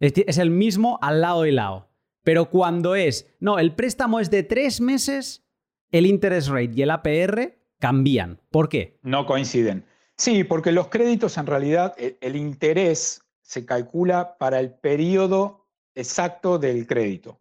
[0.01, 1.89] Es el mismo al lado y lado.
[2.25, 5.45] Pero cuando es, no, el préstamo es de 3 meses,
[5.91, 8.41] el interest rate y el APR cambian.
[8.51, 8.99] ¿Por qué?
[9.03, 9.85] No coinciden.
[10.17, 16.59] Sí, porque los créditos en realidad, el, el interés se calcula para el periodo exacto
[16.59, 17.41] del crédito.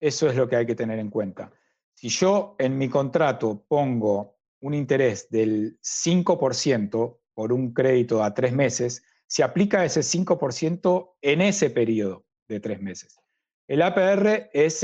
[0.00, 1.52] Eso es lo que hay que tener en cuenta.
[2.00, 8.54] Si yo en mi contrato pongo un interés del 5% por un crédito a tres
[8.54, 13.20] meses, se aplica ese 5% en ese periodo de tres meses.
[13.68, 14.82] El APR es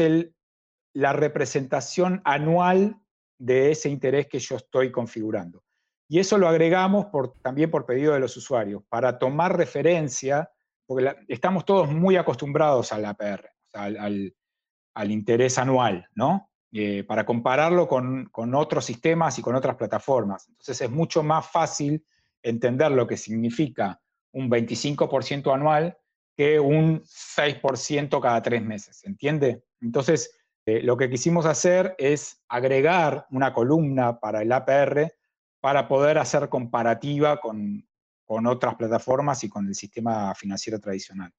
[0.92, 3.00] la representación anual
[3.38, 5.64] de ese interés que yo estoy configurando.
[6.10, 7.06] Y eso lo agregamos
[7.40, 10.50] también por pedido de los usuarios, para tomar referencia,
[10.86, 16.50] porque estamos todos muy acostumbrados al APR, al interés anual, ¿no?
[16.72, 20.48] Eh, para compararlo con, otros sistemas y con otras plataformas.
[20.48, 22.04] Entonces es mucho más fácil
[22.42, 24.00] entender lo que significa
[24.32, 25.96] un 25% anual
[26.36, 29.64] que un 6% cada tres meses, ¿entiende?
[29.80, 30.36] Entonces,
[30.66, 35.14] eh, lo que quisimos hacer es agregar una columna para el APR
[35.60, 41.32] para poder hacer comparativa con otras plataformas y con el sistema financiero tradicional.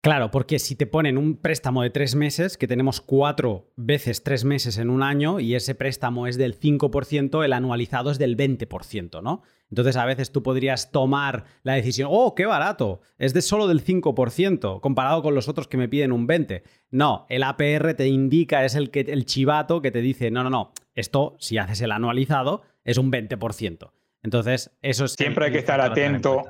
[0.00, 4.44] Claro, porque si te ponen un préstamo de tres meses, que tenemos cuatro veces tres
[4.44, 9.20] meses en un año, y ese préstamo es del 5%, el anualizado es del 20%,
[9.22, 9.42] ¿no?
[9.70, 13.84] Entonces a veces tú podrías tomar la decisión, oh, qué barato, es de solo del
[13.84, 16.62] 5%, comparado con los otros que me piden un 20%.
[16.90, 20.50] No, el APR te indica, es el, que, el chivato que te dice, no, no,
[20.50, 23.90] no, esto si haces el anualizado es un 20%.
[24.22, 25.12] Entonces, eso es...
[25.12, 26.44] Siempre hay que estar atento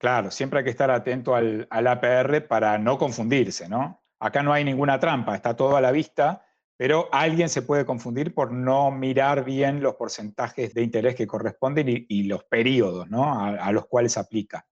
[0.00, 4.02] Claro, siempre hay que estar atento al, APR para no confundirse, ¿no?
[4.18, 6.46] Acá no hay ninguna trampa, está todo a la vista,
[6.78, 12.06] pero alguien se puede confundir por no mirar bien los porcentajes de interés que corresponden
[12.08, 13.44] y, los periodos ¿no?
[13.44, 14.66] a, los cuales aplica.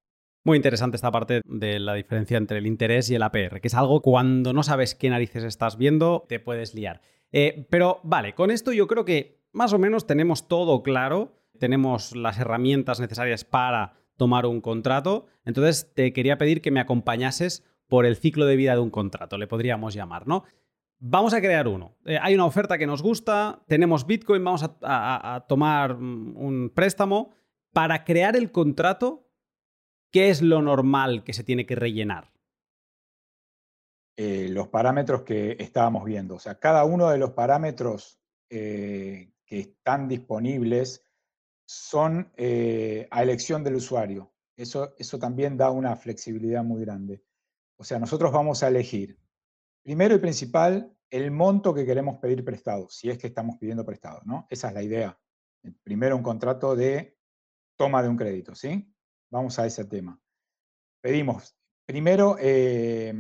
[0.45, 3.75] Muy interesante esta parte de la diferencia entre el interés y el APR, que es
[3.75, 7.03] algo cuando no sabes qué narices estás viendo, te puedes liar.
[7.33, 12.17] Eh, pero vale, con esto yo creo que más o menos tenemos todo claro, tenemos
[12.17, 15.27] las herramientas necesarias para tomar un contrato.
[15.47, 19.39] Entonces te quería pedir que me acompañases por el ciclo de vida de un contrato,
[19.39, 20.45] le podríamos llamar, ¿no?
[21.01, 21.97] Vamos a crear uno.
[22.05, 27.31] Eh, hay una oferta que nos gusta, tenemos Bitcoin, vamos a, tomar mm, un préstamo.
[27.73, 29.31] Para crear el contrato,
[30.11, 32.33] ¿qué es lo normal que se tiene que rellenar?
[34.17, 36.35] Eh, los parámetros que estábamos viendo.
[36.35, 41.08] O sea, cada uno de los parámetros eh, que están disponibles
[41.69, 44.33] son eh, a elección del usuario.
[44.57, 47.23] Eso, eso también da una flexibilidad muy grande.
[47.77, 49.19] O sea, nosotros vamos a elegir,
[49.83, 54.23] primero y principal, el monto que queremos pedir prestado, si es que estamos pidiendo prestado,
[54.25, 54.47] ¿no?
[54.49, 55.21] Esa es la idea.
[55.83, 57.19] Primero un contrato de
[57.77, 58.91] toma de un crédito, ¿sí?
[59.31, 60.19] Vamos a ese tema.
[61.03, 61.55] Pedimos,
[61.85, 63.13] primero eh,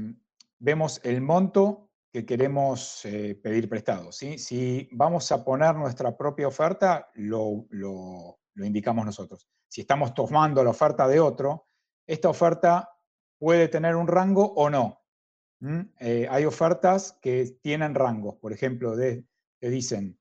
[0.58, 4.12] vemos el monto que queremos eh, pedir prestado.
[4.12, 4.38] ¿sí?
[4.38, 7.66] Si vamos a poner nuestra propia oferta, lo,
[8.64, 9.48] indicamos nosotros.
[9.68, 11.68] Si estamos tomando la oferta de otro,
[12.06, 12.90] esta oferta
[13.38, 15.02] puede tener un rango o no.
[16.00, 19.24] Eh, hay ofertas que tienen rangos, por ejemplo, de,
[19.60, 20.18] que dicen,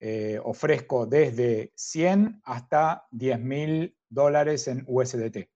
[0.00, 5.48] eh, ofrezco desde 100 hasta 10 mil dólares en USDT,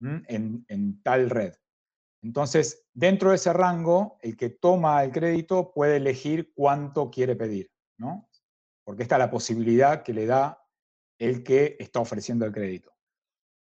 [0.00, 1.54] en, en tal red.
[2.22, 7.70] Entonces, dentro de ese rango, el que toma el crédito puede elegir cuánto quiere pedir,
[7.98, 8.28] ¿no?
[8.82, 10.63] Porque esta es la posibilidad que le da
[11.24, 12.92] el que está ofreciendo el crédito.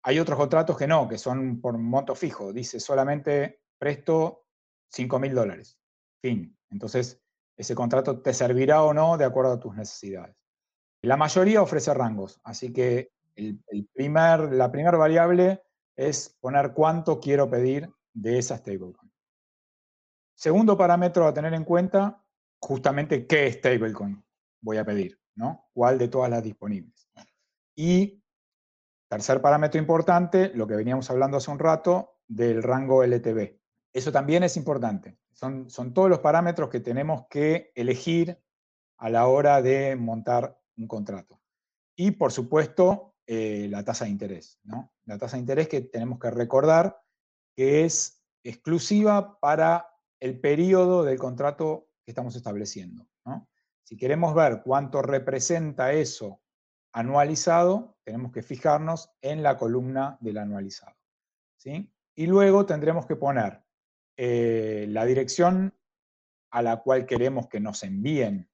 [0.03, 2.53] Hay otros contratos que no, que son por monto fijo.
[2.53, 4.47] Dice solamente presto
[4.91, 5.79] 5 mil dólares.
[6.23, 6.57] Fin.
[6.71, 7.21] Entonces,
[7.57, 10.37] ese contrato te servirá o no de acuerdo a tus necesidades.
[11.03, 13.59] La mayoría ofrece rangos, así que el,
[13.93, 15.63] primer, la primera variable
[15.97, 19.11] es poner cuánto quiero pedir de esa stablecoin.
[20.35, 22.23] Segundo parámetro a tener en cuenta,
[22.61, 24.23] justamente qué stablecoin
[24.61, 25.69] voy a pedir, ¿no?
[25.73, 27.10] ¿Cuál de todas las disponibles?
[27.83, 28.23] Y
[29.09, 33.59] tercer parámetro importante, lo que veníamos hablando hace un rato, del rango LTV.
[33.95, 35.17] Eso también es importante.
[35.33, 38.39] Son, son todos los parámetros que tenemos que elegir
[38.99, 41.41] a la hora de montar un contrato.
[41.97, 44.61] Y, por supuesto, eh, la tasa de interés.
[44.63, 44.93] ¿no?
[45.07, 47.01] La tasa de interés que tenemos que recordar
[47.57, 49.89] que es exclusiva para
[50.21, 53.07] el periodo del contrato que estamos estableciendo.
[53.85, 56.43] Si queremos ver cuánto representa eso
[56.93, 60.97] anualizado, tenemos que fijarnos en la columna del anualizado.
[61.57, 61.93] ¿sí?
[62.15, 63.63] Y luego tendremos que poner
[64.17, 65.75] eh, la dirección
[66.51, 68.51] a la cual queremos que nos envíen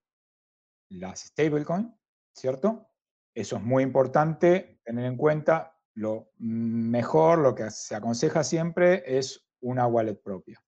[0.91, 1.95] las stablecoin,
[2.34, 2.91] ¿cierto?
[3.34, 5.78] Eso es muy importante tener en cuenta.
[5.95, 10.62] Lo mejor, lo que se aconseja siempre es una wallet propia.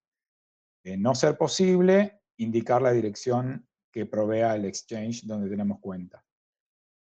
[0.82, 6.24] De no ser posible, indicar la dirección que provea el exchange donde tenemos cuenta.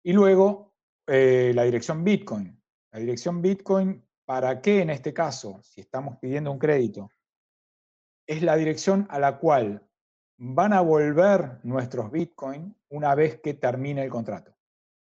[0.08, 0.72] Y luego,
[1.06, 2.58] eh, la dirección Bitcoin.
[2.92, 5.60] La dirección Bitcoin, ¿para qué en este caso?
[5.62, 7.10] Si estamos pidiendo un crédito,
[8.26, 9.86] es la dirección a la cual
[10.38, 14.56] van a volver nuestros Bitcoin una vez que termine el contrato.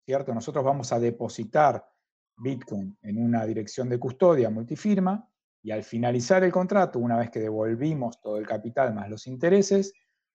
[0.05, 0.35] ¿Cierto?
[0.35, 1.89] Nosotros vamos a depositar
[2.37, 5.31] Bitcoin en una dirección de custodia multifirma
[5.63, 9.93] y al finalizar el contrato, una vez que devolvimos todo el capital más los intereses,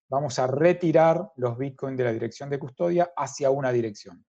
[0.08, 4.26] vamos a retirar los Bitcoin de la dirección de custodia hacia una dirección.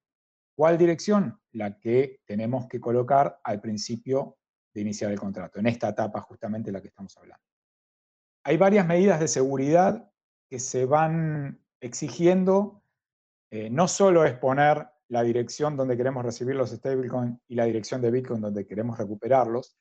[0.57, 1.39] ¿Cuál dirección?
[1.53, 4.39] La que tenemos que colocar al principio
[4.73, 7.45] de iniciar el contrato, en esta etapa justamente la que estamos hablando.
[8.43, 10.11] Hay varias medidas de seguridad
[10.49, 12.83] que se van exigiendo.
[13.51, 18.01] Eh, no solo es poner la dirección donde queremos recibir los stablecoins y la dirección
[18.01, 19.77] de Bitcoin donde queremos recuperarlos,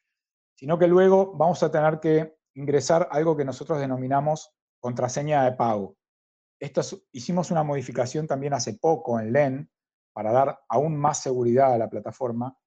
[0.56, 5.96] sino que luego vamos a tener que ingresar algo que nosotros denominamos contraseña de pago.
[7.12, 9.70] Hicimos una modificación también hace poco en LEN
[10.16, 12.58] para dar aún más seguridad a la plataforma.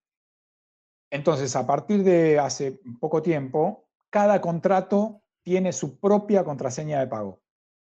[1.11, 7.41] Entonces, a partir de hace poco tiempo, cada contrato tiene su propia contraseña de pago.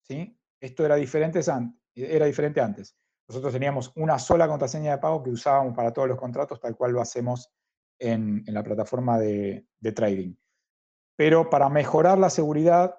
[0.04, 0.40] ¿sí?
[0.62, 1.42] Esto era diferente,
[1.96, 2.96] era diferente antes.
[3.28, 6.92] Nosotros teníamos una sola contraseña de pago que usábamos para todos los contratos, tal cual
[6.92, 7.52] lo hacemos
[7.98, 10.36] en, la plataforma de, de trading.
[11.16, 12.96] Pero para mejorar la seguridad,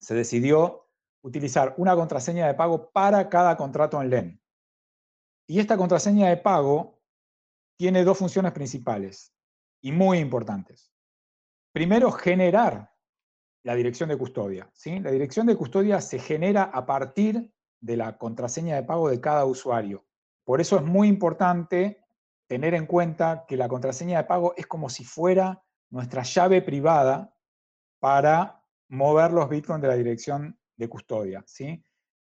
[0.00, 0.88] se decidió
[1.22, 4.40] utilizar una contraseña de pago para cada contrato en LEN.
[5.46, 7.00] Y esta contraseña de pago
[7.78, 9.32] tiene dos funciones principales
[9.80, 10.92] y muy importantes.
[11.72, 12.92] Primero, generar
[13.62, 14.70] la dirección de custodia.
[14.84, 19.44] La dirección de custodia se genera a partir de la contraseña de pago de cada
[19.44, 20.06] usuario.
[20.44, 22.04] Por eso es muy importante
[22.48, 27.34] tener en cuenta que la contraseña de pago es como si fuera nuestra llave privada
[28.00, 31.44] para mover los bitcoins de la dirección de custodia.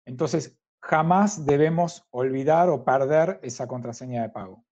[0.04, 4.64] Entonces, jamás debemos olvidar o perder esa contraseña de pago.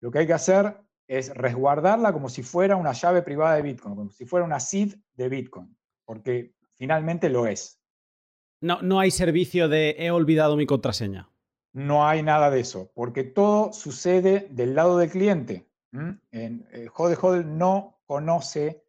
[0.00, 0.78] Lo que hay que hacer
[1.08, 4.96] es resguardarla como si fuera una llave privada de Bitcoin, como si fuera una seed
[5.14, 7.80] de Bitcoin, porque finalmente lo es.
[8.60, 11.30] No, no hay servicio de he olvidado mi contraseña.
[11.72, 15.68] No hay nada de eso, porque todo sucede del lado del cliente.
[15.92, 16.88] En, eh,
[17.44, 18.84] no conoce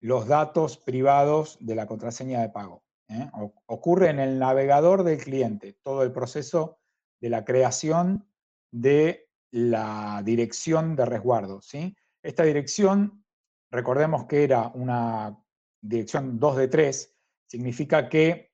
[0.00, 2.83] los datos privados de la contraseña de pago.
[3.08, 3.30] ¿Eh?
[3.66, 6.78] Ocurre en el navegador del cliente todo el proceso
[7.20, 8.28] de la creación
[8.70, 11.62] de la dirección de resguardo.
[11.62, 11.96] ¿sí?
[12.22, 13.24] Esta dirección,
[13.70, 15.38] recordemos que era una
[15.80, 17.14] dirección 2 de 3,
[17.46, 18.52] significa que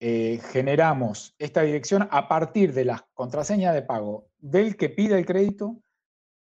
[0.00, 5.26] eh, generamos esta dirección a partir de la contraseña de pago del que pide el
[5.26, 5.82] crédito,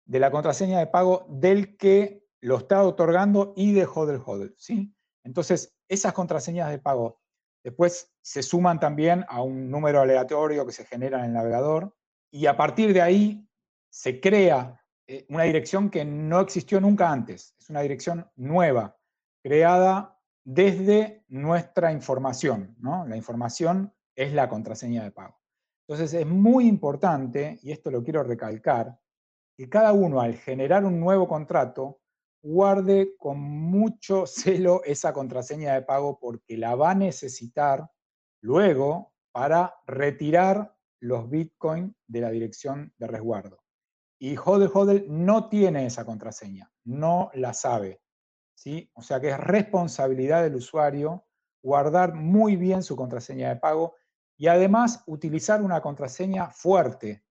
[0.04, 4.94] de la contraseña de pago del que lo está otorgando y de hodl hodl, ¿sí?
[5.24, 7.20] Entonces, esas contraseñas de pago
[7.66, 11.96] después se suman también a un número aleatorio que se genera en el navegador
[12.30, 13.48] y a partir de ahí
[13.90, 17.56] se crea eh, una dirección que no existió nunca antes.
[17.58, 18.96] Es una dirección nueva,
[19.42, 22.76] creada desde nuestra información.
[23.08, 25.40] La información es la contraseña de pago.
[25.88, 28.96] Entonces es muy importante, y esto lo quiero recalcar,
[29.56, 31.98] que cada uno al generar un nuevo contrato
[32.46, 37.90] guarde con mucho celo esa contraseña de pago porque la va a necesitar
[38.40, 43.62] luego para retirar los Bitcoin de la dirección de resguardo.
[44.18, 48.00] Y Hodel Hodel no tiene esa contraseña, no la sabe.
[48.54, 48.90] ¿sí?
[48.94, 51.26] O sea que es responsabilidad del usuario
[51.62, 53.96] guardar muy bien su contraseña de pago
[54.38, 57.24] y además utilizar una contraseña fuerte.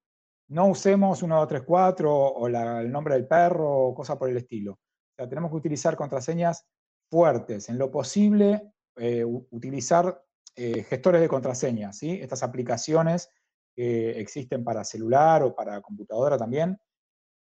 [0.50, 4.78] No usemos 1234 o el nombre del perro o cosa por el estilo
[5.16, 6.68] tenemos que utilizar contraseñas
[7.10, 7.70] fuertes.
[7.70, 10.24] En lo posible, eh, utilizar
[10.56, 12.02] eh, gestores de contraseñas.
[12.04, 13.30] Estas aplicaciones
[13.76, 16.80] que existen para celular o para computadora también,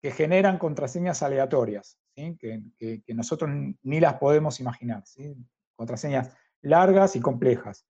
[0.00, 2.62] que generan contraseñas aleatorias, que,
[3.08, 3.50] nosotros
[3.82, 5.02] ni las podemos imaginar.
[5.06, 5.36] ¿sí?
[5.76, 7.86] Contraseñas largas y complejas.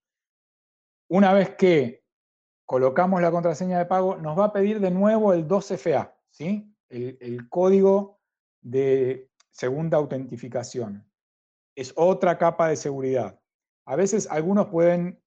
[1.09, 2.05] Una vez que
[2.65, 6.75] colocamos la contraseña de pago, nos va a pedir de nuevo el 2FA, ¿sí?
[6.89, 8.21] el, el código
[8.63, 11.09] de segunda autentificación.
[11.75, 13.41] Es otra capa de seguridad.
[13.87, 15.23] A veces algunos pueden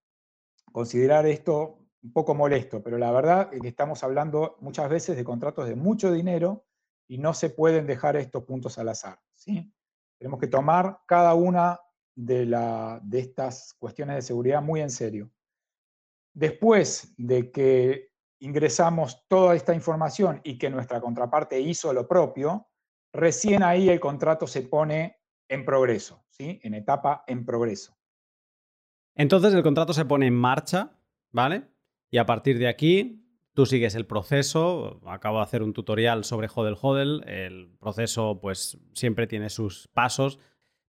[0.71, 5.23] considerar esto un poco molesto, pero la verdad es que estamos hablando muchas veces de
[5.23, 6.65] contratos de mucho dinero
[7.07, 9.19] y no se pueden dejar estos puntos al azar.
[9.35, 9.73] ¿sí?
[10.17, 11.79] Tenemos que tomar cada una
[12.15, 15.31] de, la, de estas cuestiones de seguridad muy en serio.
[16.33, 22.67] Después de que ingresamos toda esta información y que nuestra contraparte hizo lo propio,
[23.13, 26.59] recién ahí el contrato se pone en progreso, ¿sí?
[26.63, 27.95] en etapa en progreso.
[29.15, 30.97] Entonces el contrato se pone en marcha,
[31.31, 31.69] ¿vale?
[32.09, 34.99] Y a partir de aquí, tú sigues el proceso.
[35.05, 37.23] Acabo de hacer un tutorial sobre Hodel Hodel.
[37.27, 40.39] El proceso, pues, siempre tiene sus pasos.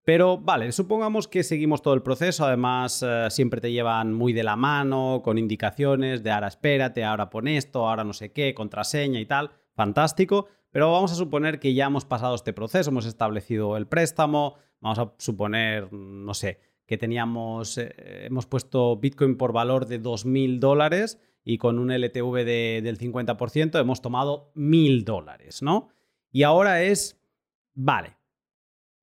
[0.04, 4.42] Pero vale, supongamos que seguimos todo el proceso, además eh, siempre te llevan muy de
[4.42, 9.18] la mano, con indicaciones de ahora espérate, ahora pon esto, ahora no sé qué, contraseña
[9.18, 13.76] y tal, fantástico, pero vamos a suponer que ya hemos pasado este proceso, hemos establecido
[13.76, 17.94] el préstamo, vamos a suponer, no sé, que teníamos, eh,
[18.26, 22.44] hemos puesto Bitcoin por valor de 2.000 dólares y con un LTV
[22.82, 25.90] del 50% hemos tomado 1.000 dólares, ¿no?
[26.32, 27.22] Y ahora es,
[27.74, 28.16] vale,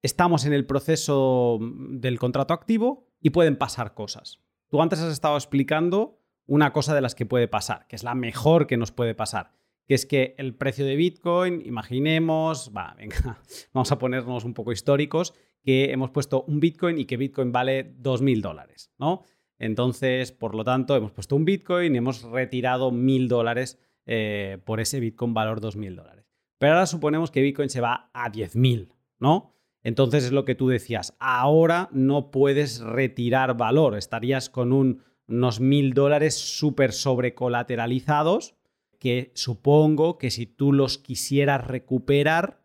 [0.01, 4.41] estamos en el proceso del contrato activo y pueden pasar cosas.
[4.67, 8.13] Tú antes has estado explicando una cosa de las que puede pasar, que es la
[8.13, 9.53] mejor que nos puede pasar,
[9.87, 13.41] que es que el precio de Bitcoin, imaginemos, va, venga,
[13.73, 17.95] vamos a ponernos un poco históricos, que hemos puesto un Bitcoin y que Bitcoin vale
[17.97, 19.23] 2.000 dólares, ¿no?
[19.59, 24.79] Entonces, por lo tanto, hemos puesto un Bitcoin y hemos retirado 1.000 dólares eh, por
[24.79, 26.25] ese Bitcoin valor 2.000 dólares.
[26.57, 29.53] Pero ahora suponemos que Bitcoin se va a 10.000, ¿no?
[29.83, 35.93] Entonces es lo que tú decías, ahora no puedes retirar valor, estarías con unos 1.000
[35.93, 38.55] dólares súper sobrecolateralizados
[39.01, 42.61] que supongo que si tú los quisieras recuperar,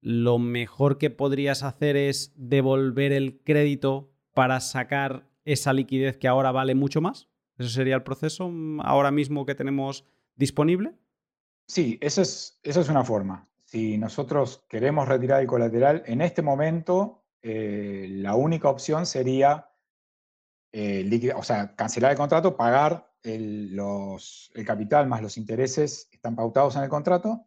[0.00, 6.50] lo mejor que podrías hacer es devolver el crédito para sacar esa liquidez que ahora
[6.50, 7.28] vale mucho más.
[7.56, 10.04] ¿Eso sería el proceso mm, ahora mismo que tenemos
[10.34, 10.96] disponible?
[11.68, 13.48] Sí, esa es, es una forma.
[13.64, 19.70] Si nosotros queremos retirar el colateral, en este momento eh, la única opción sería
[20.72, 23.78] eh, o sea, cancelar el contrato, pagar el,
[24.54, 27.46] el capital más los intereses están pautados en el contrato.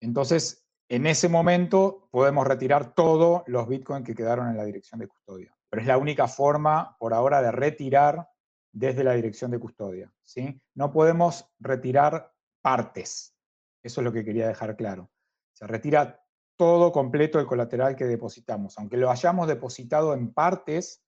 [0.00, 5.08] Entonces, en ese momento podemos retirar todos los bitcoins que quedaron en la dirección de
[5.08, 5.56] custodia.
[5.70, 8.28] Pero es la única forma por ahora de retirar
[8.72, 10.12] desde la dirección de custodia.
[10.22, 10.60] ¿sí?
[10.74, 13.34] No podemos retirar partes.
[13.82, 15.10] Eso es lo que quería dejar claro.
[15.52, 16.22] Se retira
[16.56, 18.78] todo completo el colateral que depositamos.
[18.78, 21.02] Aunque lo hayamos depositado en partes,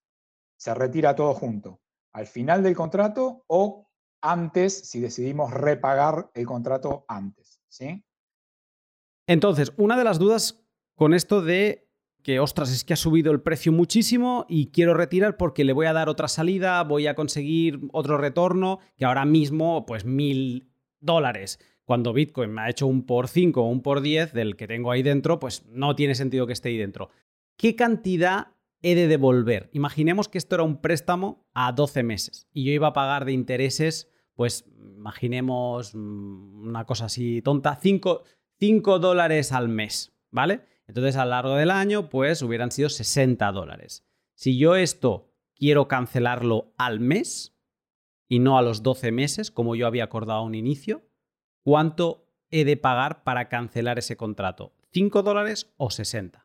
[0.56, 1.80] se retira todo junto.
[2.12, 3.90] Al final del contrato o
[4.24, 7.60] antes, si decidimos repagar el contrato antes.
[7.68, 8.02] ¿sí?
[9.26, 10.64] Entonces, una de las dudas
[10.96, 11.88] con esto de
[12.22, 15.86] que, ostras, es que ha subido el precio muchísimo y quiero retirar porque le voy
[15.86, 20.70] a dar otra salida, voy a conseguir otro retorno, que ahora mismo, pues mil
[21.00, 21.60] dólares.
[21.84, 24.90] Cuando Bitcoin me ha hecho un por 5 o un por 10 del que tengo
[24.90, 27.10] ahí dentro, pues no tiene sentido que esté ahí dentro.
[27.58, 28.48] ¿Qué cantidad
[28.80, 29.68] he de devolver?
[29.72, 33.32] Imaginemos que esto era un préstamo a 12 meses y yo iba a pagar de
[33.32, 34.64] intereses, pues
[34.96, 38.22] imaginemos mm, una cosa así tonta, 5,
[38.58, 40.62] 5 dólares al mes, ¿vale?
[40.86, 44.04] Entonces a lo largo del año, pues hubieran sido 60 dólares.
[44.34, 47.56] Si yo esto quiero cancelarlo al mes
[48.28, 51.02] y no a los 12 meses, como yo había acordado a un inicio,
[51.62, 54.74] ¿cuánto he de pagar para cancelar ese contrato?
[54.92, 56.44] ¿5 dólares o 60?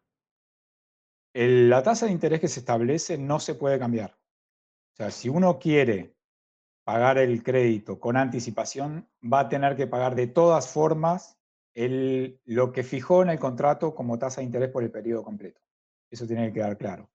[1.32, 4.18] la tasa de interés que se establece no se puede cambiar.
[4.94, 6.19] O sea, si uno quiere
[6.90, 11.38] pagar el crédito con anticipación, va a tener que pagar de todas formas
[11.76, 15.62] lo que fijó en el contrato como tasa de interés por el periodo completo.
[16.10, 17.08] Eso tiene que quedar claro.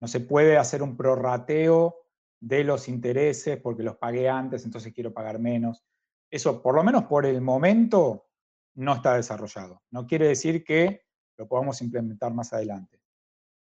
[0.00, 1.96] No se puede hacer un prorrateo
[2.38, 5.82] de los intereses porque los pagué antes, entonces quiero pagar menos.
[6.30, 8.28] Eso, por lo menos por el momento,
[8.76, 9.82] no está desarrollado.
[9.90, 11.06] No quiere decir que
[11.38, 13.00] lo podamos implementar más adelante.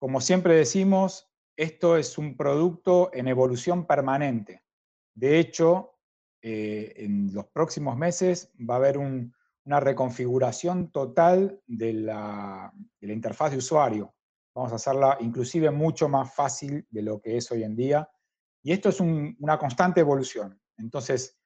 [0.00, 4.61] Como siempre decimos, esto es un producto en evolución permanente.
[5.14, 5.98] De hecho,
[6.40, 9.32] eh, en los próximos meses va a haber un,
[9.64, 14.14] una reconfiguración total de la, interfaz de usuario.
[14.54, 18.08] Vamos a hacerla inclusive mucho más fácil de lo que es hoy en día.
[18.62, 20.60] Y esto es una constante evolución.
[20.76, 21.38] Entonces,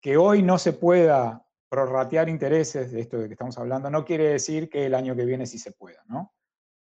[0.00, 4.28] que hoy no se pueda prorratear intereses de esto de que estamos hablando, no quiere
[4.28, 6.34] decir que el año que viene sí se pueda, ¿no?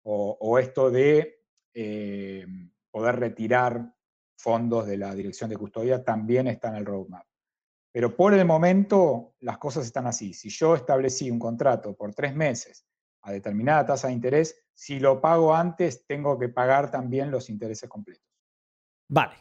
[0.02, 1.44] O, esto de
[1.74, 2.46] eh,
[2.90, 3.94] poder retirar
[4.40, 7.26] fondos de la dirección de custodia también está en el roadmap.
[7.92, 10.32] Pero por el momento las cosas están así.
[10.32, 12.86] Si yo establecí un contrato por tres meses
[13.22, 17.88] a determinada tasa de interés, si lo pago antes, tengo que pagar también los intereses
[17.88, 18.24] completos.
[19.08, 19.34] Vale.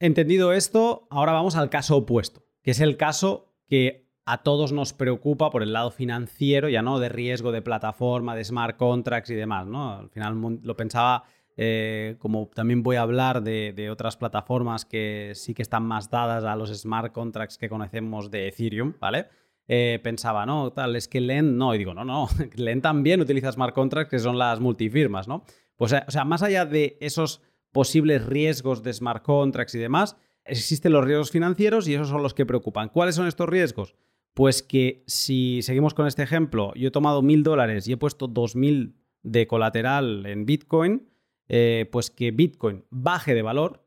[0.00, 2.42] Entendido esto, ahora vamos al caso opuesto.
[2.62, 6.98] que es el caso que a todos nos preocupa por el lado financiero, ya no
[6.98, 9.98] de riesgo de plataforma, de smart contracts y demás, ¿no?
[9.98, 11.24] Al final lo pensaba
[11.56, 16.44] eh, como también voy a hablar de, otras plataformas que sí que están más dadas
[16.44, 19.26] a los smart contracts que conocemos de Ethereum, ¿vale?
[19.66, 23.52] Eh, pensaba, no, tal, es que Lend no, y digo, no, no, Lend también utiliza
[23.52, 25.44] smart contracts que son las multifirmas, ¿no?
[25.76, 27.40] Pues, o sea, más allá de esos
[27.72, 32.34] posibles riesgos de smart contracts y demás, existen los riesgos financieros y esos son los
[32.34, 32.88] que preocupan.
[32.88, 33.94] ¿Cuáles son estos riesgos?
[34.34, 38.26] Pues que si seguimos con este ejemplo, yo he tomado mil dólares y he puesto
[38.26, 41.08] dos mil de colateral en Bitcoin,
[41.48, 43.86] eh, pues que Bitcoin baje de valor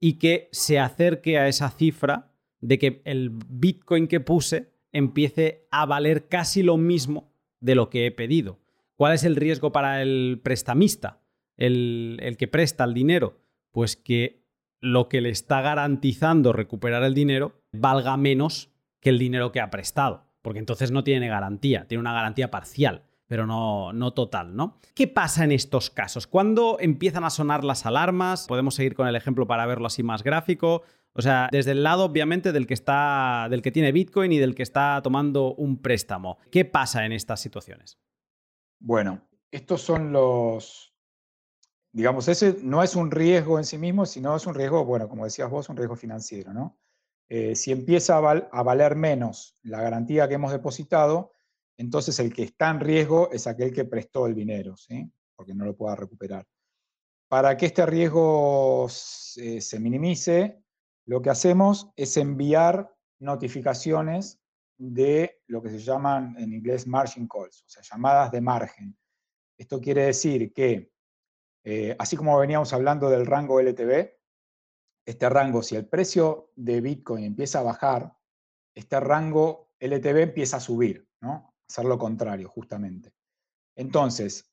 [0.00, 5.86] y que se acerque a esa cifra de que el Bitcoin que puse empiece a
[5.86, 8.58] valer casi lo mismo de lo que he pedido.
[8.96, 11.20] ¿Cuál es el riesgo para el prestamista,
[11.56, 13.40] el, el que presta el dinero?
[13.70, 14.42] Pues que
[14.80, 18.70] lo que le está garantizando recuperar el dinero valga menos
[19.00, 23.04] que el dinero que ha prestado, porque entonces no tiene garantía, tiene una garantía parcial
[23.32, 24.76] pero no, no total, ¿no?
[24.92, 26.26] ¿Qué pasa en estos casos?
[26.26, 28.46] ¿Cuándo empiezan a sonar las alarmas?
[28.46, 30.82] Podemos seguir con el ejemplo para verlo así más gráfico.
[31.14, 33.46] O sea, desde el lado, obviamente, del que está.
[33.48, 36.36] del que tiene Bitcoin y del que está tomando un préstamo.
[36.50, 37.98] ¿Qué pasa en estas situaciones?
[38.78, 40.92] Bueno, estos son los.
[41.90, 45.24] Digamos, ese no es un riesgo en sí mismo, sino es un riesgo, bueno, como
[45.24, 46.78] decías vos, un riesgo financiero, ¿no?
[47.30, 51.32] Eh, si empieza a valer menos la garantía que hemos depositado,
[51.76, 55.10] entonces el que está en riesgo es aquel que prestó el dinero, ¿sí?
[55.34, 56.46] porque no lo pueda recuperar.
[57.28, 60.62] Para que este riesgo se, minimice,
[61.06, 64.40] lo que hacemos es enviar notificaciones
[64.76, 68.96] de lo que se llaman en inglés margin calls, o sea, llamadas de margen.
[69.58, 70.92] Esto quiere decir que,
[71.64, 74.12] eh, así como veníamos hablando del rango LTV,
[75.06, 78.16] este rango, si el precio de Bitcoin empieza a bajar,
[78.74, 81.51] este rango LTV empieza a subir, ¿no?
[81.72, 83.14] Hacer lo contrario, justamente.
[83.74, 84.52] Entonces,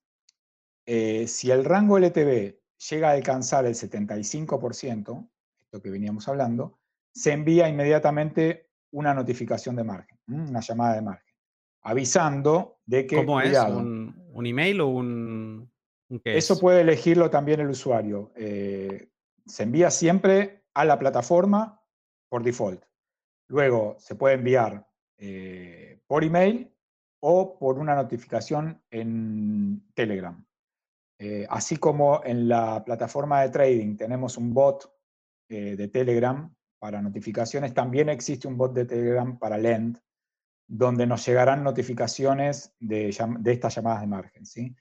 [0.86, 2.58] eh, si el rango LTV
[2.90, 5.30] llega a alcanzar el 75%,
[5.60, 6.80] esto que veníamos hablando,
[7.14, 11.36] se envía inmediatamente una notificación de margen, una llamada de margen,
[11.82, 13.18] avisando de que...
[13.18, 13.58] ¿Cómo es?
[13.60, 15.70] ¿Un, email o un...
[16.24, 18.32] Eso puede elegirlo también el usuario.
[18.36, 19.10] Eh,
[19.46, 21.84] se envía siempre a la plataforma
[22.30, 22.84] por default.
[23.50, 24.88] Luego se puede enviar
[25.18, 26.74] eh, por email
[27.22, 30.46] o por una notificación en Telegram.
[31.20, 34.90] Eh, así como en la plataforma de trading tenemos un bot
[35.50, 40.00] eh, de Telegram para notificaciones, también existe un bot de Telegram para Lend,
[40.66, 44.46] donde nos llegarán notificaciones de, estas llamadas de margen.
[44.46, 44.74] ¿sí?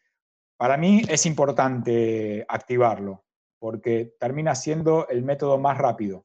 [0.56, 3.24] Para mí es importante activarlo,
[3.58, 6.24] porque termina siendo el método más rápido.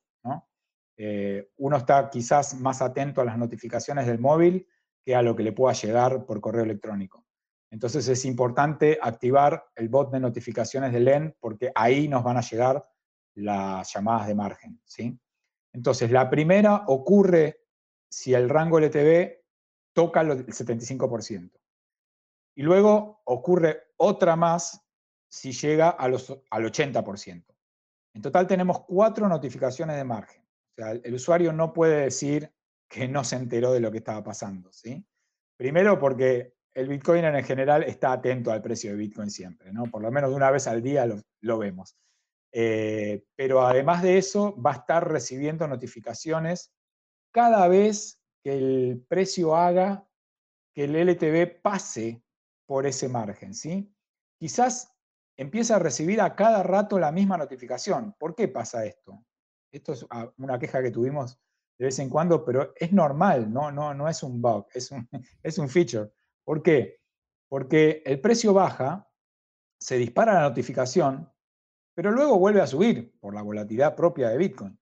[0.96, 4.68] Eh, uno está quizás más atento a las notificaciones del móvil
[5.04, 7.26] que a lo que le pueda llegar por correo electrónico.
[7.72, 12.42] Entonces es importante activar el bot de notificaciones de LEN porque ahí nos van a
[12.42, 12.88] llegar
[13.36, 14.80] las llamadas de margen.
[14.86, 15.20] ¿sí?
[15.74, 17.62] Entonces la primera ocurre
[18.10, 19.44] si el rango LTV
[19.94, 21.52] toca el 75%.
[22.56, 24.86] Y luego ocurre otra más
[25.28, 27.44] si llega a los, al 80%.
[28.14, 30.44] En total tenemos cuatro notificaciones de margen.
[30.44, 32.54] O sea, el usuario no puede decir,
[32.88, 34.72] que no se enteró de lo que estaba pasando.
[34.72, 35.06] ¿sí?
[35.58, 39.86] Primero porque el Bitcoin en general está atento al precio de Bitcoin siempre, ¿no?
[39.86, 41.06] por lo menos una vez al día
[41.42, 41.96] lo, vemos.
[42.52, 46.72] Eh, pero además de eso, va a estar recibiendo notificaciones
[47.32, 50.08] cada vez que el precio haga
[50.74, 52.22] que el LTV pase
[52.66, 53.54] por ese margen.
[53.54, 53.92] ¿sí?
[54.40, 54.92] Quizás
[55.38, 58.16] empieza a recibir a cada rato la misma notificación.
[58.18, 59.24] ¿Por qué pasa esto?
[59.72, 61.40] Esto es ah, una queja que tuvimos
[61.78, 65.08] de vez en cuando, pero es normal, no, no, no es un bug, es un,
[65.44, 66.12] es un feature.
[66.44, 67.00] ¿Por qué?
[67.50, 69.10] Porque el precio baja,
[69.84, 71.30] se dispara la notificación,
[71.94, 74.80] pero luego vuelve a subir por la volatilidad propia de Bitcoin.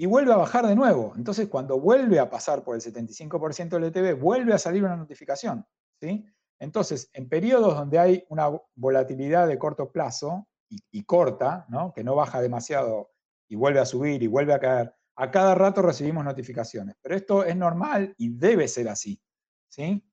[0.00, 1.12] Y vuelve a bajar de nuevo.
[1.16, 5.66] Entonces, cuando vuelve a pasar por el 75% del ETB, vuelve a salir una notificación.
[6.00, 6.24] ¿sí?
[6.58, 11.92] Entonces, en periodos donde hay una volatilidad de corto plazo y, y corta, ¿no?
[11.92, 13.10] que no baja demasiado
[13.48, 17.44] y vuelve a subir y vuelve a caer, a cada rato recibimos notificaciones, pero esto
[17.44, 19.20] es normal y debe ser así,
[19.66, 20.04] ¿sí?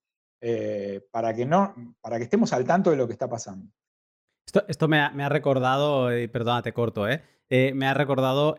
[0.42, 3.72] Eh, para, que no, para que estemos al tanto de lo que está pasando.
[4.68, 7.22] Esto, me, ha, recordado, eh, perdona, te corto, ¿eh?
[7.50, 8.56] eh me ha recordado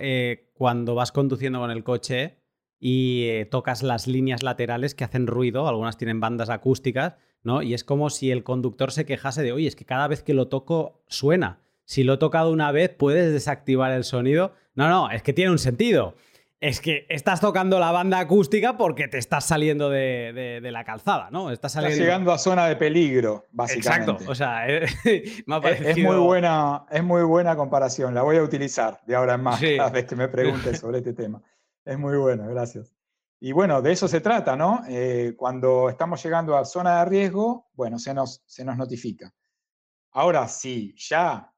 [0.54, 2.38] cuando vas conduciendo con el coche
[2.78, 7.62] y tocas las líneas laterales que hacen ruido, algunas tienen bandas acústicas, ¿no?
[7.62, 10.34] Y es como si el conductor se quejase de, oye, es que cada vez que
[10.34, 11.60] lo toco suena.
[11.84, 14.52] Si lo he tocado una vez, puedes desactivar el sonido.
[14.74, 16.14] No, no, es que tiene un sentido.
[16.60, 21.50] Es que estás tocando la banda acústica porque te estás saliendo de, la calzada, ¿no?
[21.50, 24.12] Estás, llegando a zona de peligro, básicamente.
[24.12, 29.16] Exacto, o sea, es, muy buena, es muy buena comparación, la voy a utilizar de
[29.16, 31.42] ahora en más cada vez que me preguntes sobre este tema.
[31.84, 32.94] Es muy buena, gracias.
[33.38, 34.82] Y bueno, de eso se trata, ¿no?
[34.88, 39.32] Eh, cuando estamos llegando a zona de riesgo, bueno, se nos, se nos notifica.
[40.12, 41.52] Ahora, si ya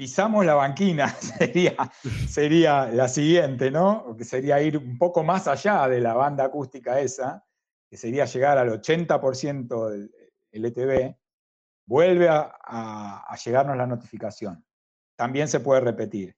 [0.00, 1.08] pisamos la banquina,
[1.38, 1.76] sería,
[2.26, 4.16] sería la siguiente, ¿no?
[4.16, 7.44] Que sería ir un poco más allá de la banda acústica esa,
[7.86, 10.10] que sería llegar al 80% del
[10.52, 11.14] LTV,
[11.84, 14.64] vuelve a, llegarnos la notificación.
[15.16, 16.34] También se puede repetir.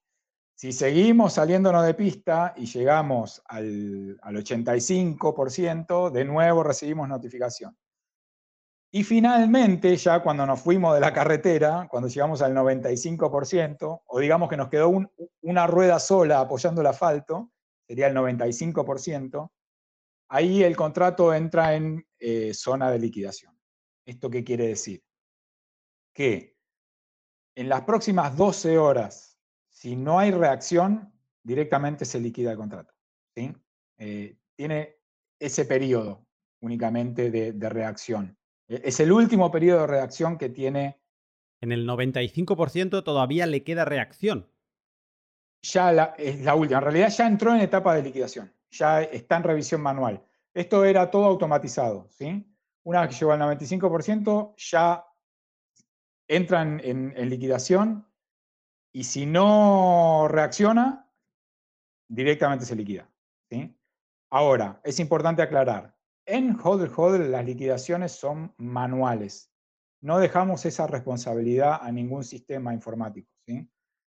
[0.56, 7.76] Si seguimos saliéndonos de pista y llegamos al, al 85%, de nuevo recibimos notificación.
[8.94, 14.50] Y finalmente, ya cuando nos fuimos de la carretera, cuando llegamos al 95%, o digamos
[14.50, 14.92] que nos quedó
[15.40, 17.50] una rueda sola apoyando el asfalto,
[17.88, 19.50] sería el 95%,
[20.28, 23.58] ahí el contrato entra en eh, zona de liquidación.
[24.04, 25.02] ¿Esto qué quiere decir?
[26.12, 26.58] Que
[27.54, 29.38] en las próximas 12 horas,
[29.70, 32.92] si no hay reacción, directamente se liquida el contrato.
[33.34, 34.96] Eh, tiene
[35.38, 36.26] ese periodo
[36.60, 38.36] únicamente de reacción.
[38.72, 40.98] E-, es el último periodo de reacción que tiene.
[41.60, 44.48] En el 95% todavía le queda reacción.
[45.62, 46.78] Ya la, es la última.
[46.78, 48.52] En realidad ya entró en etapa de liquidación.
[48.70, 50.24] Ya está en revisión manual.
[50.54, 52.08] Esto era todo automatizado.
[52.08, 52.44] ¿sí?
[52.82, 55.04] Una vez que llegó al 95%, ya
[56.26, 56.80] entra en,
[57.16, 58.06] en liquidación
[58.92, 61.10] y si no reacciona,
[62.08, 63.08] directamente se liquida.
[63.48, 63.76] ¿sí?
[64.30, 65.91] Ahora, es importante aclarar,
[66.26, 69.50] en Hodl las liquidaciones son manuales.
[70.00, 73.28] No dejamos esa responsabilidad a ningún sistema informático.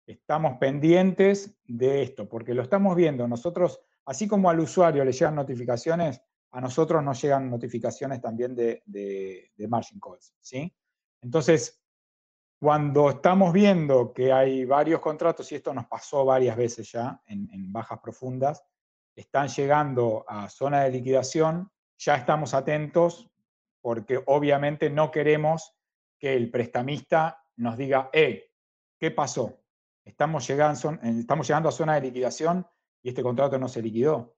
[0.07, 3.27] Estamos pendientes de esto, porque lo estamos viendo.
[3.27, 6.21] Nosotros, así como al usuario le llegan notificaciones,
[6.51, 10.33] a nosotros nos llegan notificaciones también de, margin calls.
[11.21, 11.81] Entonces,
[12.59, 17.49] cuando estamos viendo que hay varios contratos, y esto nos pasó varias veces ya en,
[17.51, 18.63] en bajas profundas,
[19.15, 23.29] están llegando a zona de liquidación, ya estamos atentos
[23.81, 25.75] porque obviamente no queremos
[26.19, 28.51] que el prestamista nos diga, eh,
[28.99, 29.61] ¿qué pasó?
[30.03, 32.65] Estamos llegando, estamos llegando a zona de liquidación
[33.03, 34.35] y este contrato no se liquidó.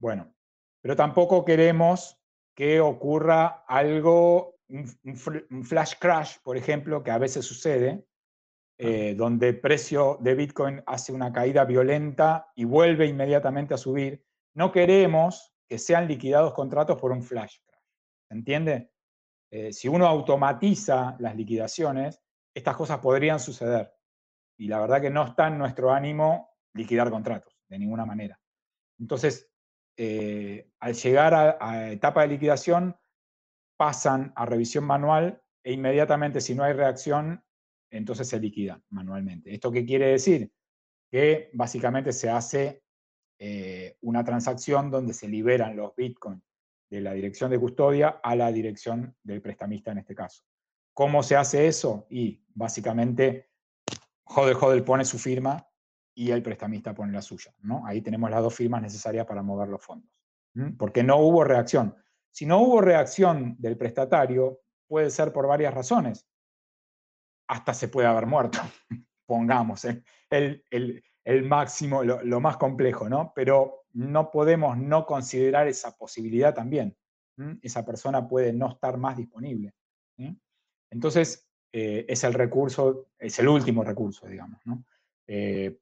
[0.00, 0.34] Bueno,
[0.80, 2.20] pero tampoco queremos
[2.54, 8.04] que ocurra algo, un, flash crash, por ejemplo, que a veces sucede,
[8.78, 14.24] eh, donde el precio de Bitcoin hace una caída violenta y vuelve inmediatamente a subir.
[14.54, 17.82] No queremos que sean liquidados contratos por un flash crash.
[18.28, 18.90] ¿Se entiende?
[19.50, 22.20] Eh, si uno automatiza las liquidaciones,
[22.54, 23.92] estas cosas podrían suceder.
[24.58, 28.38] Y la verdad que no está en nuestro ánimo liquidar contratos, de ninguna manera.
[28.98, 29.50] Entonces,
[29.96, 32.96] eh, al llegar a, a etapa de liquidación,
[33.76, 37.44] pasan a revisión manual e inmediatamente si no hay reacción,
[37.90, 39.54] entonces se liquida manualmente.
[39.54, 40.52] ¿Esto qué quiere decir?
[41.10, 42.82] Que básicamente se hace
[43.38, 46.42] eh, una transacción donde se liberan los bitcoins
[46.90, 50.42] de la dirección de custodia a la dirección del prestamista en este caso.
[50.94, 52.06] ¿Cómo se hace eso?
[52.10, 53.50] Y básicamente
[54.24, 55.64] Hodel Hodel pone su firma
[56.14, 57.54] y el prestamista pone la suya.
[57.60, 57.86] ¿no?
[57.86, 60.10] Ahí tenemos las dos firmas necesarias para mover los fondos.
[60.76, 61.94] Porque no hubo reacción.
[62.32, 66.26] Si no hubo reacción del prestatario, puede ser por varias razones.
[67.46, 68.58] Hasta se puede haber muerto,
[69.26, 69.84] pongamos.
[69.84, 70.02] ¿eh?
[70.28, 73.34] El, el, el máximo, lo, más complejo, ¿no?
[73.34, 76.96] Pero no podemos no considerar esa posibilidad también.
[77.60, 79.74] Esa persona puede no estar más disponible.
[80.90, 84.82] Entonces, eh, es el recurso, es el último recurso, digamos, ¿no?
[85.26, 85.78] Eh,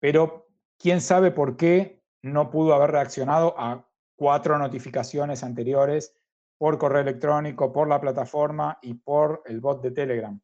[0.00, 0.48] pero,
[0.78, 3.86] ¿quién sabe por qué no pudo haber reaccionado a
[4.16, 6.16] cuatro notificaciones anteriores
[6.56, 10.40] por correo electrónico, por la plataforma y por el bot de Telegram?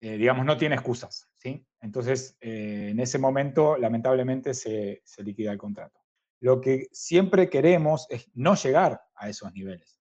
[0.00, 1.66] Eh, digamos, no tiene excusas, ¿sí?
[1.80, 6.00] Entonces, eh, en ese momento, lamentablemente, se, liquida el contrato.
[6.40, 9.98] Lo que siempre queremos es no llegar a esos niveles.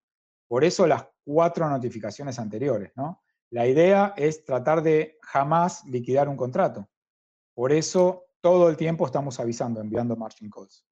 [0.47, 3.23] Por eso las cuatro notificaciones anteriores, ¿no?
[3.51, 6.89] La idea es tratar de jamás liquidar un contrato.
[7.53, 10.85] Por eso todo el tiempo estamos avisando, enviando margin calls.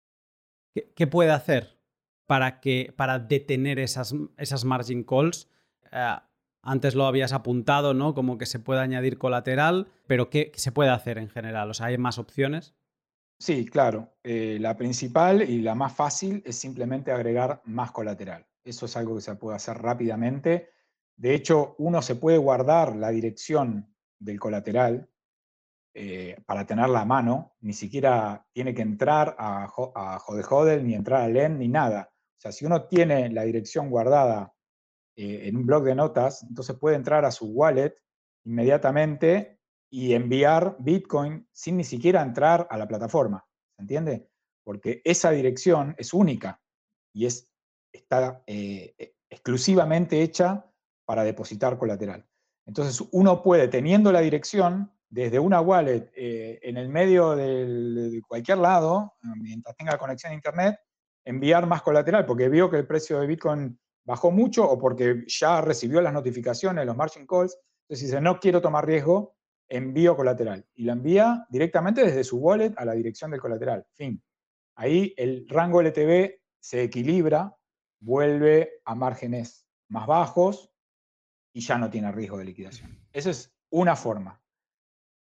[0.73, 1.79] ¿Qué, puede hacer
[2.27, 5.49] para, que, para detener esas, esas margin calls?
[5.91, 6.15] Eh,
[6.63, 8.13] antes lo habías apuntado, ¿no?
[8.13, 11.69] Como que se puede añadir colateral, pero ¿qué, se puede hacer en general?
[11.69, 12.75] O sea, ¿hay más opciones?
[13.39, 14.13] Sí, claro.
[14.23, 18.45] Eh, la principal y la más fácil es simplemente agregar más colateral.
[18.63, 20.69] Eso es algo que se puede hacer rápidamente.
[21.15, 25.09] De hecho, uno se puede guardar la dirección del colateral
[25.93, 31.23] eh, para tenerla a mano, ni siquiera tiene que entrar a, a Hodel, ni entrar
[31.23, 32.11] a LEN, ni nada.
[32.37, 34.53] O sea, si uno tiene la dirección guardada
[35.15, 37.95] eh, en un blog de notas, entonces puede entrar a su wallet
[38.45, 39.59] inmediatamente
[39.89, 43.45] y enviar Bitcoin sin ni siquiera entrar a la plataforma.
[43.75, 44.29] ¿Se entiende?
[44.63, 46.61] Porque esa dirección es única
[47.13, 47.49] y es,
[47.91, 50.65] está eh, exclusivamente hecha
[51.05, 52.25] para depositar colateral.
[52.65, 58.59] Entonces uno puede, teniendo la dirección, desde una wallet eh, en el medio de cualquier
[58.59, 60.79] lado, mientras tenga conexión a Internet,
[61.25, 65.61] enviar más colateral, porque vio que el precio de Bitcoin bajó mucho o porque ya
[65.61, 67.57] recibió las notificaciones, los margin calls.
[67.83, 69.35] Entonces dice, no quiero tomar riesgo,
[69.69, 70.65] envío colateral.
[70.75, 73.85] Y lo envía directamente desde su wallet a la dirección del colateral.
[73.93, 74.21] Fin.
[74.75, 77.55] Ahí el rango LTV se equilibra,
[77.99, 80.71] vuelve a márgenes más bajos
[81.53, 82.99] y ya no tiene riesgo de liquidación.
[83.11, 84.41] Esa es una forma.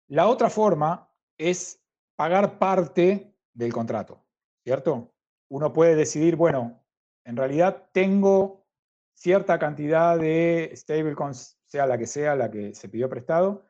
[0.07, 1.81] La otra forma es
[2.15, 4.23] pagar parte del contrato,
[4.63, 5.13] ¿cierto?
[5.49, 6.82] Uno puede decidir, bueno,
[7.25, 8.65] en realidad tengo
[9.13, 13.65] cierta cantidad de stablecoins, sea la que sea, la que se pidió prestado,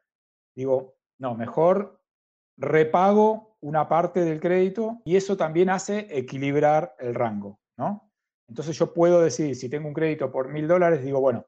[0.55, 2.01] digo, no, mejor
[2.57, 8.11] repago una parte del crédito y eso también hace equilibrar el rango, ¿no?
[8.47, 11.47] Entonces yo puedo decir, si tengo un crédito por mil dólares, digo, bueno,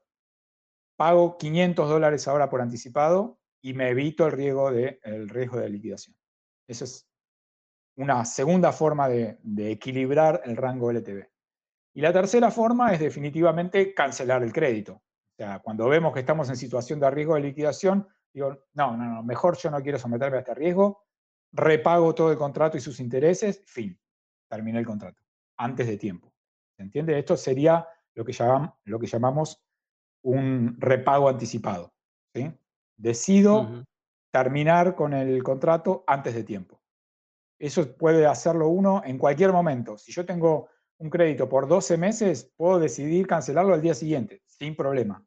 [0.96, 5.68] pago 500 dólares ahora por anticipado y me evito el riesgo de, el riesgo de
[5.68, 6.16] liquidación.
[6.68, 7.08] Esa es
[7.96, 9.38] una segunda forma de,
[9.70, 11.28] equilibrar el rango LTV.
[11.96, 14.92] Y la tercera forma es definitivamente cancelar el crédito.
[14.92, 19.14] O sea, cuando vemos que estamos en situación de riesgo de liquidación, digo, no, no,
[19.14, 21.06] no, mejor yo no quiero someterme a este riesgo,
[21.52, 23.98] repago todo el contrato y sus intereses, fin,
[24.46, 25.22] terminé el contrato,
[25.56, 26.34] antes de tiempo.
[26.76, 27.18] ¿Se entiende?
[27.18, 28.36] Esto sería lo que,
[28.84, 29.64] lo que llamamos
[30.22, 31.94] un repago anticipado.
[32.34, 32.52] ¿sí?
[32.94, 33.86] decido
[34.30, 36.82] terminar con el contrato antes de tiempo.
[37.58, 39.96] Eso puede hacerlo uno en cualquier momento.
[39.96, 40.68] Si yo tengo
[40.98, 45.24] un crédito por 12 meses, puedo decidir cancelarlo al día siguiente, sin problema.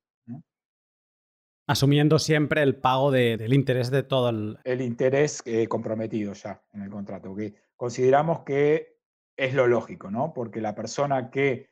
[1.67, 4.57] Asumiendo siempre el pago del interés de todo el...
[4.63, 8.97] El interés eh, comprometido ya en el contrato, que consideramos que
[9.37, 10.33] es lo lógico, ¿no?
[10.33, 11.69] Porque la persona que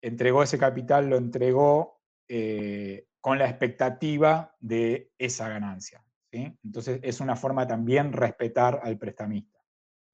[0.00, 6.02] entregó ese capital lo entregó eh, con la expectativa de esa ganancia.
[6.32, 6.56] ¿sí?
[6.64, 9.58] Entonces es una forma también respetar al prestamista.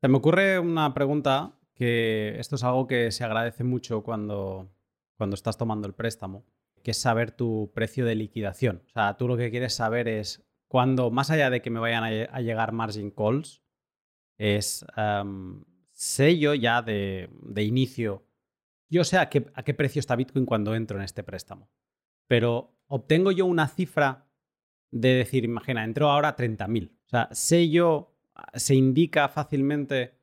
[0.00, 4.70] Se me ocurre una pregunta que esto es algo que se agradece mucho cuando,
[5.16, 6.44] cuando estás tomando el préstamo,
[6.82, 8.82] que es saber tu precio de liquidación.
[8.88, 12.04] O sea, tú lo que quieres saber es cuando, más allá de que me vayan
[12.04, 13.62] a, llegar margin calls,
[14.38, 18.26] es um, sé yo ya de, inicio,
[18.88, 21.70] yo sé a qué, a qué precio está Bitcoin cuando entro en este préstamo.
[22.26, 24.26] Pero obtengo yo una cifra
[24.90, 26.90] de decir, imagina, entro ahora a 30.000.
[26.90, 28.14] O sea, sé yo,
[28.54, 30.21] se indica fácilmente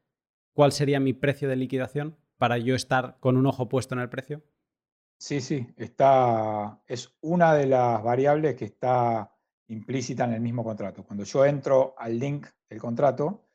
[0.60, 4.10] cuál sería mi precio de liquidación para yo estar con un ojo puesto en el
[4.10, 4.44] precio.
[5.18, 9.34] Sí, sí, está, es una de las variables que está
[9.70, 11.06] implícita en el mismo contrato.
[11.06, 13.48] Cuando yo entro al link del contrato,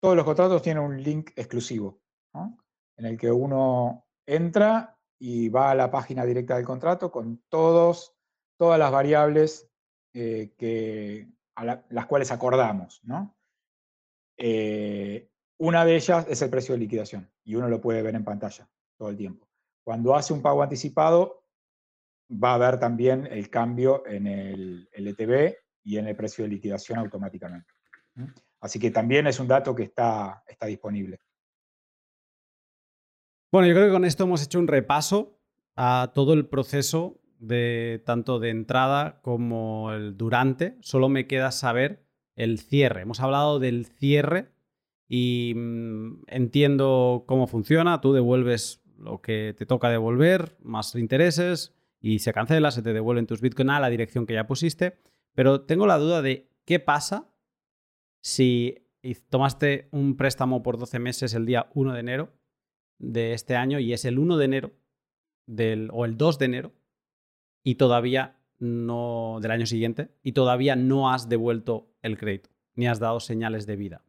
[0.00, 2.00] todos los contratos tienen un link exclusivo,
[2.32, 8.16] en el que uno entra y va a la página directa del contrato con todos
[8.58, 9.70] todas las variables
[10.14, 13.02] eh, que, a las cuales acordamos.
[13.04, 13.36] ¿no?
[14.38, 18.24] Eh, una de ellas es el precio de liquidación y uno lo puede ver en
[18.24, 19.48] pantalla todo el tiempo.
[19.84, 21.44] Cuando hace un pago anticipado,
[22.30, 26.98] va a ver también el cambio en el LTV y en el precio de liquidación
[26.98, 27.72] automáticamente.
[28.60, 31.20] Así que también es un dato que está, está disponible.
[33.52, 35.38] Bueno, yo creo que con esto hemos hecho un repaso
[35.76, 40.76] a todo el proceso de tanto de entrada como el durante.
[40.80, 42.04] Solo me queda saber
[42.34, 43.02] el cierre.
[43.02, 44.55] Hemos hablado del cierre
[45.08, 48.00] y mm, entiendo cómo funciona.
[48.00, 53.26] Tú devuelves lo que te toca devolver, más intereses, y se cancela, se te devuelven
[53.26, 54.98] tus Bitcoin a la dirección que ya pusiste.
[55.34, 57.32] Pero tengo la duda de qué pasa
[58.20, 58.86] si
[59.28, 62.32] tomaste un préstamo por 12 meses el día 1 de enero
[62.98, 64.72] de este año y es el 1 de enero
[65.46, 66.72] del, o el 2 de enero
[67.62, 72.98] y todavía no del año siguiente y todavía no has devuelto el crédito ni has
[72.98, 74.05] dado señales de vida.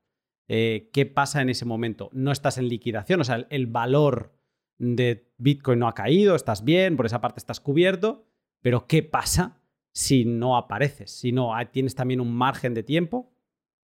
[0.47, 2.09] Eh, ¿Qué pasa en ese momento?
[2.13, 4.33] No estás en liquidación, o sea, el, valor
[4.77, 8.25] de Bitcoin no ha caído, estás bien, por esa parte estás cubierto,
[8.61, 9.59] pero ¿qué pasa
[9.91, 11.11] si no apareces?
[11.11, 13.33] Si no, ¿tienes también un margen de tiempo?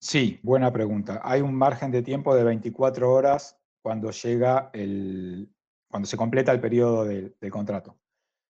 [0.01, 1.21] Sí, buena pregunta.
[1.25, 5.51] Hay un margen de tiempo de 24 horas cuando llega el,
[5.89, 7.99] cuando se completa el periodo del contrato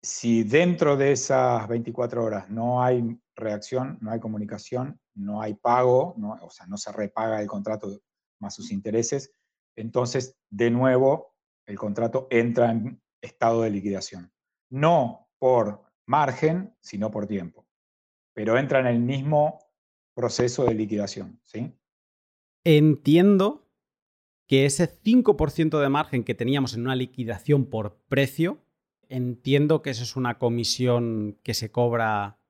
[0.01, 6.15] si dentro de esas 24 horas no hay reacción, no hay comunicación, no hay pago,
[6.41, 8.01] o sea, no se repaga el contrato
[8.39, 9.33] más sus intereses,
[9.75, 11.35] entonces de nuevo
[11.65, 14.31] el contrato entra en estado de liquidación.
[14.69, 17.67] No por margen, sino por tiempo.
[18.33, 19.59] Pero entra en el mismo
[20.13, 21.73] proceso de liquidación, ¿sí?
[22.63, 23.69] Entiendo
[24.47, 28.61] que ese 5% de margen que teníamos en una liquidación por precio,
[29.07, 32.40] entiendo que eso es una comisión que se cobra,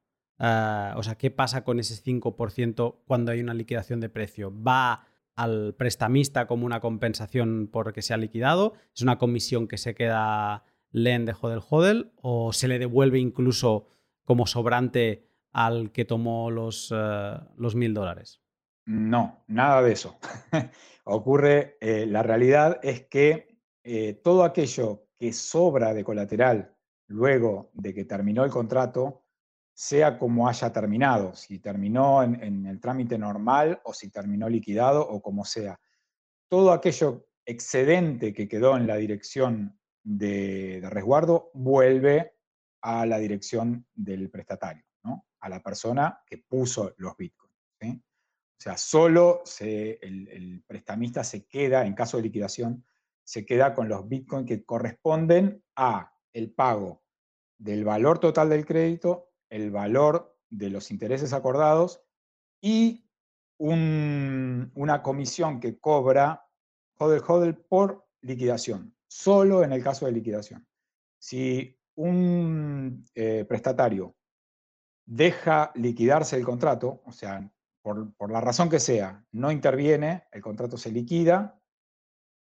[0.42, 4.52] eh, o sea, ¿qué pasa con ese 5% cuando hay una liquidación de precio?
[4.52, 5.06] ¿Va
[5.36, 8.74] al prestamista como una compensación por que se ha liquidado?
[8.94, 13.88] ¿Es una comisión que se queda len de hodel hodel o se le devuelve incluso
[14.26, 17.38] como sobrante al que tomó los eh,
[17.76, 18.42] mil dólares?
[18.86, 20.18] No, nada de eso.
[21.04, 26.76] Ocurre, eh, la realidad es que eh, todo aquello que sobra de colateral
[27.08, 29.21] luego de que terminó el contrato,
[29.74, 35.22] sea como haya terminado, si terminó en, el trámite normal o si terminó liquidado o
[35.22, 35.80] como sea,
[36.50, 42.34] todo aquello excedente que quedó en la dirección de, resguardo vuelve
[42.82, 45.26] a la dirección del prestatario, ¿no?
[45.40, 47.52] a la persona que puso los bitcoins.
[48.62, 52.86] O sea, solo el, prestamista se queda, en caso de liquidación,
[53.24, 57.02] se queda con los bitcoins que corresponden a el pago
[57.58, 62.02] del valor total del crédito, el valor de los intereses acordados
[62.62, 63.06] y
[63.60, 66.48] una comisión que cobra
[66.98, 70.68] Hodel Hodel por liquidación, solo en el caso de liquidación.
[71.20, 74.16] Si un eh, prestatario
[75.06, 77.52] deja liquidarse el contrato, o sea,
[77.84, 81.60] por, la razón que sea, no interviene, el contrato se liquida,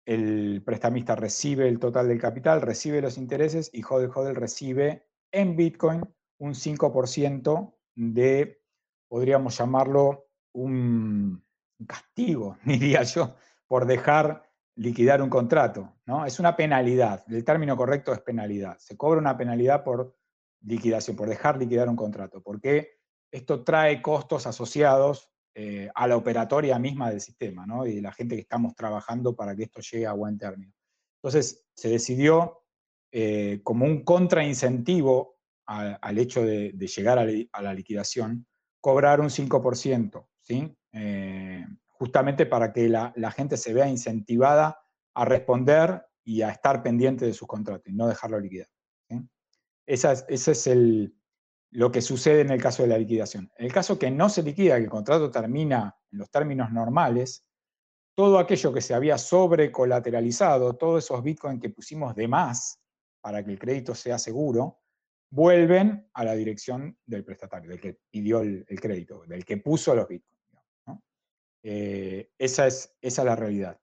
[0.05, 5.55] el prestamista recibe el total del capital, recibe los intereses y Hodel Hodel recibe en
[5.55, 6.01] Bitcoin
[6.41, 8.61] un 5% de,
[9.07, 11.43] podríamos llamarlo, un
[11.87, 13.35] castigo, diría yo,
[13.67, 15.93] por dejar liquidar un contrato.
[16.05, 16.25] ¿no?
[16.25, 18.77] Es una penalidad, el término correcto es penalidad.
[18.79, 20.15] Se cobra una penalidad por
[20.61, 22.41] liquidación, por dejar liquidar un contrato.
[22.41, 23.01] ¿Por qué?
[23.31, 27.85] esto trae costos asociados eh, a la operatoria misma del sistema, ¿no?
[27.85, 30.73] Y de la gente que estamos trabajando para que esto llegue a buen término.
[31.21, 32.63] Entonces, se decidió
[33.11, 35.39] eh, como un contraincentivo
[35.71, 38.45] al hecho de, llegar a, la liquidación,
[38.79, 40.75] cobrar un 5%, ¿sí?
[40.91, 44.79] Eh, justamente para que la, gente se vea incentivada
[45.13, 48.67] a responder y a estar pendiente de sus contratos y no dejarlo liquidar.
[49.85, 51.15] ese es el,
[51.71, 53.49] lo que sucede en el caso de la liquidación.
[53.55, 57.45] En el caso que no se liquida, que el contrato termina en los términos normales,
[58.13, 62.81] todo aquello que se había sobrecolateralizado, todos esos bitcoins que pusimos de más
[63.21, 64.80] para que el crédito sea seguro,
[65.31, 70.07] vuelven a la dirección del prestatario, del que pidió el, crédito, del que puso los
[70.07, 70.31] bitcoins.
[71.63, 73.79] Eh, esa, es, esa es la realidad.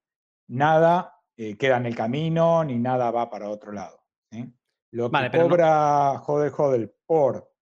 [0.48, 4.04] Nada eh, queda en el camino, ni nada va para otro lado.
[4.90, 7.52] Lo que cobra Hodel Hodel por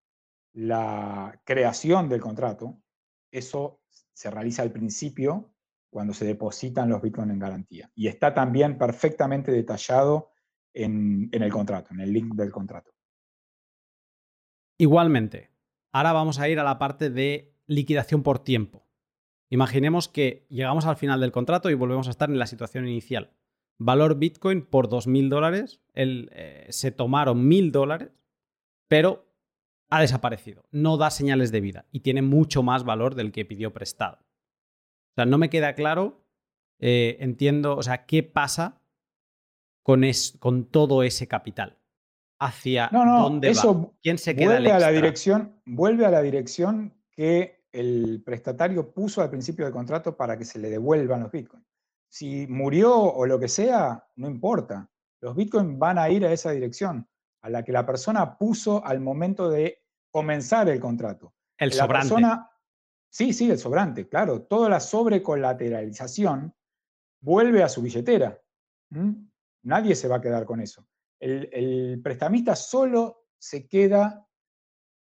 [0.53, 2.81] la creación del contrato,
[3.31, 3.81] eso
[4.13, 5.53] se realiza al principio
[5.89, 7.91] cuando se depositan los bitcoins en garantía.
[7.95, 10.31] Y está también perfectamente detallado
[10.73, 12.91] en, el contrato, en el link del contrato.
[14.77, 15.49] Igualmente,
[15.91, 18.85] ahora vamos a ir a la parte de liquidación por tiempo.
[19.49, 23.31] Imaginemos que llegamos al final del contrato y volvemos a estar en la situación inicial.
[23.79, 28.11] Valor Bitcoin por 2.000 dólares, eh, se tomaron 1.000 dólares,
[28.87, 29.27] pero
[29.89, 33.73] ha desaparecido, no da señales de vida y tiene mucho más valor del que pidió
[33.73, 34.17] prestado.
[34.19, 36.25] O sea, no me queda claro,
[36.79, 38.81] eh, entiendo, o sea, qué pasa
[39.81, 40.03] con,
[40.39, 41.76] con todo ese capital.
[42.39, 43.91] ¿Hacia dónde va?
[44.01, 49.21] ¿Quién se queda vuelve a la dirección Vuelve a la dirección que el prestatario puso
[49.21, 51.65] al principio del contrato para que se le devuelvan los bitcoins.
[52.09, 54.89] Si murió o lo que sea, no importa.
[55.21, 57.07] Los bitcoins van a ir a esa dirección
[57.41, 61.33] a la que la persona puso al momento de comenzar el contrato.
[61.57, 62.15] El la sobrante.
[63.09, 64.43] sí, sí, el sobrante, claro.
[64.43, 66.55] Toda la sobrecolateralización
[67.19, 68.41] vuelve a su billetera.
[69.63, 70.87] Nadie se va a quedar con eso.
[71.19, 74.27] El, prestamista solo se queda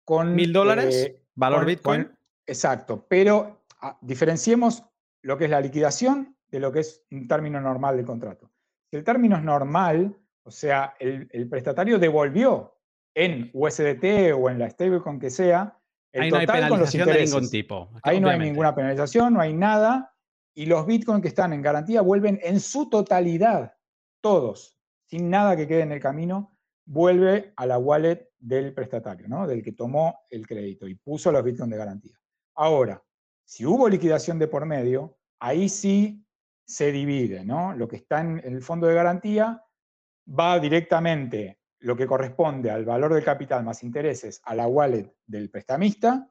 [0.05, 0.35] con...
[0.35, 0.95] ¿Mil dólares?
[0.95, 2.11] Eh, ¿Valor Bitcoin?
[2.47, 4.83] exacto, pero ah, diferenciemos
[5.23, 8.51] lo que es la liquidación de lo que es un término normal del contrato.
[8.91, 12.79] Si el término es normal, o sea, el, prestatario devolvió
[13.15, 15.79] en USDT o en la stablecoin que sea
[16.13, 17.91] el Ahí no hay penalización de ningún tipo.
[18.03, 20.15] Ahí no hay ninguna penalización, no hay nada.
[20.55, 23.75] Y los bitcoins que están en garantía vuelven en su totalidad,
[24.23, 24.78] todos,
[25.09, 29.47] sin nada que quede en el camino, vuelve a la wallet del prestatario, ¿no?
[29.47, 32.21] del que tomó el crédito y puso los bitcoins de garantía.
[32.55, 33.03] Ahora,
[33.45, 36.27] si hubo liquidación de por medio, ahí sí
[36.67, 37.75] se divide, ¿no?
[37.75, 39.65] Lo que está en el fondo de garantía
[40.29, 45.49] va directamente lo que corresponde al valor del capital más intereses a la wallet del
[45.49, 46.31] prestamista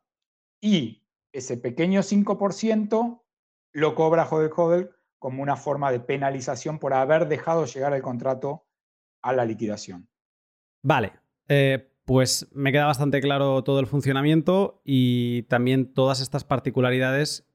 [0.62, 3.24] y ese pequeño 5%
[3.74, 8.67] lo cobra Hodel Hodel como una forma de penalización por haber dejado llegar el contrato
[9.22, 10.08] a la liquidación.
[10.84, 11.14] Vale,
[11.48, 17.48] eh, pues me queda bastante claro todo el funcionamiento y también todas estas particularidades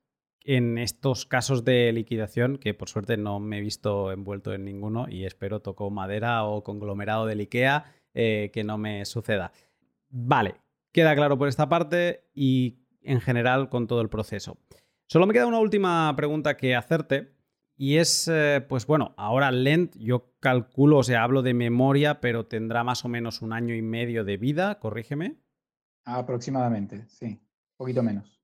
[0.44, 5.06] en estos casos de liquidación, que por suerte no me he visto envuelto en ninguno
[5.08, 7.84] y espero toco madera o conglomerado del IKEA
[8.14, 9.52] eh, que no me suceda.
[10.10, 10.56] Vale,
[10.92, 14.58] queda claro por esta parte y en general con todo el proceso.
[15.06, 17.32] Solo me queda una última pregunta que hacerte
[17.82, 22.46] y es, eh, pues bueno, ahora Lent yo calculo, o sea, hablo de memoria, pero
[22.46, 25.40] tendrá más o menos un año y medio de vida, corrígeme.
[26.04, 28.40] Aproximadamente, sí, un poquito menos.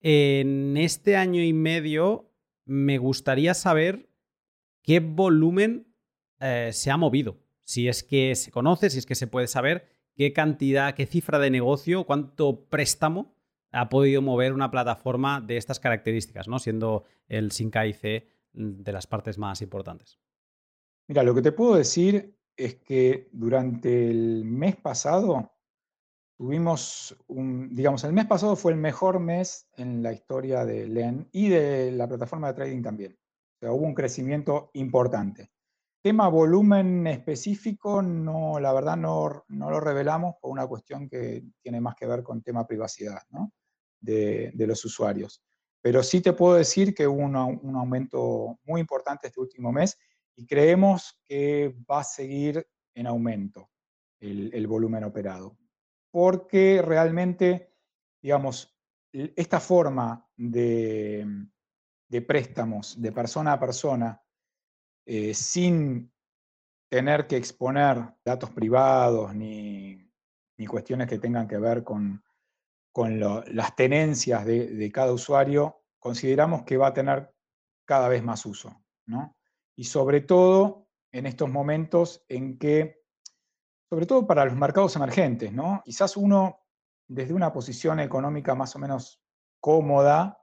[0.00, 2.32] En este año y medio
[2.64, 4.08] me gustaría saber
[4.82, 5.94] qué volumen
[6.40, 7.38] eh, se ha movido.
[7.62, 9.86] Si es que se conoce, si es que se puede saber
[10.16, 13.36] qué cantidad, qué cifra de negocio, cuánto préstamo
[13.70, 16.58] ha podido mover una plataforma de estas características, ¿no?
[16.58, 20.18] siendo el Sinca IC de las partes más importantes.
[21.08, 25.52] Mira, lo que te puedo decir es que durante el mes pasado
[26.36, 31.28] tuvimos un, digamos, el mes pasado fue el mejor mes en la historia de LEN
[31.32, 33.12] y de la plataforma de trading también.
[33.12, 35.52] O sea, hubo un crecimiento importante.
[36.02, 41.80] Tema volumen específico, no, la verdad no, no lo revelamos por una cuestión que tiene
[41.80, 43.22] más que ver con tema privacidad
[44.00, 45.44] de, de, los usuarios.
[45.82, 49.98] Pero sí te puedo decir que hubo un aumento muy importante este último mes
[50.36, 53.68] y creemos que va a seguir en aumento
[54.20, 55.58] el, el volumen operado
[56.12, 57.74] porque realmente,
[58.22, 58.78] digamos,
[59.12, 61.26] esta forma de,
[62.26, 64.22] préstamos de persona a persona,
[65.06, 66.12] eh, sin
[66.88, 69.98] tener que exponer datos privados ni,
[70.68, 72.22] cuestiones que tengan que ver con,
[72.94, 77.34] las tenencias de, cada usuario, consideramos que va a tener
[77.84, 78.82] cada vez más uso.
[79.76, 83.02] Y sobre todo en estos momentos en que
[83.92, 85.82] sobre todo para los mercados emergentes, ¿no?
[85.84, 86.60] Quizás uno,
[87.06, 89.20] desde una posición económica más o menos
[89.60, 90.42] cómoda,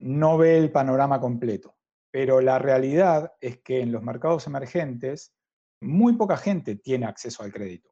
[0.00, 1.78] no ve el panorama completo.
[2.10, 5.34] Pero la realidad es que en los mercados emergentes,
[5.80, 7.89] muy poca gente tiene acceso al crédito.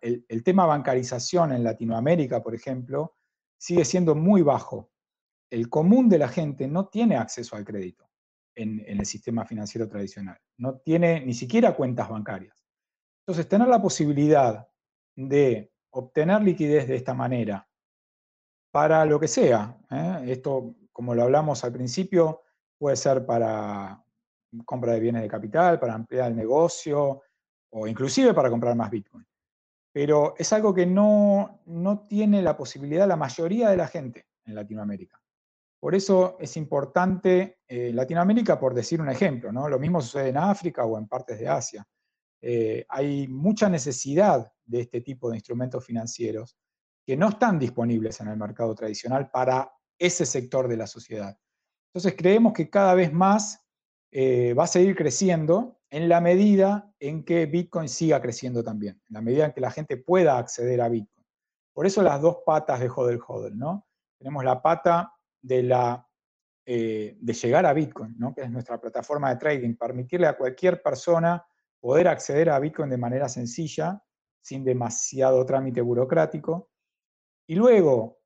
[0.00, 3.16] El, tema bancarización en Latinoamérica, por ejemplo,
[3.58, 4.90] sigue siendo muy bajo.
[5.50, 8.08] El común de la gente no tiene acceso al crédito
[8.54, 10.38] en el sistema financiero tradicional.
[10.58, 12.64] No tiene ni siquiera cuentas bancarias.
[13.20, 14.68] Entonces, tener la posibilidad
[15.14, 17.66] de obtener liquidez de esta manera
[18.70, 20.24] para lo que sea, ¿eh?
[20.28, 22.42] esto, como lo hablamos al principio,
[22.78, 24.02] puede ser para
[24.64, 27.22] compra de bienes de capital, para ampliar el negocio
[27.70, 29.26] o inclusive para comprar más Bitcoin.
[29.92, 34.54] Pero es algo que no, no tiene la posibilidad la mayoría de la gente en
[34.54, 35.20] Latinoamérica.
[35.78, 39.68] Por eso es importante eh, Latinoamérica, por decir un ejemplo, ¿no?
[39.68, 41.84] Lo mismo sucede en África o en partes de Asia.
[42.40, 46.56] Eh, hay mucha necesidad de este tipo de instrumentos financieros
[47.04, 51.36] que no están disponibles en el mercado tradicional para ese sector de la sociedad.
[51.92, 53.66] Entonces creemos que cada vez más
[54.10, 59.14] eh, va a seguir creciendo en la medida en que Bitcoin siga creciendo también, en
[59.14, 61.26] la medida en que la gente pueda acceder a Bitcoin.
[61.74, 63.86] Por eso las dos patas de Hodel Hodel, ¿no?
[64.18, 65.12] Tenemos la pata
[65.42, 66.08] de, la,
[66.64, 68.34] eh, de llegar a Bitcoin, ¿no?
[68.34, 71.44] que es nuestra plataforma de trading, permitirle a cualquier persona
[71.78, 74.02] poder acceder a Bitcoin de manera sencilla,
[74.40, 76.70] sin demasiado trámite burocrático,
[77.46, 78.20] y luego,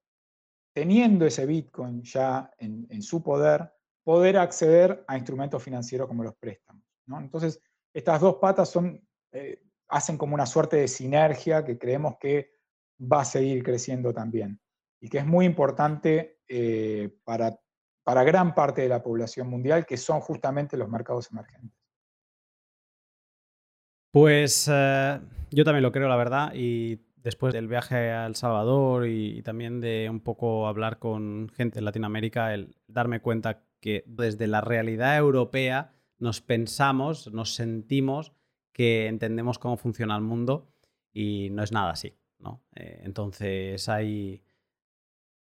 [0.73, 3.73] teniendo ese Bitcoin ya en, su poder,
[4.05, 6.86] poder acceder a instrumentos financieros como los préstamos.
[7.09, 7.61] Entonces,
[7.93, 9.01] estas dos patas son,
[9.33, 12.51] eh, hacen como una suerte de sinergia que creemos que
[13.01, 14.61] va a seguir creciendo también
[15.01, 17.59] y que es muy importante eh, para,
[18.03, 21.77] para gran parte de la población mundial, que son justamente los mercados emergentes.
[24.11, 25.21] Pues eh,
[25.51, 29.81] yo también lo creo, la verdad, y después del viaje a El Salvador y, también
[29.81, 35.17] de un poco hablar con gente en Latinoamérica, el darme cuenta que desde la realidad
[35.19, 38.33] europea nos pensamos, nos sentimos
[38.73, 40.69] que entendemos cómo funciona el mundo
[41.13, 42.63] y no es nada así, ¿no?
[42.75, 44.43] Eh, entonces hay...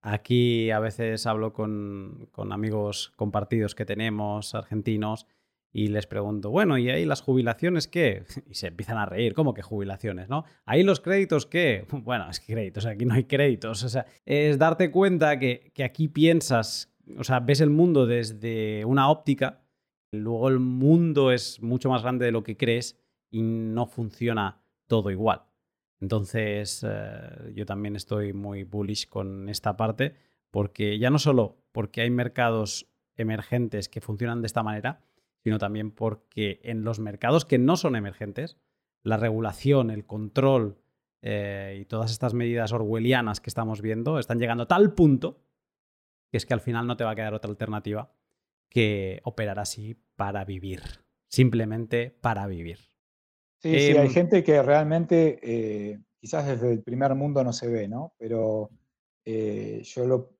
[0.00, 5.26] Aquí a veces hablo con, con amigos compartidos que tenemos, argentinos,
[5.72, 8.24] y les pregunto, bueno, ¿y ahí las jubilaciones qué?
[8.50, 10.44] Y se empiezan a reír, ¿cómo que jubilaciones, no?
[10.64, 11.86] ¿Ahí los créditos qué?
[11.92, 13.82] Bueno, es que créditos, aquí no hay créditos.
[13.84, 18.84] O sea, es darte cuenta que, que aquí piensas, o sea, ves el mundo desde
[18.84, 19.60] una óptica,
[20.12, 22.98] luego el mundo es mucho más grande de lo que crees
[23.30, 25.42] y no funciona todo igual.
[26.00, 30.14] Entonces, eh, yo también estoy muy bullish con esta parte,
[30.50, 35.00] porque ya no solo porque hay mercados emergentes que funcionan de esta manera,
[35.42, 38.58] sino también porque en los mercados que no son emergentes,
[39.02, 40.78] la regulación, el control
[41.20, 45.40] eh, y todas estas medidas orwellianas que estamos viendo están llegando a tal punto
[46.30, 48.12] que es que al final no te va a quedar otra alternativa
[48.68, 50.82] que operar así para vivir,
[51.28, 52.78] simplemente para vivir.
[53.60, 57.68] Sí, sí, hay em, gente que realmente eh, quizás desde el primer mundo no se
[57.68, 58.14] ve, ¿no?
[58.18, 58.70] Pero
[59.24, 60.36] eh, yo lo,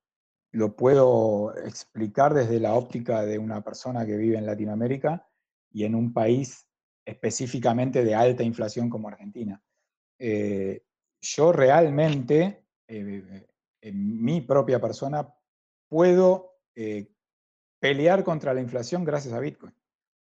[0.52, 5.28] lo, puedo explicar desde la óptica de una persona que vive en Latinoamérica
[5.72, 6.66] y en un país
[7.04, 9.60] específicamente de alta inflación como Argentina.
[10.18, 10.84] Eh,
[11.20, 15.34] yo realmente, en mi propia persona,
[15.88, 16.58] puedo
[17.80, 19.74] pelear contra la inflación gracias a Bitcoin.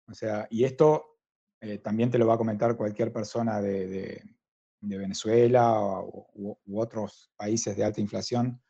[0.09, 1.19] O sea, y esto
[1.61, 4.23] eh, también te lo va a comentar cualquier persona de,
[4.81, 8.63] Venezuela u, otros países de alta inflación.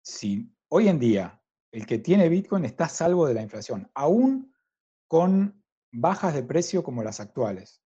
[0.00, 1.42] Si hoy en día
[1.72, 4.54] el que tiene Bitcoin está salvo de la inflación, aún
[5.08, 7.82] con bajas de precio como las actuales.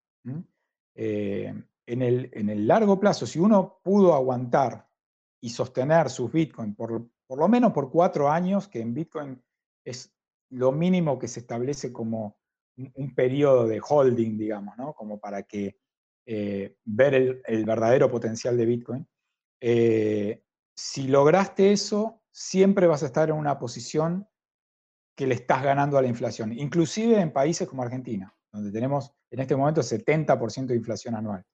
[0.95, 1.55] Eh,
[1.87, 4.89] en, el, en, el, largo plazo, si uno pudo aguantar
[5.41, 9.43] y sostener sus Bitcoin por, por lo menos por cuatro años, que en Bitcoin
[9.85, 10.15] es
[10.51, 12.39] lo mínimo que se establece como
[12.77, 14.95] un, periodo de holding, digamos, ¿no?
[14.95, 15.77] Como para que
[16.27, 19.09] eh, ver el, verdadero potencial de Bitcoin.
[19.61, 20.43] Eh,
[20.75, 24.27] si lograste eso, siempre vas a estar en una posición
[25.17, 29.41] que le estás ganando a la inflación, inclusive en países como Argentina, donde tenemos en
[29.41, 31.45] este momento 70% de inflación anual,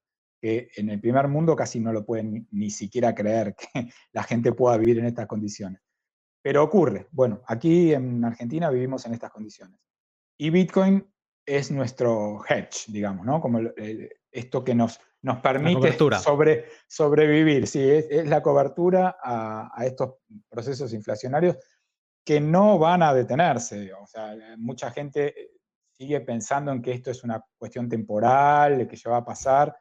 [0.41, 3.67] que en el primer mundo casi no lo pueden ni siquiera creer que
[4.13, 5.81] la gente pueda vivir en estas condiciones.
[6.47, 7.09] Pero ocurre.
[7.11, 9.81] Bueno, aquí en Argentina vivimos en estas condiciones.
[10.39, 11.05] Y Bitcoin
[11.45, 13.41] es nuestro hedge, digamos, ¿no?
[13.41, 13.59] Como
[14.31, 17.67] esto que nos, nos permite sobre, sobrevivir.
[17.67, 20.19] Sí, es, la cobertura a, estos
[20.49, 21.57] procesos inflacionarios
[22.25, 23.93] que no van a detenerse.
[23.95, 25.51] O sea, mucha gente
[25.91, 29.77] sigue pensando en que esto es una cuestión temporal, que ya va a pasar.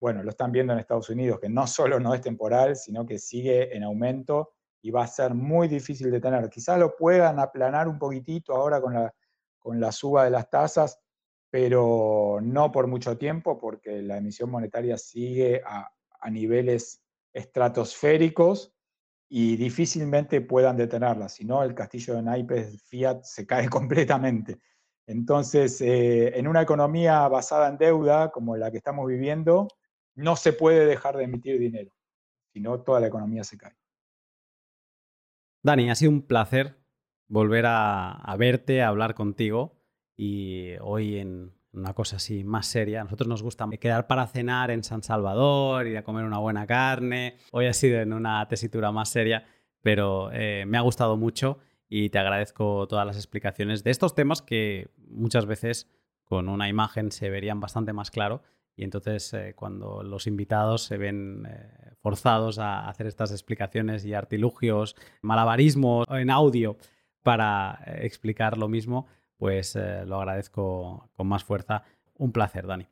[0.00, 3.18] Bueno, lo están viendo en Estados Unidos, que no solo no es temporal, sino que
[3.18, 6.48] sigue en aumento y va a ser muy difícil de detener.
[6.48, 9.12] Quizás lo puedan aplanar un poquitito ahora con la
[9.58, 10.98] con la suba de las tasas,
[11.50, 15.90] pero no por mucho tiempo, porque la emisión monetaria sigue a,
[16.30, 17.00] niveles
[17.32, 18.74] estratosféricos
[19.28, 24.58] y difícilmente puedan detenerla, si no el castillo de naipes Fiat se cae completamente.
[25.06, 29.68] Entonces, eh, en una economía basada en deuda como la que estamos viviendo,
[30.16, 31.92] no se puede dejar de emitir dinero,
[32.52, 33.76] si no toda la economía se cae.
[35.68, 36.78] Dani, ha sido un placer
[37.26, 39.76] volver a, verte, a hablar contigo
[40.16, 43.02] y hoy en una cosa así más seria.
[43.02, 46.66] A nosotros nos gusta quedar para cenar en San Salvador, ir a comer una buena
[46.66, 47.36] carne.
[47.52, 49.44] Hoy ha sido en una tesitura más seria,
[49.82, 54.40] pero eh, me ha gustado mucho y te agradezco todas las explicaciones de estos temas
[54.40, 55.86] que muchas veces
[56.24, 58.40] con una imagen se verían bastante más claro
[58.78, 64.14] y entonces eh, cuando los invitados se ven eh, forzados a hacer estas explicaciones y
[64.14, 66.76] artilugios, malabarismos en audio,
[67.24, 71.82] para eh, explicar lo mismo, pues lo agradezco con más fuerza.
[72.14, 72.86] Un placer, Dani.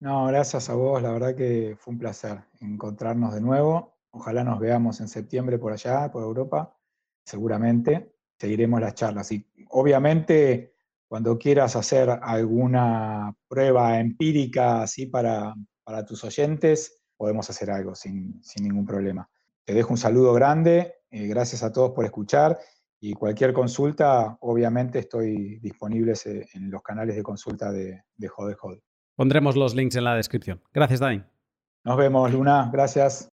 [0.00, 3.94] No, gracias a vos, la verdad que fue un placer encontrarnos de nuevo.
[4.10, 6.76] Ojalá nos veamos en septiembre por allá, por Europa,
[7.24, 8.16] seguramente.
[8.36, 9.30] Seguiremos las charlas.
[9.30, 10.73] Y obviamente,
[11.08, 15.54] cuando quieras hacer alguna prueba empírica así para,
[15.84, 19.28] para tus oyentes, podemos hacer algo sin, ningún problema.
[19.64, 22.58] Te dejo un saludo grande, eh, gracias a todos por escuchar
[23.00, 28.56] y cualquier consulta, obviamente estoy disponible en los canales de consulta de, de Jode
[29.14, 30.62] Pondremos los links en la descripción.
[30.72, 31.22] Gracias, Dani.
[31.84, 32.70] Nos vemos, Luna.
[32.72, 33.28] Gracias.